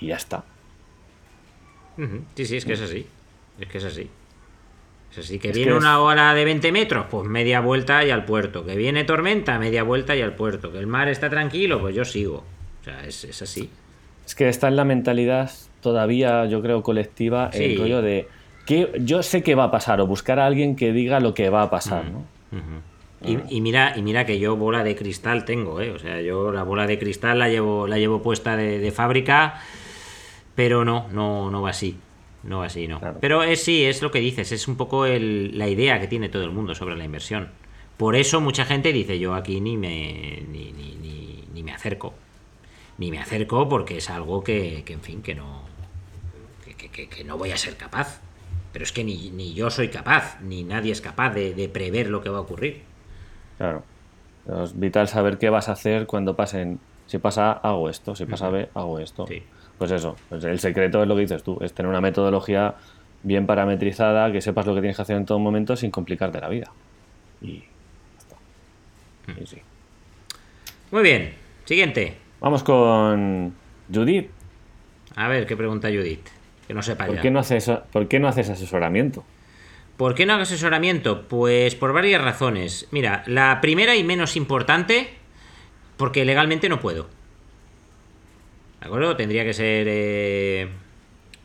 [0.00, 0.44] y ya está.
[2.34, 3.06] Sí, sí, es que es así.
[3.60, 4.08] Es que es así.
[5.12, 5.38] Es así.
[5.38, 8.64] Que Es viene que una ola de 20 metros, pues media vuelta y al puerto.
[8.64, 10.72] Que viene tormenta, media vuelta y al puerto.
[10.72, 12.44] Que el mar está tranquilo, pues yo sigo.
[12.80, 13.68] O sea, es, es así.
[14.26, 17.64] Es que está en la mentalidad todavía, yo creo, colectiva, Sí.
[17.64, 18.28] el rollo de
[18.66, 21.50] que yo sé qué va a pasar o buscar a alguien que diga lo que
[21.50, 22.24] va a pasar, ¿no?
[23.24, 25.90] Y, y mira, y mira que yo bola de cristal tengo, ¿eh?
[25.90, 29.60] O sea, yo la bola de cristal la llevo, la llevo puesta de, de fábrica,
[30.54, 31.96] pero no, no, no va así.
[32.42, 32.98] No va así, no.
[32.98, 33.18] Claro.
[33.20, 36.28] Pero es sí, es lo que dices, es un poco el- la idea que tiene
[36.28, 37.50] todo el mundo sobre la inversión.
[37.96, 42.14] Por eso mucha gente dice, yo aquí ni me, ni, ni, ni- ni me acerco.
[42.98, 45.62] Ni me acerco porque es algo que, que, en fin, que no,
[46.64, 48.20] que, que- que- no voy a ser capaz.
[48.72, 52.08] Pero es que ni, ni yo soy capaz, ni nadie es capaz de, de prever
[52.08, 52.82] lo que va a ocurrir.
[53.58, 53.84] Claro.
[54.64, 56.80] Es vital saber qué vas a hacer cuando pasen.
[57.06, 58.16] Si pasa A, hago esto.
[58.16, 59.26] Si pasa B, hago esto.
[59.26, 59.42] Sí.
[59.78, 60.16] Pues eso.
[60.28, 61.58] pues el secreto es lo que dices tú.
[61.60, 62.74] Es tener una metodología
[63.22, 66.48] bien parametrizada, que sepas lo que tienes que hacer en todo momento sin complicarte la
[66.48, 66.70] vida.
[67.40, 67.66] Y ya
[68.18, 68.36] está.
[69.40, 69.58] Y sí.
[70.90, 72.16] Muy bien, siguiente.
[72.40, 73.54] Vamos con
[73.92, 74.30] Judith.
[75.16, 76.26] A ver, ¿qué pregunta Judith?
[76.66, 77.22] Que no sepa ¿Por ya.
[77.22, 79.24] qué, no haces, ¿Por qué no haces asesoramiento?
[79.96, 81.28] ¿Por qué no hago asesoramiento?
[81.28, 82.88] Pues por varias razones.
[82.90, 85.10] Mira, la primera y menos importante,
[85.96, 87.08] porque legalmente no puedo.
[88.82, 89.16] ¿De acuerdo?
[89.16, 89.86] Tendría que ser...
[89.88, 90.68] eh,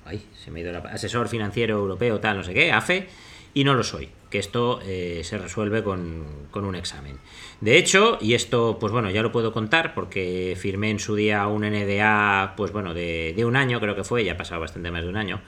[0.05, 0.79] Ay, se me ha ido la...
[0.79, 3.07] Asesor financiero europeo, tal, no sé qué, AFE,
[3.53, 4.09] y no lo soy.
[4.29, 7.17] Que esto eh, se resuelve con, con un examen.
[7.61, 11.45] De hecho, y esto, pues bueno, ya lo puedo contar, porque firmé en su día
[11.47, 14.91] un NDA, pues bueno, de, de un año, creo que fue, ya ha pasado bastante
[14.91, 15.41] más de un año.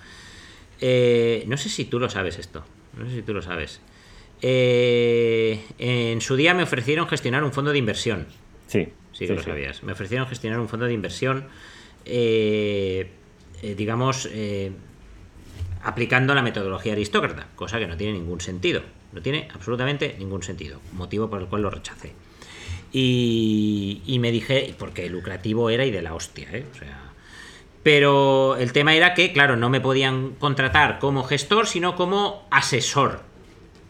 [0.81, 2.63] Eh, no sé si tú lo sabes esto.
[2.97, 3.81] No sé si tú lo sabes.
[4.41, 8.27] Eh, en su día me ofrecieron gestionar un fondo de inversión.
[8.67, 8.87] Sí.
[9.11, 9.83] Sí que lo sabías.
[9.83, 11.47] Me ofrecieron gestionar un fondo de inversión,
[12.09, 13.11] eh,
[13.61, 14.71] eh, digamos, eh,
[15.83, 18.81] aplicando la metodología aristócrata, cosa que no tiene ningún sentido.
[19.11, 20.79] No tiene absolutamente ningún sentido.
[20.93, 22.13] Motivo por el cual lo rechacé.
[22.91, 26.47] Y, me dije, porque lucrativo era y de la hostia,
[27.83, 33.28] pero el tema era que, claro, no me podían contratar como gestor, sino como asesor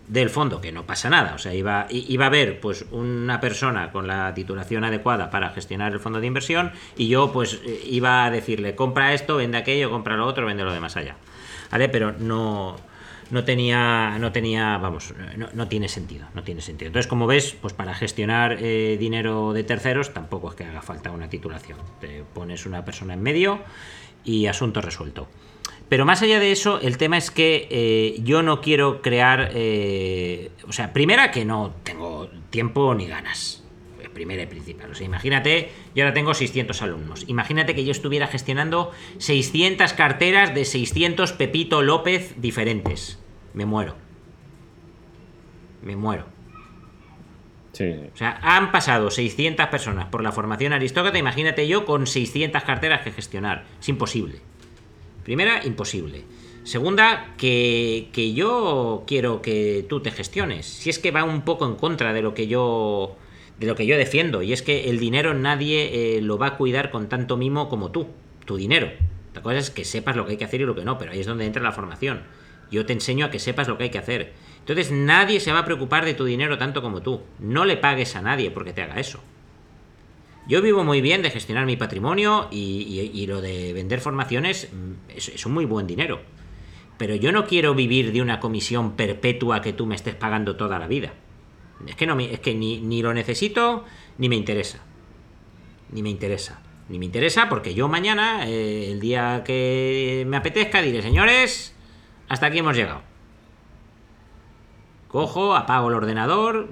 [0.09, 1.35] del fondo, que no pasa nada.
[1.35, 5.93] O sea, iba, iba a haber pues una persona con la titulación adecuada para gestionar
[5.93, 9.89] el fondo de inversión y yo pues eh, iba a decirle, compra esto, vende aquello,
[9.89, 11.15] compra lo otro, vende lo demás allá.
[11.71, 11.89] ¿Vale?
[11.89, 12.75] Pero no,
[13.29, 16.87] no tenía, no tenía, vamos, no, no tiene sentido, no tiene sentido.
[16.87, 21.11] Entonces, como ves, pues para gestionar eh, dinero de terceros tampoco es que haga falta
[21.11, 21.77] una titulación.
[22.01, 23.59] Te pones una persona en medio
[24.25, 25.27] y asunto resuelto.
[25.89, 30.51] Pero más allá de eso, el tema es que eh, yo no quiero crear, eh,
[30.67, 33.63] o sea, primera que no tengo tiempo ni ganas.
[34.13, 34.91] Primera y principal.
[34.91, 37.23] O sea, imagínate, yo ahora tengo 600 alumnos.
[37.27, 43.17] Imagínate que yo estuviera gestionando 600 carteras de 600 Pepito López diferentes.
[43.53, 43.95] Me muero.
[45.81, 46.25] Me muero.
[47.71, 48.09] Sí, sí.
[48.13, 51.17] O sea, han pasado 600 personas por la formación aristócrata.
[51.17, 53.67] Imagínate yo con 600 carteras que gestionar.
[53.79, 54.41] Es imposible.
[55.29, 56.23] Primera, imposible.
[56.63, 60.65] Segunda, que, que yo quiero que tú te gestiones.
[60.65, 63.15] Si es que va un poco en contra de lo que yo
[63.59, 64.41] de lo que yo defiendo.
[64.41, 67.91] Y es que el dinero nadie eh, lo va a cuidar con tanto mimo como
[67.91, 68.07] tú.
[68.45, 68.89] Tu dinero.
[69.35, 70.97] La cosa es que sepas lo que hay que hacer y lo que no.
[70.97, 72.23] Pero ahí es donde entra la formación.
[72.71, 74.33] Yo te enseño a que sepas lo que hay que hacer.
[74.61, 77.21] Entonces nadie se va a preocupar de tu dinero tanto como tú.
[77.37, 79.19] No le pagues a nadie porque te haga eso.
[80.49, 85.45] Yo vivo muy bien de gestionar mi patrimonio y, lo de vender formaciones mm, es,
[85.45, 86.21] un muy buen dinero.
[86.97, 90.79] Pero yo no quiero vivir de una comisión perpetua que tú me estés pagando toda
[90.79, 91.13] la vida.
[91.85, 93.85] Es que, no es que ni, ni lo necesito
[94.17, 94.79] ni me interesa.
[95.91, 96.59] Ni me interesa.
[96.89, 101.75] Ni me interesa porque yo mañana, eh, el día que me apetezca, diré, señores,
[102.27, 103.03] hasta aquí hemos llegado.
[105.09, 106.69] Cojo, apago el ordenador,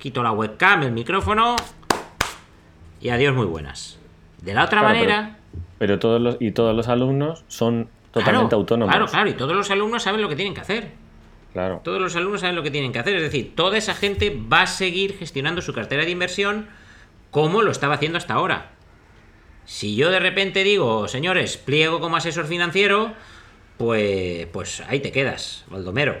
[0.00, 1.54] quito la webcam, el micrófono
[3.00, 3.98] y adiós muy buenas.
[4.42, 5.36] De la otra Claro, manera...
[5.78, 8.94] Pero todos los, y todos los alumnos son totalmente Claro, autónomos.
[8.94, 10.90] Claro, claro, y todos los alumnos saben lo que tienen que hacer.
[11.52, 11.80] Claro.
[11.82, 13.16] Todos los alumnos saben lo que tienen que hacer.
[13.16, 16.68] Es decir, toda esa gente va a seguir gestionando su cartera de inversión
[17.30, 18.72] como lo estaba haciendo hasta ahora.
[19.64, 23.12] Si yo de repente digo, señores, pliego como asesor financiero,
[23.78, 26.18] pues, pues ahí te quedas, Baldomero.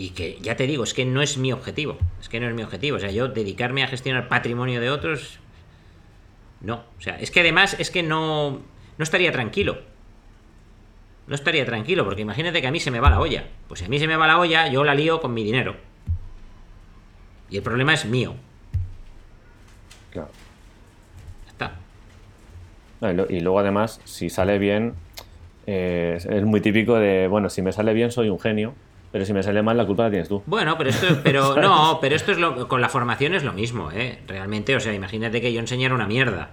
[0.00, 1.98] Y que ya te digo, es que no es mi objetivo.
[2.22, 2.96] Es que no es mi objetivo.
[2.96, 5.38] O sea, yo dedicarme a gestionar patrimonio de otros.
[6.62, 6.84] No.
[6.96, 8.62] O sea, es que además es que no.
[8.96, 9.78] No estaría tranquilo.
[11.26, 13.44] No estaría tranquilo, porque imagínate que a mí se me va la olla.
[13.68, 15.76] Pues si a mí se me va la olla, yo la lío con mi dinero.
[17.50, 18.34] Y el problema es mío.
[20.12, 20.30] Claro.
[21.44, 21.72] Ya está.
[23.02, 24.94] No, y, lo- y luego además, si sale bien,
[25.66, 28.74] eh, es- es muy típico de, bueno, si me sale bien soy un genio,
[29.12, 30.42] pero si me sale mal la culpa la tienes tú.
[30.46, 33.90] Bueno, pero esto, pero no, pero esto es lo, con la formación es lo mismo,
[33.90, 34.20] ¿eh?
[34.26, 36.50] Realmente, o sea, imagínate que yo enseñara una mierda.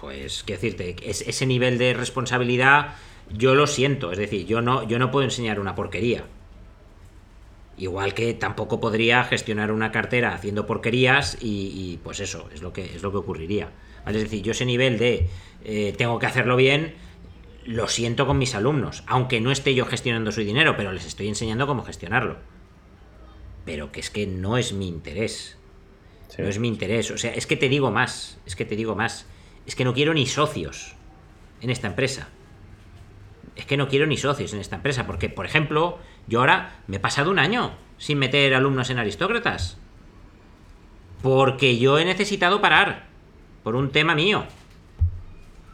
[0.00, 2.94] Pues, qué decirte, es, ese nivel de responsabilidad
[3.30, 6.24] yo lo siento, es decir, yo no, yo no puedo enseñar una porquería.
[7.76, 12.72] Igual que tampoco podría gestionar una cartera haciendo porquerías y, y, pues eso, es lo
[12.72, 13.70] que, es lo que ocurriría.
[14.04, 14.18] ¿Vale?
[14.18, 15.28] Es decir, yo ese nivel de
[15.64, 16.94] eh, tengo que hacerlo bien,
[17.64, 21.28] lo siento con mis alumnos, aunque no esté yo gestionando su dinero, pero les estoy
[21.28, 22.36] enseñando cómo gestionarlo.
[23.64, 25.58] Pero que es que no es mi interés.
[26.28, 26.42] Sí.
[26.42, 27.10] No es mi interés.
[27.10, 28.38] O sea, es que te digo más.
[28.44, 29.26] Es que te digo más.
[29.66, 30.94] Es que no quiero ni socios
[31.62, 32.28] en esta empresa.
[33.56, 35.06] Es que no quiero ni socios en esta empresa.
[35.06, 39.78] Porque, por ejemplo, yo ahora me he pasado un año sin meter alumnos en aristócratas.
[41.22, 43.06] Porque yo he necesitado parar.
[43.62, 44.44] Por un tema mío.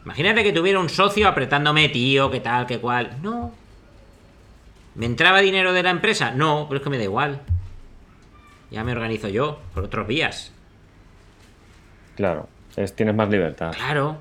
[0.05, 3.17] Imagínate que tuviera un socio apretándome, tío, qué tal, qué cual.
[3.21, 3.53] No.
[4.95, 6.31] ¿Me entraba dinero de la empresa?
[6.31, 7.41] No, pero es que me da igual.
[8.71, 10.51] Ya me organizo yo, por otros vías.
[12.15, 13.73] Claro, es, tienes más libertad.
[13.73, 14.17] Claro,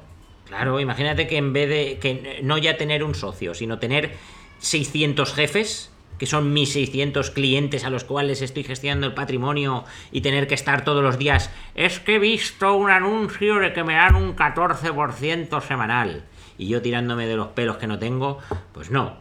[0.46, 0.80] claro.
[0.80, 4.12] Imagínate que en vez de que no ya tener un socio, sino tener
[4.58, 5.90] 600 jefes,
[6.20, 10.54] que son mis 600 clientes a los cuales estoy gestionando el patrimonio y tener que
[10.54, 11.50] estar todos los días.
[11.74, 16.22] Es que he visto un anuncio de que me dan un 14% semanal.
[16.58, 18.36] Y yo tirándome de los pelos que no tengo,
[18.74, 19.16] pues no.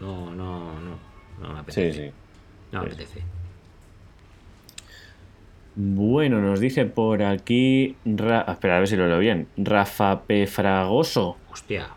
[0.00, 0.98] No, no, no.
[1.40, 2.08] No me Sí, apetece.
[2.08, 2.12] sí.
[2.72, 2.94] No me Sí.
[2.94, 3.22] apetece.
[5.76, 7.94] Bueno, nos dice por aquí.
[8.04, 9.46] Ra- espera, a ver si lo leo bien.
[9.56, 10.48] Rafa P.
[10.48, 11.36] Fragoso.
[11.52, 11.90] Hostia.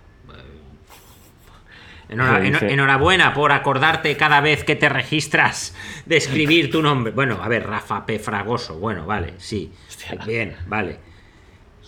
[2.12, 5.74] Enhora- enhorabuena por acordarte cada vez que te registras
[6.05, 7.14] de escribir tu nombre.
[7.14, 8.20] Bueno, a ver, Rafa P.
[8.20, 8.78] Fragoso.
[8.80, 9.72] Bueno, vale, sí.
[10.26, 10.97] Bien, vale.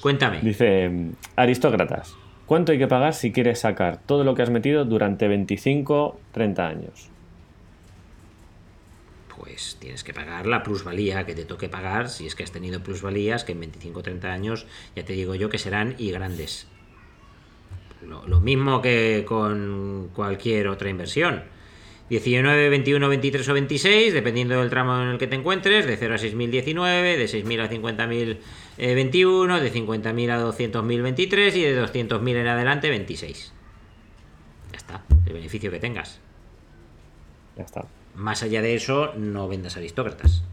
[0.01, 0.39] Cuéntame.
[0.41, 0.89] Dice:
[1.35, 2.15] Aristócratas,
[2.45, 6.67] ¿cuánto hay que pagar si quieres sacar todo lo que has metido durante 25, 30
[6.67, 7.09] años?
[9.35, 12.81] Pues tienes que pagar la plusvalía que te toque pagar, si es que has tenido
[12.81, 16.67] plusvalías, que en 25 o 30 años ya te digo yo que serán y grandes.
[18.07, 21.43] Lo, lo mismo que con cualquier otra inversión.
[22.09, 26.13] 19, 21, 23 o 26, dependiendo del tramo en el que te encuentres, de 0
[26.13, 28.37] a 6.000 19, de 6.000 a 50.000
[28.77, 33.53] eh, 21, de 50.000 a 200.000 23 y de 200.000 en adelante 26.
[34.71, 36.19] Ya está, el beneficio que tengas.
[37.57, 37.85] Ya está.
[38.15, 40.43] Más allá de eso, no vendas aristócratas.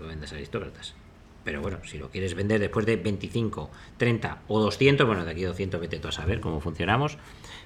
[0.00, 0.96] No vendas aristócratas.
[1.44, 5.44] Pero bueno, si lo quieres vender después de 25, 30 o 200, bueno, de aquí
[5.44, 7.18] a 200 vete tú a saber cómo funcionamos.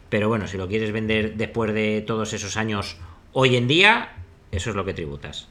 [0.09, 2.97] Pero bueno, si lo quieres vender después de todos esos años
[3.33, 4.15] hoy en día,
[4.53, 5.49] eso es lo que tributas.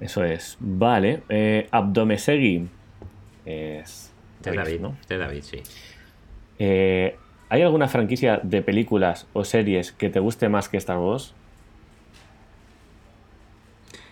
[0.00, 0.56] Eso es.
[0.60, 1.22] Vale.
[1.28, 2.68] Eh, Abdomesegui.
[3.44, 4.12] Es.
[4.44, 4.96] Es David, ¿no?
[5.08, 5.62] Es David, sí.
[6.58, 7.16] Eh,
[7.48, 11.34] ¿Hay alguna franquicia de películas o series que te guste más que Star Wars?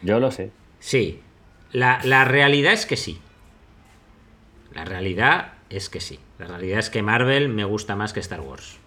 [0.02, 0.50] Yo lo sé.
[0.78, 1.20] Sí,
[1.74, 3.20] la, la realidad es que sí.
[4.72, 6.20] La realidad es que sí.
[6.38, 8.78] La realidad es que Marvel me gusta más que Star Wars.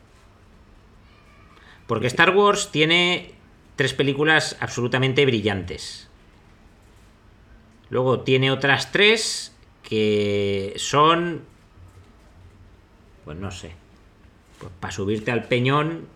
[1.86, 3.34] Porque Star Wars tiene
[3.76, 6.08] tres películas absolutamente brillantes.
[7.90, 11.44] Luego tiene otras tres que son...
[13.26, 13.74] Pues no sé.
[14.60, 16.08] Pues para subirte al peñón,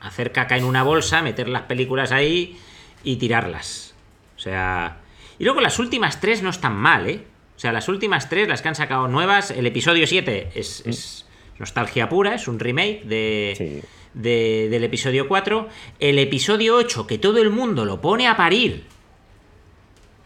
[0.00, 2.58] hacer caca en una bolsa, meter las películas ahí
[3.04, 3.94] y tirarlas.
[4.36, 5.02] O sea...
[5.38, 7.24] Y luego las últimas tres no están mal, ¿eh?
[7.56, 11.26] O sea, las últimas tres, las que han sacado nuevas, el episodio 7 es, es
[11.58, 13.80] nostalgia pura, es un remake de, Sí.
[14.14, 15.68] de- del episodio 4.
[15.98, 18.84] El episodio 8, que todo el mundo lo pone a parir.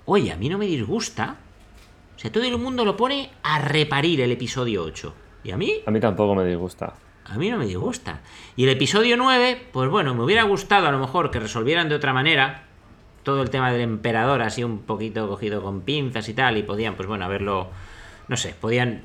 [0.05, 1.37] Oye, a mí no me disgusta.
[2.17, 5.15] O sea, todo el mundo lo pone a reparir el episodio 8.
[5.45, 5.75] ¿Y a mí?
[5.87, 6.95] A mí tampoco me disgusta.
[7.25, 8.21] A mí no me disgusta.
[8.57, 11.95] Y el episodio 9, pues bueno, me hubiera gustado a lo mejor que resolvieran de
[11.95, 12.65] otra manera
[13.23, 16.97] todo el tema del emperador así un poquito cogido con pinzas y tal y podían
[16.97, 17.69] pues bueno haberlo
[18.29, 19.03] no sé, podían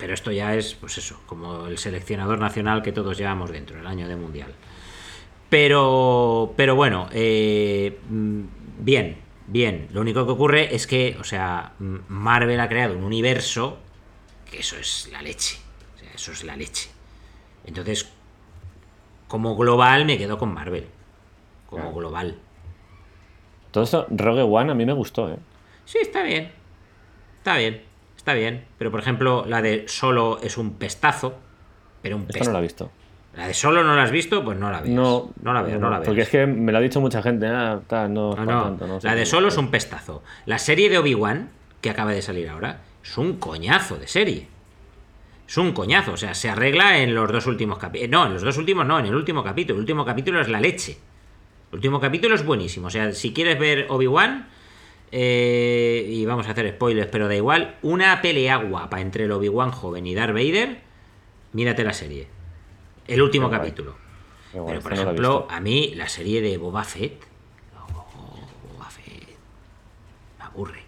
[0.00, 3.86] pero esto ya es pues eso, como el seleccionador nacional que todos llevamos dentro, el
[3.86, 4.52] año de mundial.
[5.50, 8.40] Pero pero bueno, eh, mm,
[8.78, 9.88] bien, bien.
[9.92, 13.78] Lo único que ocurre es que, o sea, mm, Marvel ha creado un universo
[14.50, 15.58] que eso es la leche.
[15.96, 16.88] O sea, eso es la leche.
[17.64, 18.08] Entonces,
[19.28, 20.86] como global me quedo con Marvel.
[21.66, 21.96] Como Claro.
[21.96, 22.38] global.
[23.70, 25.36] Todo eso, Rogue One a mí me gustó, ¿eh?
[25.84, 26.50] Sí, está bien.
[27.38, 27.82] Está bien.
[28.16, 28.64] Está bien.
[28.78, 31.34] Pero por ejemplo, la de Solo es un pestazo.
[32.02, 32.50] Pero un Esta pestazo.
[32.50, 32.90] no la he visto.
[33.36, 34.94] La de Solo no la has visto, pues no la veas.
[34.94, 36.08] No, no la veas, no, la veas.
[36.08, 38.62] Porque es que me lo ha dicho mucha gente, ah, tal, no, No, no.
[38.64, 39.24] tanto, no la de.
[39.24, 40.22] Solo es un pestazo.
[40.46, 41.48] La serie de Obi-Wan,
[41.80, 44.48] que acaba de salir ahora, es un coñazo de serie.
[45.48, 46.12] Es un coñazo.
[46.12, 48.10] O sea, se arregla en los dos últimos capítulos.
[48.10, 49.74] No, en los dos últimos no, en el último capítulo.
[49.76, 50.98] El último capítulo es la leche.
[51.70, 52.88] El último capítulo es buenísimo.
[52.88, 54.48] O sea, si quieres ver Obi-Wan,
[55.12, 59.70] eh, y vamos a hacer spoilers, pero da igual, una pelea guapa entre el Obi-Wan
[59.70, 60.80] joven y Darth Vader,
[61.52, 62.28] mírate la serie.
[63.06, 63.96] El último Qué capítulo.
[64.52, 67.22] Guay, Pero por ejemplo, a mí la serie de Boba Fett.
[67.76, 69.28] oh, Boba Fett.
[70.38, 70.82] Me aburre.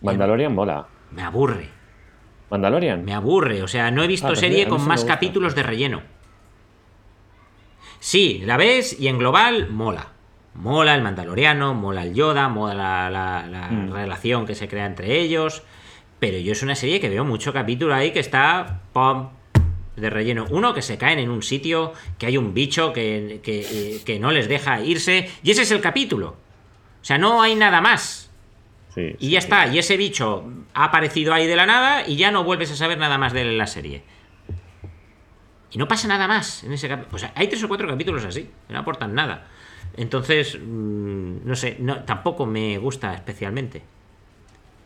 [0.00, 0.86] Mandalorian mola.
[1.10, 1.68] Me aburre.
[2.50, 3.04] Mandalorian.
[3.04, 3.62] Me aburre.
[3.62, 6.02] O sea, no he visto Ah, pues serie con más capítulos de relleno.
[8.00, 10.11] Sí, la ves y en global mola.
[10.54, 13.92] Mola el Mandaloriano, mola el Yoda, mola la, la- la Mm.
[13.92, 15.62] relación que se crea entre ellos.
[16.20, 19.30] Pero yo es una serie que veo mucho capítulo ahí que está pom,
[19.96, 20.46] de relleno.
[20.50, 24.30] Uno, que se caen en un sitio, que hay un bicho que, que, que no
[24.30, 25.30] les deja irse.
[25.42, 26.28] Y ese es el capítulo.
[27.00, 28.30] O sea, no hay nada más.
[28.94, 29.46] Sí, Y ya sí.
[29.46, 30.44] está, y ese bicho
[30.74, 33.40] ha aparecido ahí de la nada y ya no vuelves a saber nada más de
[33.42, 34.02] él en la serie.
[35.70, 37.10] Y no pasa nada más en ese capítulo.
[37.10, 39.46] Pues hay tres o cuatro capítulos así, que no aportan nada.
[39.96, 43.82] Entonces, mm, no sé, no, tampoco me gusta especialmente.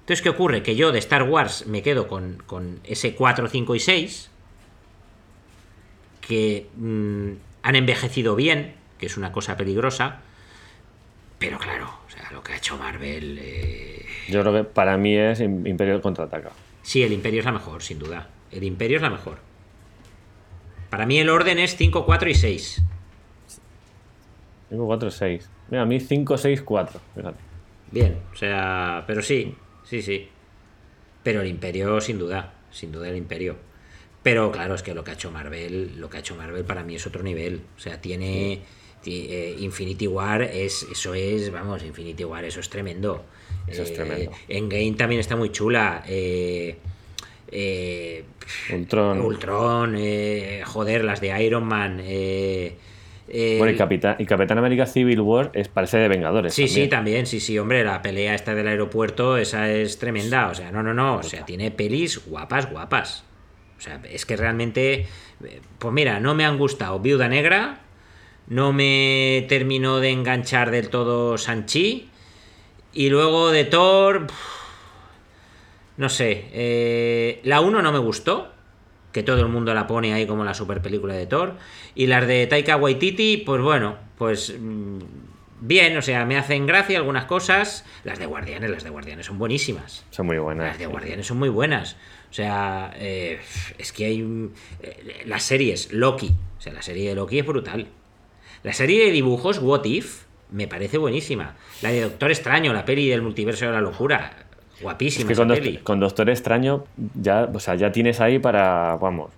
[0.01, 0.63] Entonces, ¿qué ocurre?
[0.63, 4.31] Que yo de Star Wars me quedo con, con ese 4, 5 y 6,
[6.21, 7.31] que mm,
[7.63, 10.21] han envejecido bien, que es una cosa peligrosa,
[11.39, 13.39] pero claro, o sea, lo que ha hecho Marvel...
[13.41, 16.51] eh, Yo creo que para mí es Im- Imperio contraataca.
[16.83, 18.29] Sí, el Imperio es la mejor, sin duda.
[18.51, 19.39] El Imperio es la mejor.
[20.89, 22.83] Para mí el orden es 5, 4 y 6.
[24.69, 25.49] 5, 4, 6.
[25.71, 27.01] Mira, a mí 5, 6, 4.
[27.15, 27.39] Fíjate.
[27.91, 29.55] Bien, o sea, pero sí,
[29.85, 30.29] sí, sí.
[31.23, 33.57] Pero el Imperio, sin duda, sin duda el Imperio.
[34.23, 36.83] Pero claro, es que lo que ha hecho Marvel, lo que ha hecho Marvel para
[36.83, 37.61] mí es otro nivel.
[37.77, 38.61] O sea, tiene
[39.03, 43.25] ti- eh, Infinity War, es, eso es, vamos, Infinity War, eso es tremendo.
[43.69, 44.33] Eso es Eh, tremendo.
[44.49, 46.03] Endgame también está muy chula.
[46.09, 46.77] Eh,
[47.53, 48.25] eh,
[48.73, 49.21] Ultron.
[49.21, 49.97] Ultron,
[50.65, 52.01] joder, las de Iron Man.
[52.03, 52.77] eh,
[53.29, 56.55] eh, Bueno, y Capitán, y Capitán América Civil War es parece de Vengadores.
[56.55, 57.27] Sí, sí, también.
[57.27, 60.95] sí, sí, hombre, la pelea esta del aeropuerto, esa es tremenda, o sea, no, no,
[60.95, 63.25] no, o sea, tiene pelis guapas, guapas.
[63.79, 65.07] O sea, es que realmente,
[65.45, 67.81] eh, pues mira, no me han gustado Viuda Negra,
[68.49, 72.09] no me terminó de enganchar del todo Sanchi,
[72.93, 74.29] y luego de Thor,
[75.97, 78.53] no sé, eh, la 1 no me gustó,
[79.17, 81.55] que todo el mundo la pone ahí como la super película de Thor.
[81.95, 84.99] Y las de Taika Waititi, pues bueno, pues mm,
[85.63, 87.87] bien, o sea, me hacen gracia algunas cosas.
[88.05, 90.05] Las de Guardianes, las de Guardianes son buenísimas.
[90.11, 90.67] Son muy buenas.
[90.67, 91.97] Las de Guardianes son muy buenas.
[92.31, 93.41] O sea, eh,
[93.79, 94.51] es que hay
[94.83, 97.87] eh, las series, Loki, o sea, la serie de Loki es brutal.
[98.65, 101.57] La serie de dibujos, What If, me parece buenísima.
[101.81, 104.46] La de Doctor Extraño, la peli del multiverso de la locura,
[104.77, 105.79] Es guapísima que esa con, Doc- peli.
[105.79, 109.31] con Doctor Extraño ya, o sea, ya tienes ahí para, vamos.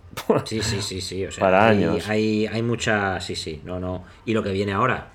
[0.45, 1.24] Sí, sí, sí, sí.
[1.26, 2.09] O sea, Para hay, años.
[2.09, 3.20] Hay, hay mucha.
[3.20, 3.61] Sí, sí.
[3.64, 4.05] No, no.
[4.24, 5.09] Y lo que viene ahora.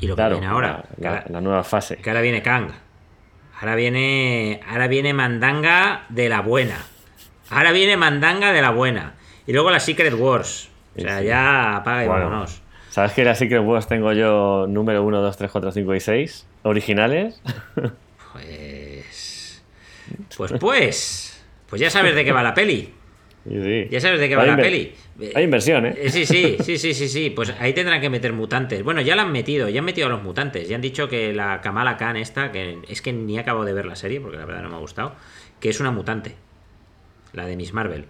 [0.00, 0.68] Y lo que viene ahora.
[0.68, 1.96] la, la- que, ahora la nueva fase.
[1.96, 2.68] que ahora viene Kang.
[3.60, 4.60] Ahora viene.
[4.68, 6.76] Ahora viene Mandanga de la buena.
[7.50, 9.14] Ahora viene Mandanga de la buena.
[9.46, 10.70] Y luego la Secret Wars.
[10.96, 11.26] O sea, sí.
[11.26, 12.24] ya apaga y Bueno.
[12.26, 12.62] vámonos.
[12.90, 16.46] ¿Sabes que la Secret Wars tengo yo número 1, 2, 3, 4, 5 y 6?
[16.62, 17.40] Originales.
[18.32, 18.46] Pues.
[20.36, 21.44] Pues, pues.
[21.68, 22.94] Pues ya sabes de qué va la peli.
[23.44, 23.88] Sí, sí.
[23.90, 24.94] Ya sabes de qué va Hay la peli.
[25.34, 25.94] Hay inversión, ¿eh?
[25.98, 27.30] Eh, Sí, sí, sí, sí, sí, sí.
[27.30, 28.84] Pues ahí tendrán que meter mutantes.
[28.84, 30.68] Bueno, ya la han metido, ya han metido a los mutantes.
[30.68, 33.84] Ya han dicho que la Kamala Khan esta, que es que ni acabo de ver
[33.86, 35.16] la serie, porque la verdad no me ha gustado,
[35.58, 36.36] que es una mutante.
[37.32, 38.04] La de Miss Marvel.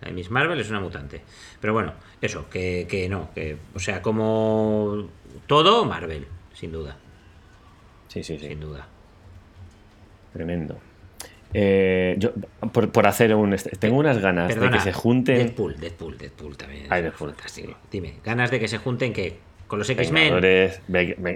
[0.00, 1.20] La de Miss Marvel es una mutante.
[1.60, 5.08] Pero bueno, eso, que, que no, que, o sea, como
[5.46, 6.96] todo Marvel, sin duda,
[8.08, 8.48] Sí, sí, sí.
[8.48, 8.88] sin duda.
[10.32, 10.80] Tremendo.
[11.54, 12.30] Eh, yo,
[12.72, 13.54] por, por hacer un.
[13.78, 15.36] Tengo unas ganas Perdona, de que se junten.
[15.38, 16.86] Deadpool, Deadpool, Deadpool también.
[16.90, 17.76] Ay, Deadpool, fantástico.
[17.90, 20.34] Dime, ganas de que se junten que con los X-Men.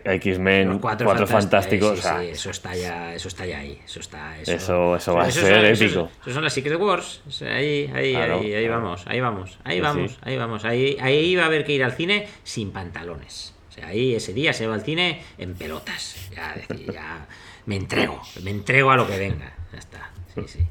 [0.05, 1.30] X-Men, Los cuatro, fantásticos.
[1.30, 1.93] fantásticos.
[1.94, 3.78] Sí, o sea, sí, eso está ya, eso está ya ahí.
[3.84, 4.38] Eso está.
[4.40, 6.10] Eso, Eso- eso va a ser son- épico.
[6.20, 7.22] Esos son las Secret Wars.
[7.26, 8.82] O sea, Ahí, ahí, Claro, ahí, ahí claro.
[8.82, 10.64] vamos, ahí vamos, ahí Sí, vamos, ahí vamos.
[10.64, 13.55] Ahí, ahí va a haber que ir al cine sin pantalones.
[13.70, 16.30] O sea, ahí ese día se va al cine en pelotas.
[16.34, 16.55] Ya,
[16.93, 17.26] ya
[17.66, 19.52] me entrego, me entrego a lo que venga.
[19.72, 20.10] Ya está.
[20.34, 20.66] Sí, sí.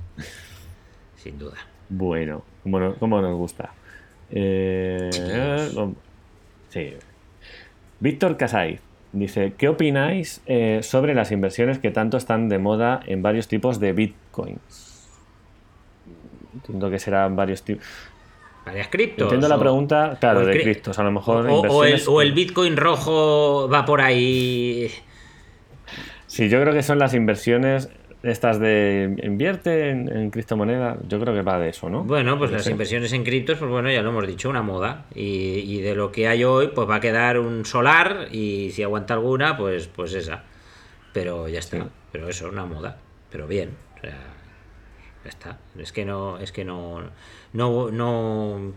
[1.15, 1.57] Sin duda.
[1.89, 3.71] Bueno, como, no- como nos gusta.
[4.31, 5.09] Eh.
[6.69, 6.93] Sí.
[7.99, 8.79] Víctor Casay
[9.13, 13.79] dice, ¿qué opináis eh, sobre las inversiones que tanto están de moda en varios tipos
[13.79, 15.07] de bitcoins?
[16.53, 17.85] Entiendo que serán varios tipos...
[18.65, 19.23] Varias criptos.
[19.25, 20.97] Entiendo la pregunta, claro, de cri- criptos.
[20.97, 24.89] A lo mejor O, o el, inversiones- o el Bitcoin rojo va por ahí.
[26.25, 27.89] Sí, yo creo que son las inversiones
[28.25, 30.97] estas de invierte en, en criptomoneda.
[31.07, 32.03] Yo creo que va de eso, ¿no?
[32.03, 32.71] Bueno, pues las sé.
[32.71, 35.05] inversiones en criptos, pues bueno, ya lo hemos dicho, una moda.
[35.13, 38.83] Y, y de lo que hay hoy, pues va a quedar un solar y si
[38.83, 40.43] aguanta alguna, pues, pues esa.
[41.13, 41.77] Pero ya está.
[41.77, 41.83] Sí.
[42.11, 42.97] Pero eso, una moda.
[43.29, 43.71] Pero bien.
[43.97, 44.17] O sea,
[45.23, 45.57] ya está.
[45.77, 47.01] Es que no, es que no,
[47.53, 48.73] no, no,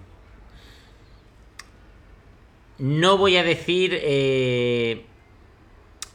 [2.78, 5.04] no voy a decir eh,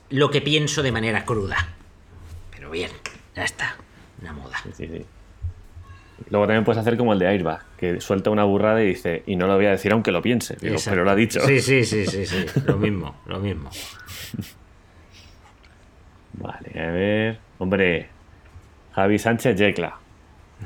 [0.10, 1.58] lo que pienso de manera cruda.
[2.52, 2.92] Pero bien,
[3.36, 3.76] ya está.
[4.22, 4.58] Una moda.
[4.76, 5.06] Sí, sí.
[6.30, 9.36] Luego también puedes hacer como el de Airbag, que suelta una burrada y dice, y
[9.36, 10.56] no lo voy a decir aunque lo piense.
[10.62, 11.42] Digo, pero lo ha dicho.
[11.42, 12.46] Sí, sí, sí, sí, sí.
[12.66, 13.70] Lo mismo, lo mismo.
[16.34, 17.40] Vale, a ver.
[17.58, 18.10] Hombre,
[18.94, 19.98] Javi Sánchez Yecla.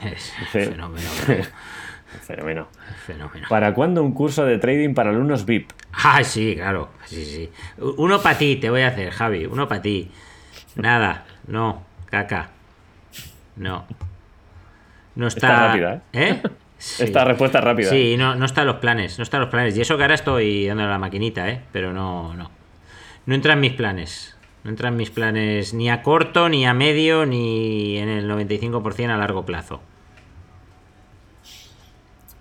[0.03, 1.10] Es fenómeno.
[2.22, 2.68] Fenómeno.
[3.06, 3.48] fenómeno.
[3.49, 5.72] ¿Para cuándo un curso de trading para alumnos VIP?
[5.91, 6.89] Ah, sí, claro.
[7.06, 7.49] Sí, sí.
[7.98, 9.45] Uno para ti te voy a hacer, Javi.
[9.45, 10.10] Uno para ti.
[10.76, 12.52] Nada, no, caca.
[13.57, 13.85] No.
[15.15, 15.47] No está.
[15.47, 16.41] Está rápida, ¿Eh?
[16.77, 17.03] Sí.
[17.03, 17.89] Esta respuesta es rápida.
[17.89, 19.75] Sí, no, no está en los planes, no está en los planes.
[19.77, 21.61] Y eso que ahora estoy dándole a la maquinita, ¿eh?
[21.71, 22.51] Pero no, no.
[23.25, 24.38] No entra en mis planes.
[24.63, 29.09] No entra en mis planes ni a corto, ni a medio, ni en el 95%
[29.09, 29.81] a largo plazo.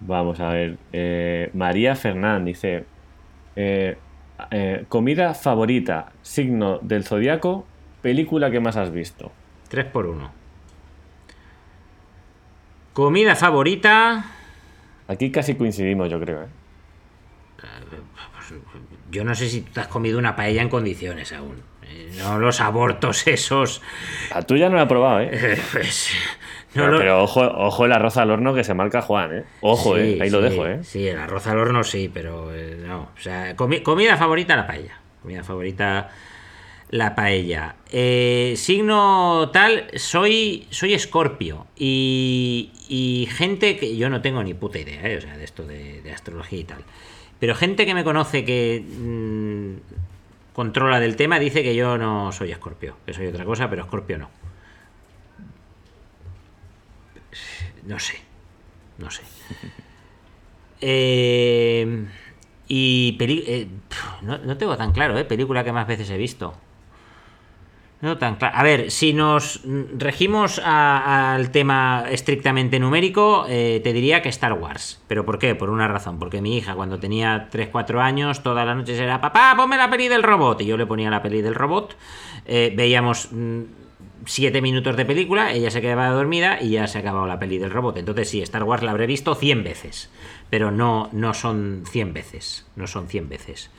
[0.00, 0.76] Vamos a ver.
[0.92, 2.84] eh, María Fernán dice:
[3.56, 3.96] eh,
[4.50, 7.66] eh, Comida favorita, signo del zodiaco,
[8.02, 9.32] película que más has visto.
[9.68, 10.45] 3 por 1
[12.96, 14.24] Comida favorita.
[15.06, 16.44] Aquí casi coincidimos, yo creo.
[16.44, 16.46] ¿eh?
[19.10, 21.62] Yo no sé si tú te has comido una paella en condiciones aún.
[21.82, 23.82] Eh, No los abortos esos.
[24.34, 25.28] La tuya no la he probado, ¿eh?
[25.30, 26.10] Eh, pues,
[26.74, 29.44] no pero, lo- pero ojo, ojo el arroz al horno que se marca Juan, ¿eh?
[29.60, 30.18] Ojo, Sí, ¿eh?
[30.22, 30.82] Ahí lo dejo, ¿eh?
[30.82, 33.10] Sí, el arroz al horno sí, pero eh, no.
[33.14, 34.98] O sea, comi- comida favorita la paella.
[35.20, 36.08] Comida favorita
[36.90, 37.76] la paella.
[37.90, 41.66] Eh, signo tal, soy soy escorpio.
[41.76, 45.16] Y, y gente que yo no tengo ni puta idea, ¿eh?
[45.16, 46.84] o sea, de esto de, de astrología y tal.
[47.40, 52.50] Pero gente que me conoce que mm, controla del tema dice que yo no soy
[52.52, 54.30] escorpio, que soy otra cosa, pero escorpio no.
[57.84, 58.14] No sé.
[58.98, 59.22] No sé.
[60.78, 62.04] Eh,
[62.68, 63.66] y peli- eh,
[64.20, 65.24] no, no tengo tan claro, ¿eh?
[65.24, 66.52] Película que más veces he visto.
[68.02, 68.56] No tan claro.
[68.56, 74.52] A ver, si nos mm, regimos al tema estrictamente numérico, eh, te diría que Star
[74.52, 75.00] Wars.
[75.08, 75.54] ¿Pero por qué?
[75.54, 76.18] Por una razón.
[76.18, 80.08] Porque mi hija, cuando tenía 3-4 años, todas las noches era, papá, ponme la peli
[80.08, 80.60] del robot.
[80.60, 81.96] Y yo le ponía la peli del robot.
[82.44, 83.30] Eh, veíamos
[84.26, 87.70] 7 minutos de película, ella se quedaba dormida y ya se acababa la peli del
[87.70, 87.96] robot.
[87.96, 90.10] Entonces sí, Star Wars la habré visto 100 veces.
[90.50, 92.66] Pero no, no son 100 veces.
[92.76, 93.70] No son 100 veces.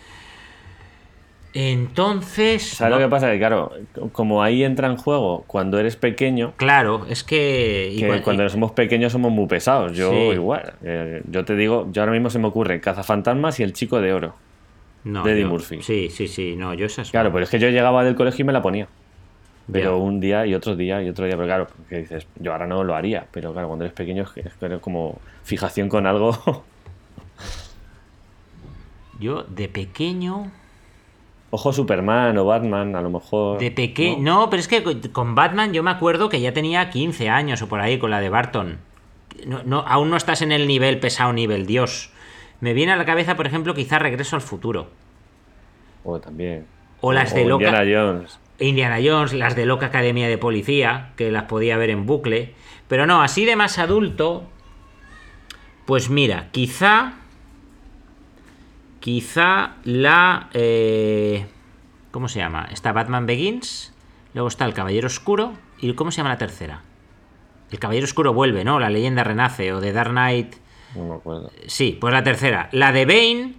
[1.59, 2.61] Entonces...
[2.63, 3.31] ¿Sabes no- lo que pasa?
[3.31, 3.71] Que claro,
[4.11, 8.21] como ahí entra en juego cuando eres pequeño, Claro, es que...
[8.23, 9.97] cuando y- somos pequeños somos muy pesados.
[9.97, 10.17] Yo Sí.
[10.35, 10.73] igual.
[10.83, 14.13] Eh, yo te digo, yo ahora mismo se me ocurre Cazafantasmas y El Chico de
[14.13, 14.35] Oro.
[15.03, 15.81] no, de Eddie yo- Murphy.
[15.81, 16.55] Sí, sí, sí.
[16.55, 17.09] No, yo esas...
[17.09, 18.87] Claro, pero es que yo llegaba del colegio y me la ponía.
[19.71, 21.35] Pero un día y otro día y otro día.
[21.35, 23.25] Pero claro, que dices, yo ahora no lo haría.
[23.31, 26.37] Pero claro, cuando eres pequeño es que- es que como fijación con algo.
[29.19, 30.51] Yo de pequeño...
[31.57, 33.57] Ojo Superman o Batman, a lo mejor.
[33.57, 34.17] De pequeño...
[34.21, 34.39] ¿no?
[34.41, 37.67] No, pero es que con Batman yo me acuerdo que ya tenía 15 años o
[37.67, 38.77] por ahí con la de Barton.
[39.47, 42.11] No, no, aún no estás en el nivel pesado, nivel Dios.
[42.61, 44.89] Me viene a la cabeza, por ejemplo, quizá Regreso al Futuro.
[46.03, 46.67] O también.
[47.01, 48.39] O las de Loca- Indiana Jones.
[48.59, 52.53] Indiana Jones, las de Loca Academia de Policía, que las podía ver en bucle.
[52.87, 54.43] Pero no, así de más adulto.
[55.87, 57.13] Pues mira, quizá.
[59.07, 60.49] Quizá la.
[60.53, 61.47] eh,
[62.11, 62.67] ¿Cómo se llama?
[62.73, 63.93] Está Batman Begins.
[64.33, 65.53] Luego está El Caballero Oscuro.
[65.79, 66.81] ¿Y cómo se llama la tercera?
[67.71, 68.81] El Caballero Oscuro vuelve, ¿no?
[68.81, 69.71] La leyenda renace.
[69.71, 70.55] O de Dark Knight.
[70.93, 71.51] No me acuerdo.
[71.67, 72.67] Sí, pues la tercera.
[72.73, 73.53] La de Bane,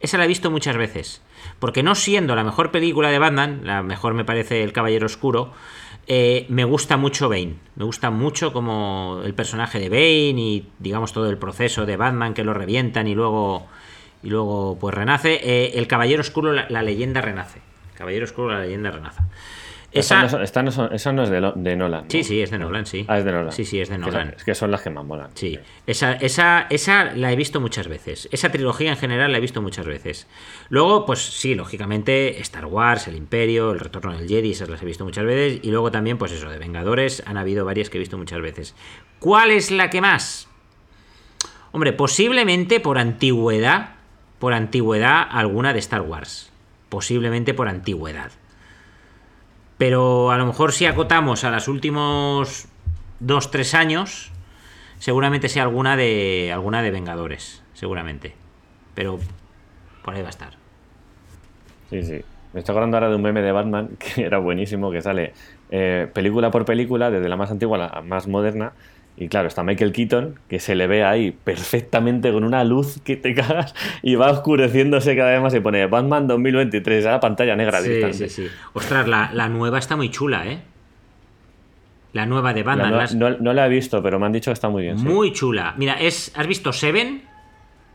[0.00, 1.22] esa la he visto muchas veces.
[1.60, 5.52] Porque no siendo la mejor película de Batman, la mejor me parece El Caballero Oscuro,
[6.08, 7.54] eh, me gusta mucho Bane.
[7.76, 12.34] Me gusta mucho como el personaje de Bane y digamos todo el proceso de Batman
[12.34, 13.68] que lo revientan y luego,
[14.22, 15.40] y luego pues renace.
[15.42, 17.60] Eh, el Caballero Oscuro, la, la leyenda renace.
[17.92, 19.20] El Caballero Oscuro, la leyenda renace.
[19.92, 21.40] Esa, no, son- esta no son- esa no es de,
[21.76, 22.04] Nolan.
[22.04, 22.10] ¿no?
[22.10, 23.04] sí, sí, es de Nolan, sí.
[23.08, 23.50] Ah, es de Nolan.
[23.50, 24.26] Sí, sí, es de Que Nolan.
[24.28, 25.30] son- Es que son las que más molan.
[25.34, 28.28] Sí, esa, esa, esa la he visto muchas veces.
[28.30, 30.28] Esa trilogía en general la he visto muchas veces.
[30.68, 34.86] Luego, pues sí, lógicamente, Star Wars, El Imperio, El Retorno del Jedi, esas las he
[34.86, 35.58] visto muchas veces.
[35.64, 38.76] Y luego también, pues eso, de Vengadores, han habido varias que he visto muchas veces.
[39.18, 40.46] ¿Cuál es la que más?
[41.72, 43.96] Hombre, posiblemente por antigüedad,
[44.40, 46.50] por antigüedad alguna de Star Wars.
[46.88, 48.32] Posiblemente por antigüedad.
[49.78, 52.66] Pero a lo mejor si acotamos a los últimos
[53.24, 54.32] 2-3 años,
[54.98, 58.34] seguramente sea alguna de alguna de Vengadores, seguramente.
[58.94, 59.20] Pero
[60.02, 60.54] por ahí va a estar.
[61.90, 62.24] Sí, sí.
[62.52, 65.34] Me estoy acordando ahora de un meme de Batman que era buenísimo, que sale
[65.70, 68.72] eh, película por película, desde la más antigua a la más moderna.
[69.20, 73.16] Y claro, está Michael Keaton, que se le ve ahí perfectamente con una luz que
[73.16, 77.54] te cagas y va oscureciéndose cada vez más y pone Batman 2023 a la pantalla
[77.54, 78.46] negra Sí, sí, sí.
[78.72, 80.62] Ostras, la, la nueva está muy chula, ¿eh?
[82.12, 82.88] La nueva de La Batman.
[82.88, 84.98] nueva- las- no, no la he visto, pero me han dicho que está muy bien.
[84.98, 85.04] sí.
[85.04, 85.74] Muy chula.
[85.76, 87.22] Mira, es, ¿has visto Seven?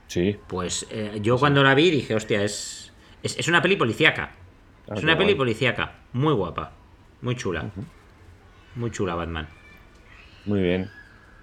[0.07, 0.37] Sí.
[0.47, 2.93] Pues eh, yo cuando la vi dije, hostia, es,
[3.23, 4.29] es, es una peli policíaca.
[4.87, 5.37] Ah, es una peli guay.
[5.37, 5.93] policíaca.
[6.13, 6.71] Muy guapa.
[7.23, 7.65] Muy chula.
[8.75, 9.47] Muy chula, Batman.
[10.45, 10.91] Muy bien.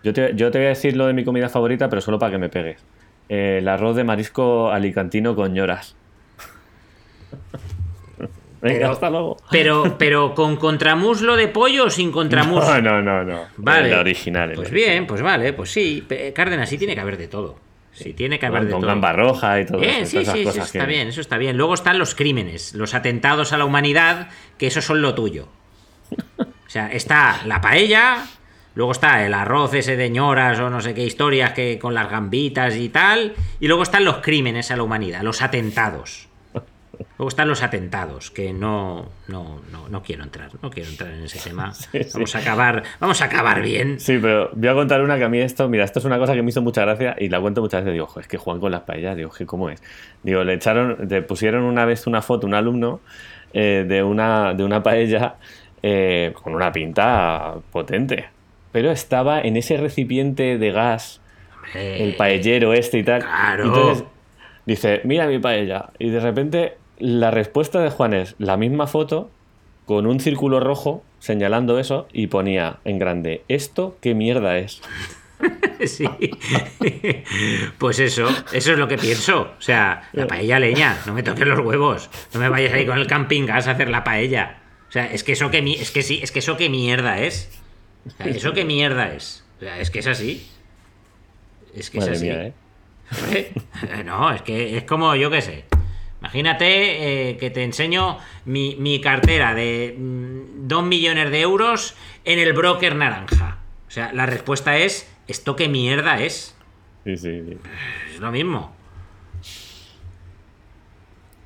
[0.04, 2.32] Yo te, yo te voy a decir lo de mi comida favorita, pero solo para
[2.32, 2.84] que me pegues.
[3.28, 5.94] Eh, el arroz de marisco alicantino con lloras.
[8.60, 9.36] Venga, Pero- hasta luego.
[9.50, 12.80] Pero, pero con contramuslo de pollo o sin contramuslo.
[12.80, 13.40] No, no, no, no.
[13.56, 13.88] Vale.
[13.88, 14.52] El original.
[14.54, 14.90] Pues original.
[14.94, 16.06] bien, pues vale, pues sí.
[16.34, 17.56] Cárdenas, sí tiene que haber de todo.
[17.92, 18.88] Sí, tiene que haber Con, de con todo.
[18.88, 21.20] gamba roja y todo Bien, eso, sí, todas esas sí, eso está que- bien, eso
[21.20, 21.56] está bien.
[21.58, 25.48] Luego están los crímenes, los atentados a la humanidad, que esos son lo tuyo.
[26.38, 28.24] O sea, está la paella,
[28.74, 32.11] luego está el arroz ese de ñoras o no sé qué historias que con las
[32.11, 36.28] gambitas y tal, y luego están los crímenes a la humanidad, los atentados.
[37.19, 41.24] Luego están los atentados, que no, no, no, no quiero entrar, no quiero entrar en
[41.24, 41.73] ese tema.
[41.93, 42.11] Sí, sí.
[42.15, 43.99] Vamos a acabar, vamos a acabar bien.
[43.99, 46.35] Sí, pero voy a contar una que a mí esto, mira, esto es una cosa
[46.35, 47.94] que me hizo mucha gracia y la cuento muchas veces.
[47.94, 49.82] Digo, "Jo, es que Juan con las paellas, digo, que ¿cómo es?
[50.23, 53.01] Digo, le echaron, le pusieron una vez una foto, un alumno,
[53.53, 55.36] eh, de, una, de una paella
[55.82, 58.28] eh, con una pinta potente.
[58.73, 61.20] Pero estaba en ese recipiente de gas,
[61.74, 63.20] el paellero este y tal.
[63.23, 63.65] claro.
[63.65, 64.05] Entonces
[64.66, 65.90] dice, mira mi paella.
[65.99, 69.31] Y de repente la respuesta de Juan es la misma foto
[69.86, 74.81] con un círculo rojo señalando eso y ponía en grande, ¿esto qué mierda es?
[75.85, 76.07] Sí.
[77.78, 79.51] Pues eso, eso es lo que pienso.
[79.59, 82.11] O sea, la paella leña, no me toques los huevos.
[82.32, 84.59] No me vayas ahí con el camping gas a hacer la paella.
[84.89, 87.19] O sea, es que eso que mi- es que sí, es que eso qué mierda
[87.20, 87.51] es.
[88.06, 89.44] O sea, eso qué mierda es.
[89.56, 90.48] O sea, es que es así.
[91.74, 92.26] Es que Madre es así.
[92.26, 93.52] mía, ¿eh?
[94.04, 95.64] No, es que es como, yo qué sé.
[96.20, 102.52] Imagínate eh, que te enseño mi, mi cartera de 2 millones de euros en el
[102.52, 103.58] broker naranja.
[103.88, 106.54] O sea, la respuesta es, ¿esto qué mierda es?
[107.04, 107.58] Sí, sí, sí.
[108.14, 108.72] Es lo mismo.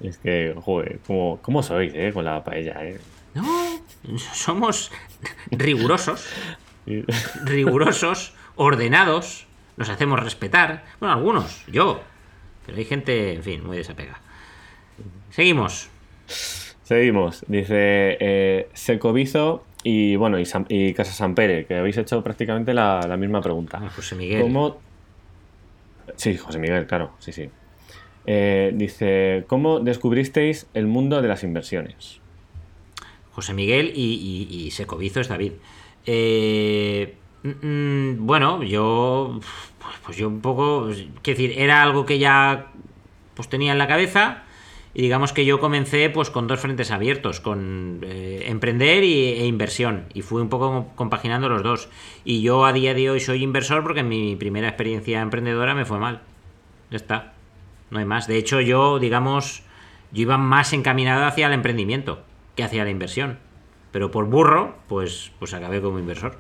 [0.01, 2.11] Es que, joder, ¿cómo, cómo sois, eh?
[2.13, 3.01] Con la paella, eh?
[3.35, 3.45] No,
[4.33, 4.93] somos
[5.51, 6.27] rigurosos,
[7.45, 9.47] rigurosos, ordenados,
[9.77, 10.85] nos hacemos respetar.
[11.01, 12.03] Bueno, algunos, yo.
[12.65, 14.21] Pero hay gente, en fin, muy desapega.
[15.31, 15.89] Seguimos.
[16.83, 17.45] Seguimos.
[17.49, 23.01] Dice eh, Secovizo y, bueno, y, San- y Casa Sampere, que habéis hecho prácticamente la,
[23.07, 23.81] la misma pregunta.
[23.83, 24.43] Ah, José Miguel.
[24.43, 24.81] ¿Cómo...
[26.17, 27.51] Sí, José Miguel, claro, sí, sí.
[28.25, 32.21] Eh, dice, ¿cómo descubristeis el mundo de las inversiones?
[33.37, 35.53] José Miguel y, y, y Secovizo es David.
[36.07, 39.41] Eh, mm, mm, bueno, yo.
[40.07, 40.89] Pues, yo un poco.
[41.21, 42.73] Quiero decir, era algo que ya
[43.35, 44.45] pues tenía en la cabeza.
[44.95, 49.45] Y digamos que yo comencé pues con dos frentes abiertos, con eh, emprender y, e
[49.45, 50.07] inversión.
[50.15, 51.91] Y fui un poco compaginando los dos.
[52.25, 55.99] Y yo a día de hoy soy inversor porque mi primera experiencia emprendedora me fue
[55.99, 56.23] mal.
[56.91, 57.35] Ya está.
[57.91, 58.29] No hay más.
[58.29, 59.63] De hecho, yo, digamos,
[60.11, 62.25] yo iba más encaminado hacia el emprendimiento
[62.57, 63.39] que hacia la inversión.
[63.93, 66.37] Pero por burro, pues, pues acabé como inversor.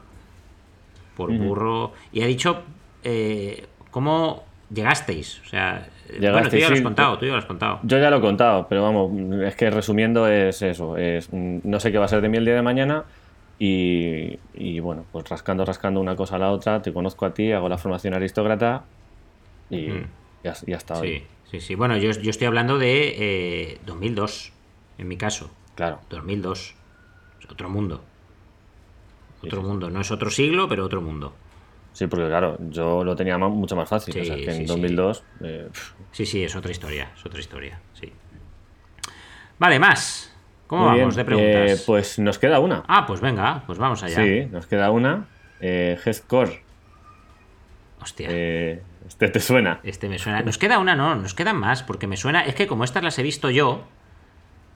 [1.16, 1.92] Por burro.
[2.12, 2.62] Y ha dicho,
[3.04, 5.40] eh, ¿cómo llegasteis?
[5.46, 5.88] O sea,
[6.20, 7.80] bueno, tú ya lo has contado, tú ya lo has contado.
[7.84, 9.12] Yo ya lo he contado, pero vamos,
[9.42, 12.44] es que resumiendo es eso, es no sé qué va a ser de mí el
[12.44, 13.04] día de mañana
[13.58, 17.52] y, y bueno, pues rascando, rascando una cosa a la otra, te conozco a ti,
[17.52, 18.84] hago la formación aristócrata
[19.70, 20.06] y Mm.
[20.44, 21.08] ya, ya está hoy.
[21.08, 21.74] Sí, sí, sí.
[21.74, 23.14] Bueno, yo, yo estoy hablando de
[23.72, 24.52] eh, 2002,
[24.98, 25.50] en mi caso.
[25.76, 26.74] Claro, 2002.
[27.40, 28.02] Es otro mundo.
[29.44, 29.90] Otro Sí, mundo.
[29.90, 31.34] No es otro siglo, pero otro mundo.
[31.92, 34.56] sí, porque claro, yo lo tenía mucho más fácil, Sí, o sea, que sí, en
[34.56, 34.64] sí.
[34.66, 35.68] 2002, eh,
[36.12, 37.12] Sí, sí, es otra historia.
[37.16, 38.12] Es otra historia, sí.
[39.58, 40.32] Vale, más.
[40.66, 41.80] ¿Cómo Muy vamos bien, de preguntas?
[41.80, 42.82] eh, pues nos queda una.
[42.88, 44.16] Ah, pues venga, pues vamos allá.
[44.16, 45.26] Sí, nos queda una.
[45.60, 45.96] Eh.
[48.02, 48.28] Hostia.
[48.30, 49.80] Eh, este te suena.
[49.82, 50.42] Este me suena.
[50.42, 52.42] Nos queda una, no, nos quedan más, porque me suena.
[52.44, 53.84] Es que como estas las he visto yo,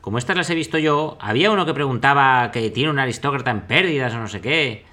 [0.01, 3.63] como estas las he visto yo, había uno que preguntaba que tiene un aristócrata en
[3.63, 4.85] pérdidas o no sé qué.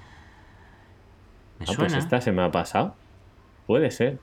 [1.58, 1.80] Me Ah, suena.
[1.94, 2.94] pues esta se me ha pasado.
[3.66, 4.18] Puede ser.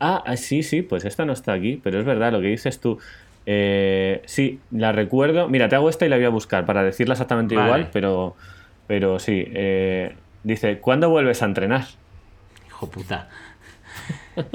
[0.00, 2.80] Ah, ah, sí, sí, pues esta no está aquí, pero es verdad lo que dices
[2.80, 2.98] tú.
[3.46, 5.48] Eh, sí, la recuerdo.
[5.48, 7.66] Mira, te hago esta y la voy a buscar para decirla exactamente Vale.
[7.68, 8.36] igual, pero,
[8.86, 9.44] pero sí.
[9.48, 11.84] eh, dice, ¿cuándo vuelves a entrenar?
[12.66, 13.28] Hijo puta.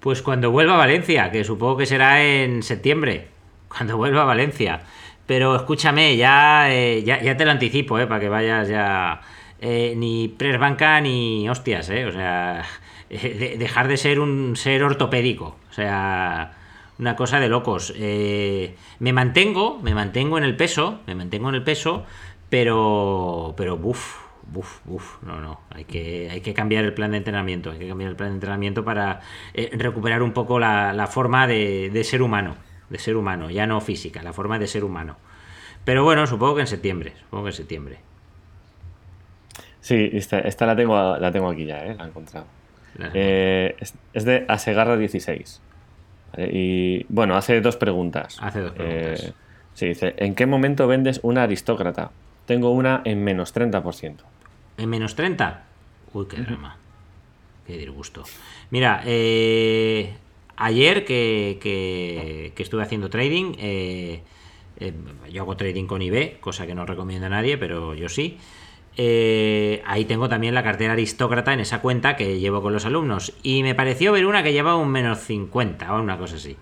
[0.00, 3.26] Pues cuando vuelva a Valencia, que supongo que será en septiembre.
[3.68, 4.80] Cuando vuelva a Valencia.
[5.26, 9.20] Pero escúchame, ya, eh, ya, ya te lo anticipo, eh, para que vayas ya.
[9.60, 12.06] Eh, ni press banca ni hostias, eh.
[12.06, 12.64] O sea,
[13.10, 15.56] eh, de- dejar de ser un ser ortopédico.
[15.70, 16.52] O sea,
[16.98, 17.92] una cosa de locos.
[17.96, 22.04] Eh, me mantengo, me mantengo en el peso, me mantengo en el peso,
[22.48, 24.16] pero, pero, buf,
[24.50, 27.88] buf, buf, no, no, hay que, hay que cambiar el plan de entrenamiento, hay que
[27.88, 29.20] cambiar el plan de entrenamiento para
[29.54, 32.56] eh, recuperar un poco la, forma de ser humano,
[32.90, 35.16] de ser humano, ya no física, la forma de ser humano.
[35.84, 37.98] Pero bueno, supongo que en septiembre, supongo que en septiembre.
[39.80, 41.94] Sí, esta, esta la, tengo, la tengo aquí ya, ¿eh?
[41.96, 42.46] la he encontrado.
[42.96, 45.60] La- Eh, es, es de Asegarra 16.
[46.32, 46.50] ¿vale?
[46.52, 48.38] Y bueno, hace dos preguntas.
[48.40, 49.22] Hace dos preguntas.
[49.24, 49.32] Eh,
[49.74, 52.10] sí, dice, ¿en qué momento vendes una aristócrata?
[52.46, 54.16] Tengo una en menos 30%.
[54.76, 55.64] ¿En menos 30?
[56.12, 56.76] Uy, qué drama.
[57.66, 58.24] Qué disgusto.
[58.70, 60.14] Mira, eh,
[60.58, 64.22] ayer que, que- estuve haciendo trading, eh,
[64.80, 64.92] eh,
[65.32, 68.38] yo hago trading con IB, cosa que no recomiendo a nadie, pero yo sí.
[68.96, 73.32] Eh, ahí tengo también la cartera aristócrata en esa cuenta que llevo con los alumnos.
[73.42, 76.56] Y me pareció ver una que llevaba un menos 50 o una cosa así.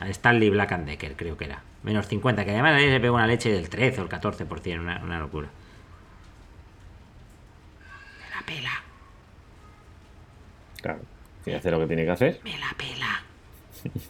[0.00, 1.62] Stanley Black and Decker, creo que era.
[1.82, 5.00] Menos 50, que además ahí se pegó una leche del 13 o el 14%, una,
[5.04, 5.48] una locura.
[8.20, 8.82] Me la pela,
[10.80, 11.00] Claro,
[11.48, 12.40] que hacer lo que tiene que hacer.
[12.44, 13.22] me la pela.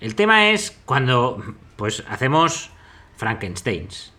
[0.00, 1.42] El tema es cuando
[1.76, 2.70] pues hacemos
[3.16, 4.12] Frankensteins.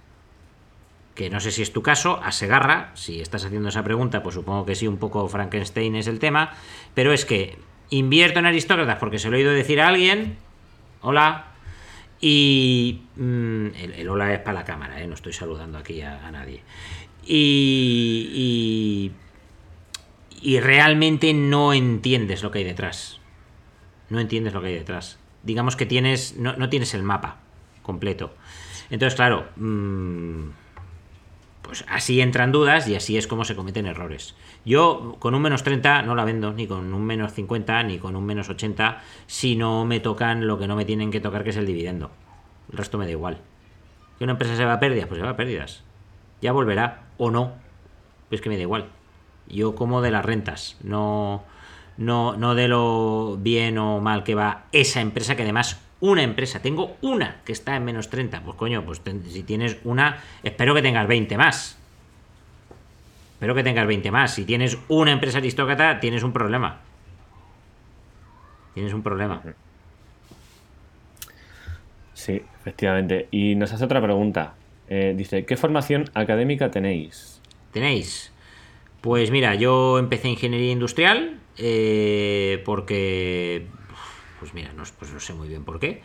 [1.15, 4.35] Que no sé si es tu caso, a Segarra, si estás haciendo esa pregunta, pues
[4.35, 6.53] supongo que sí, un poco Frankenstein es el tema,
[6.93, 7.57] pero es que
[7.89, 10.37] invierto en aristócratas porque se lo he oído decir a alguien,
[11.01, 11.47] hola,
[12.21, 13.67] y mm,
[13.97, 15.07] el, hola es para la cámara, ¿eh?
[15.07, 16.61] no estoy saludando aquí a, nadie.
[17.25, 19.11] Y,
[20.41, 23.19] y realmente no entiendes lo que hay detrás.
[24.09, 25.19] No entiendes lo que hay detrás.
[25.43, 26.37] Digamos que tienes.
[26.37, 27.37] No, no tienes el mapa
[27.83, 28.33] completo.
[28.89, 29.47] Entonces, claro.
[29.55, 30.49] mm,
[31.61, 34.35] pues así entran dudas y así es como se cometen errores.
[34.65, 38.15] Yo con un menos 30 no la vendo, ni con un menos 50, ni con
[38.15, 41.51] un menos 80, si no me tocan lo que no me tienen que tocar, que
[41.51, 42.09] es el dividendo.
[42.71, 43.37] El resto me da igual.
[44.17, 45.83] Que una empresa se va a pérdidas, pues se va a pérdidas.
[46.41, 47.53] Ya volverá, o no.
[48.29, 48.89] Pues que me da igual.
[49.49, 51.43] Yo como de las rentas, no,
[51.97, 56.61] no, no de lo bien o mal que va esa empresa, que además una empresa,
[56.61, 60.81] tengo una que está en menos 30, pues coño, pues si tienes una, espero que
[60.81, 61.77] tengas 20 más.
[63.33, 64.33] Espero que tengas 20 más.
[64.33, 66.79] Si tienes una empresa aristócrata, tienes un problema.
[68.73, 69.41] Tienes un problema.
[72.13, 73.29] Sí, efectivamente.
[73.31, 74.55] Y nos hace otra pregunta.
[74.89, 77.41] Eh, dice, ¿qué formación académica tenéis?
[77.71, 78.33] ¿Tenéis?
[79.01, 83.67] Pues mira, yo empecé ingeniería industrial eh, porque,
[84.39, 86.01] pues mira, no, pues no sé muy bien por qué.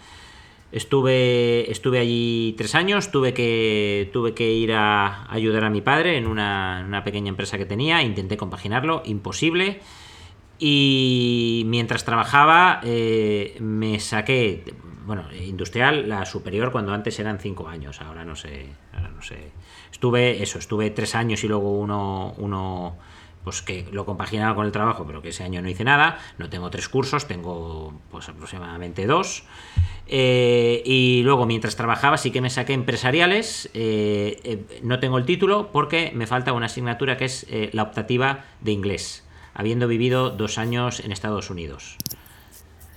[0.70, 6.16] Estuve, estuve allí tres años, tuve que, tuve que ir a ayudar a mi padre
[6.16, 9.80] en una, una pequeña empresa que tenía, intenté compaginarlo, imposible.
[10.58, 14.64] Y mientras trabajaba eh, me saqué,
[15.06, 19.52] bueno, industrial, la superior cuando antes eran cinco años, ahora no sé, ahora no sé.
[19.92, 22.96] Estuve, eso, estuve tres años y luego uno, uno,
[23.44, 26.18] pues que lo compaginaba con el trabajo, pero que ese año no hice nada.
[26.38, 29.44] No tengo tres cursos, tengo pues aproximadamente dos.
[30.06, 33.70] Eh, y luego mientras trabajaba sí que me saqué empresariales.
[33.74, 37.82] eh, eh, no tengo el título porque me falta una asignatura que es eh, la
[37.82, 39.24] optativa de inglés,
[39.54, 41.96] habiendo vivido dos años en Estados Unidos.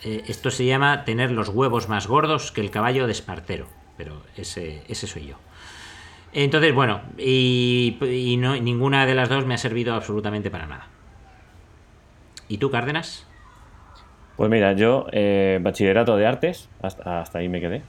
[0.08, 3.68] Eh, esto se llama tener los huevos más gordos que el caballo de Espartero,
[3.98, 5.36] pero ese, ese soy yo.
[6.32, 10.88] Entonces, bueno, y, y no, ninguna de las dos me ha servido absolutamente para nada.
[12.48, 13.28] ¿Y tú, Cárdenas?
[14.38, 17.82] Pues mira, yo eh, bachillerato de artes, hasta, ahí me quedé,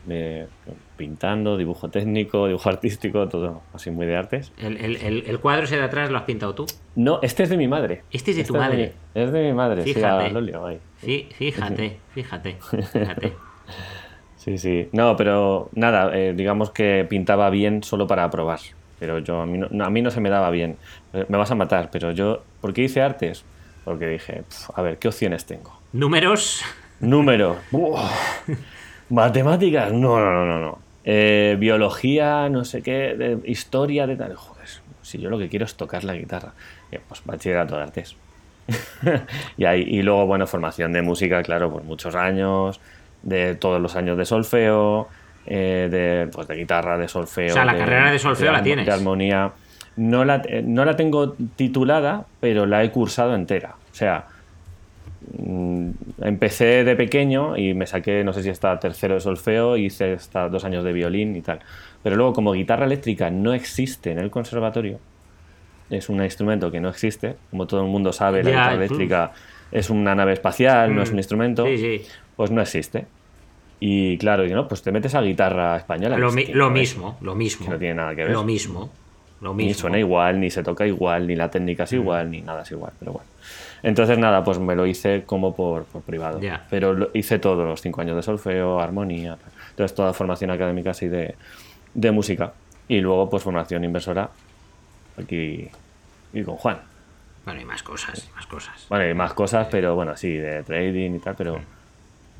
[0.99, 4.53] pintando, dibujo técnico, dibujo artístico, todo así muy de artes.
[4.59, 6.67] El, el- el- el cuadro ese de atrás lo has pintado tú.
[6.97, 8.03] No, este es de mi madre.
[8.11, 8.93] Este es de tu mi- madre.
[9.15, 10.27] es de mi madre, sí, Fíjate.
[10.27, 10.79] al óleo, ahí.
[11.03, 12.57] Fí- Fíjate, fíjate,
[12.93, 13.33] fíjate.
[14.37, 14.89] Sí, sí.
[14.93, 18.61] No, pero nada, eh, digamos que pintaba bien solo para probar.
[18.99, 20.77] Pero yo a mí no, a mí no se me daba bien.
[21.13, 23.45] Eh, Me vas a matar, pero yo, ¿por qué hice artes?
[23.85, 25.79] Porque dije, "Pf, a ver, ¿qué opciones tengo?
[25.93, 26.63] Números.
[27.01, 27.59] Números.
[27.71, 28.09] Buah.
[29.11, 29.93] Matemáticas.
[29.93, 30.59] No, no, no, no.
[30.61, 30.79] no.
[31.11, 34.35] Eh, biología, no sé qué, de historia, de tal.
[34.35, 34.69] Joder,
[35.01, 36.53] si yo lo que quiero es tocar la guitarra.
[36.93, 38.15] Eh, pues bachillerato de artes.
[39.57, 42.79] y, ahí, y luego, bueno, formación de música, claro, por muchos años,
[43.23, 45.09] de todos los años de solfeo,
[45.47, 47.53] eh, de, pues, de guitarra, de solfeo.
[47.53, 48.85] O sea, la carrera de solfeo la tienes.
[48.85, 49.53] De armonía.
[49.97, 53.77] No la, no la tengo titulada, pero la he cursado entera.
[53.91, 54.27] O sea,
[56.23, 60.49] empecé de pequeño y me saqué, no sé si hasta tercero de solfeo, hice hasta
[60.49, 61.61] dos años de violín y tal.
[62.03, 64.99] Pero luego, como guitarra eléctrica no existe en el conservatorio,
[65.91, 68.77] es un instrumento que no existe, como todo el mundo sabe, la Ya, guitarra mm.
[68.83, 69.33] eléctrica
[69.73, 71.13] es una nave espacial, no es Mm.
[71.15, 72.03] un instrumento, Sí, sí.
[72.37, 73.07] pues no existe.
[73.81, 76.19] Y claro, y no, pues te metes a guitarra española.
[76.19, 77.65] Lo, pues, mi- que lo no es- mismo, lo mismo.
[77.67, 78.33] que no tiene nada que ver.
[78.33, 78.91] Lo mismo.
[79.41, 79.81] Lo Ni mismo.
[79.83, 81.87] suena igual, ni se toca igual, ni la técnica Mm.
[81.87, 83.29] es igual, ni nada es igual, pero bueno.
[83.83, 86.41] Entonces nada, pues me lo hice como por, por privado.
[86.71, 89.39] Pero lo- hice todos los cinco años de solfeo, armonía,
[89.71, 91.35] entonces toda formación académica así de,
[91.95, 92.53] de música.
[92.89, 94.31] Y luego pues formación inversora
[95.17, 95.69] aquí
[96.33, 96.81] y con Juan.
[97.45, 98.87] Bueno, y más cosas, y más cosas.
[98.89, 101.61] Bueno, y más cosas, pero bueno, sí, de trading y tal, pero...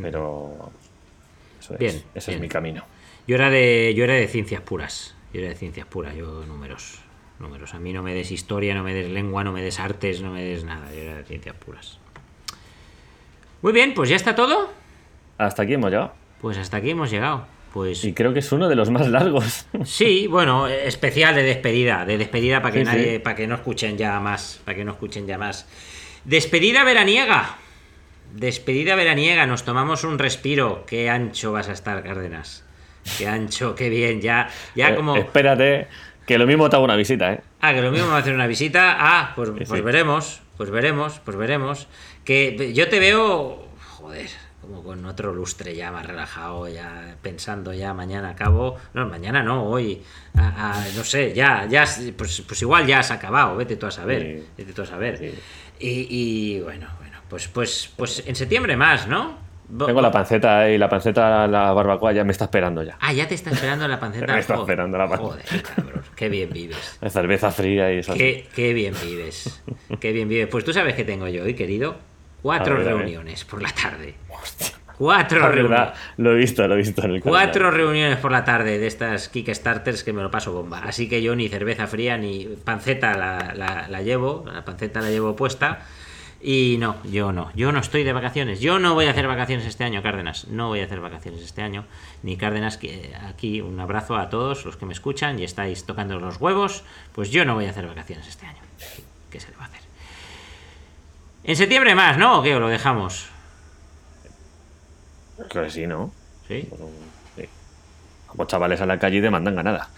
[0.01, 0.49] Pero...
[0.59, 0.73] vamos,
[1.61, 2.39] Eso es, Bien, ese bien.
[2.39, 2.85] es mi camino.
[3.27, 5.15] Yo era de, yo era de ciencias puras.
[5.33, 7.01] Yo era de ciencias puras, yo números.
[7.41, 7.75] Números.
[7.75, 10.31] A mí no me des historia, no me des lengua, no me des artes, no
[10.31, 10.93] me des nada.
[10.93, 11.99] Yo era de ciencias puras.
[13.63, 14.73] Muy bien, pues ya está todo.
[15.39, 16.13] Hasta aquí hemos llegado.
[16.41, 17.47] Pues hasta aquí hemos llegado.
[17.73, 19.67] Pues Y creo que es uno de los más largos.
[19.85, 23.19] sí, bueno, especial de despedida, de despedida para que Sí, nadie, sí.
[23.19, 25.67] para que no escuchen ya más, para que no escuchen ya más.
[26.25, 27.57] Despedida veraniega.
[28.35, 30.85] Despedida veraniega, nos tomamos un respiro.
[30.87, 32.65] Qué ancho vas a estar, Cárdenas.
[33.17, 35.17] Qué ancho, qué bien, ya, ya Eh, como.
[35.17, 35.89] espérate,
[36.29, 37.41] que lo mismo te hago una visita, ¿eh?
[37.61, 38.97] Ah, que lo mismo va a hacer una visita.
[39.01, 39.81] Ah, pues, Sí, pues sí.
[39.81, 41.89] veremos, pues veremos, pues veremos.
[42.25, 44.29] Que yo te veo, joder,
[44.61, 48.77] como con otro lustre ya más relajado, ya pensando ya mañana acabo.
[48.95, 50.03] No, mañana no, hoy.
[50.37, 51.85] a- a- no sé, ya, ya,
[52.17, 54.23] pues, pues igual ya has acabado, vete tú a saber.
[54.23, 54.49] Sí.
[54.59, 55.35] Vete tú a saber.
[55.81, 59.48] Y, y bueno, bueno, pues, pues, pues en septiembre más, ¿no?
[59.71, 62.97] Bo- Tengo la panceta y la panceta, la barbacoa ya me está esperando ya.
[63.01, 64.33] Ah, ya te está esperando la panceta.
[64.33, 65.29] Me está Joder, esperando la panceta.
[65.49, 66.99] Joder, cabrón, qué bien vives.
[67.03, 68.15] La cerveza fría y eso.
[68.15, 69.63] Qué, qué bien vives.
[70.01, 70.49] Qué bien vives.
[70.49, 71.97] Pues tú sabes que tengo yo hoy, querido.
[72.41, 74.15] Cuatro ver, reuniones por la tarde.
[74.97, 75.71] Cuatro La reuniones.
[75.71, 77.71] verdad, lo he visto, lo he visto en el Cuatro calendario.
[77.87, 80.79] reuniones por la tarde de estas Kickstarters que me lo paso bomba.
[80.85, 84.45] Así que yo ni cerveza fría ni panceta la, la- la llevo.
[84.53, 85.81] La panceta la llevo puesta.
[86.41, 87.51] Y no, yo no.
[87.55, 88.61] Yo no estoy de vacaciones.
[88.61, 90.47] Yo no voy a hacer vacaciones este año, Cárdenas.
[90.49, 91.85] No voy a hacer vacaciones este año.
[92.23, 96.21] Ni Cárdenas, que aquí un abrazo a todos los que me escuchan y estáis tocando
[96.21, 96.85] los huevos.
[97.13, 98.61] Pues yo no voy a hacer vacaciones este año.
[99.31, 99.81] ¿Qué se le va a hacer?
[101.43, 102.39] En septiembre más, ¿no?
[102.39, 102.55] ¿O qué?
[102.55, 103.27] ¿O lo dejamos?
[105.49, 106.13] Creo que sí, ¿no?
[106.47, 106.63] ¿Sí?
[106.63, 106.69] Sí.
[108.39, 109.89] Vamos chavales a la calle y demandan ganada.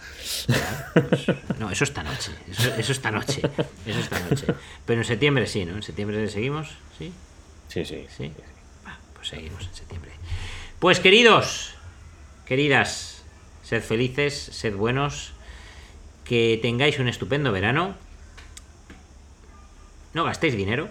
[1.59, 2.31] No, eso esta noche.
[2.49, 3.39] Eso, eso esta noche.
[3.85, 4.47] Eso esta noche.
[4.83, 5.75] Pero en septiembre sí, ¿no?
[5.75, 7.13] En septiembre seguimos, ¿sí?
[7.67, 8.07] Sí, sí.
[9.13, 10.11] Pues seguimos en septiembre.
[10.79, 11.75] Pues queridos,
[12.43, 13.21] queridas,
[13.61, 15.33] sed felices, sed buenos,
[16.25, 17.93] que tengáis un estupendo verano.
[20.15, 20.89] No gastéis dinero.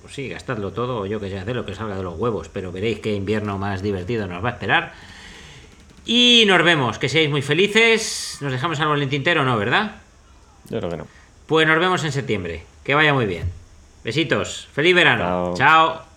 [0.00, 2.72] Pues sí, gastadlo todo, yo que sé, haced lo que salga de los huevos, pero
[2.72, 4.94] veréis qué invierno más divertido nos va a esperar.
[6.04, 8.38] Y nos vemos, que seáis muy felices.
[8.40, 9.56] Nos dejamos algo en el tintero, ¿no?
[9.56, 9.96] ¿Verdad?
[10.68, 11.06] Yo creo que no.
[11.46, 12.64] Pues nos vemos en septiembre.
[12.84, 13.50] Que vaya muy bien.
[14.02, 14.68] Besitos.
[14.72, 15.54] Feliz verano.
[15.54, 15.56] Chao.
[15.56, 16.11] Chao.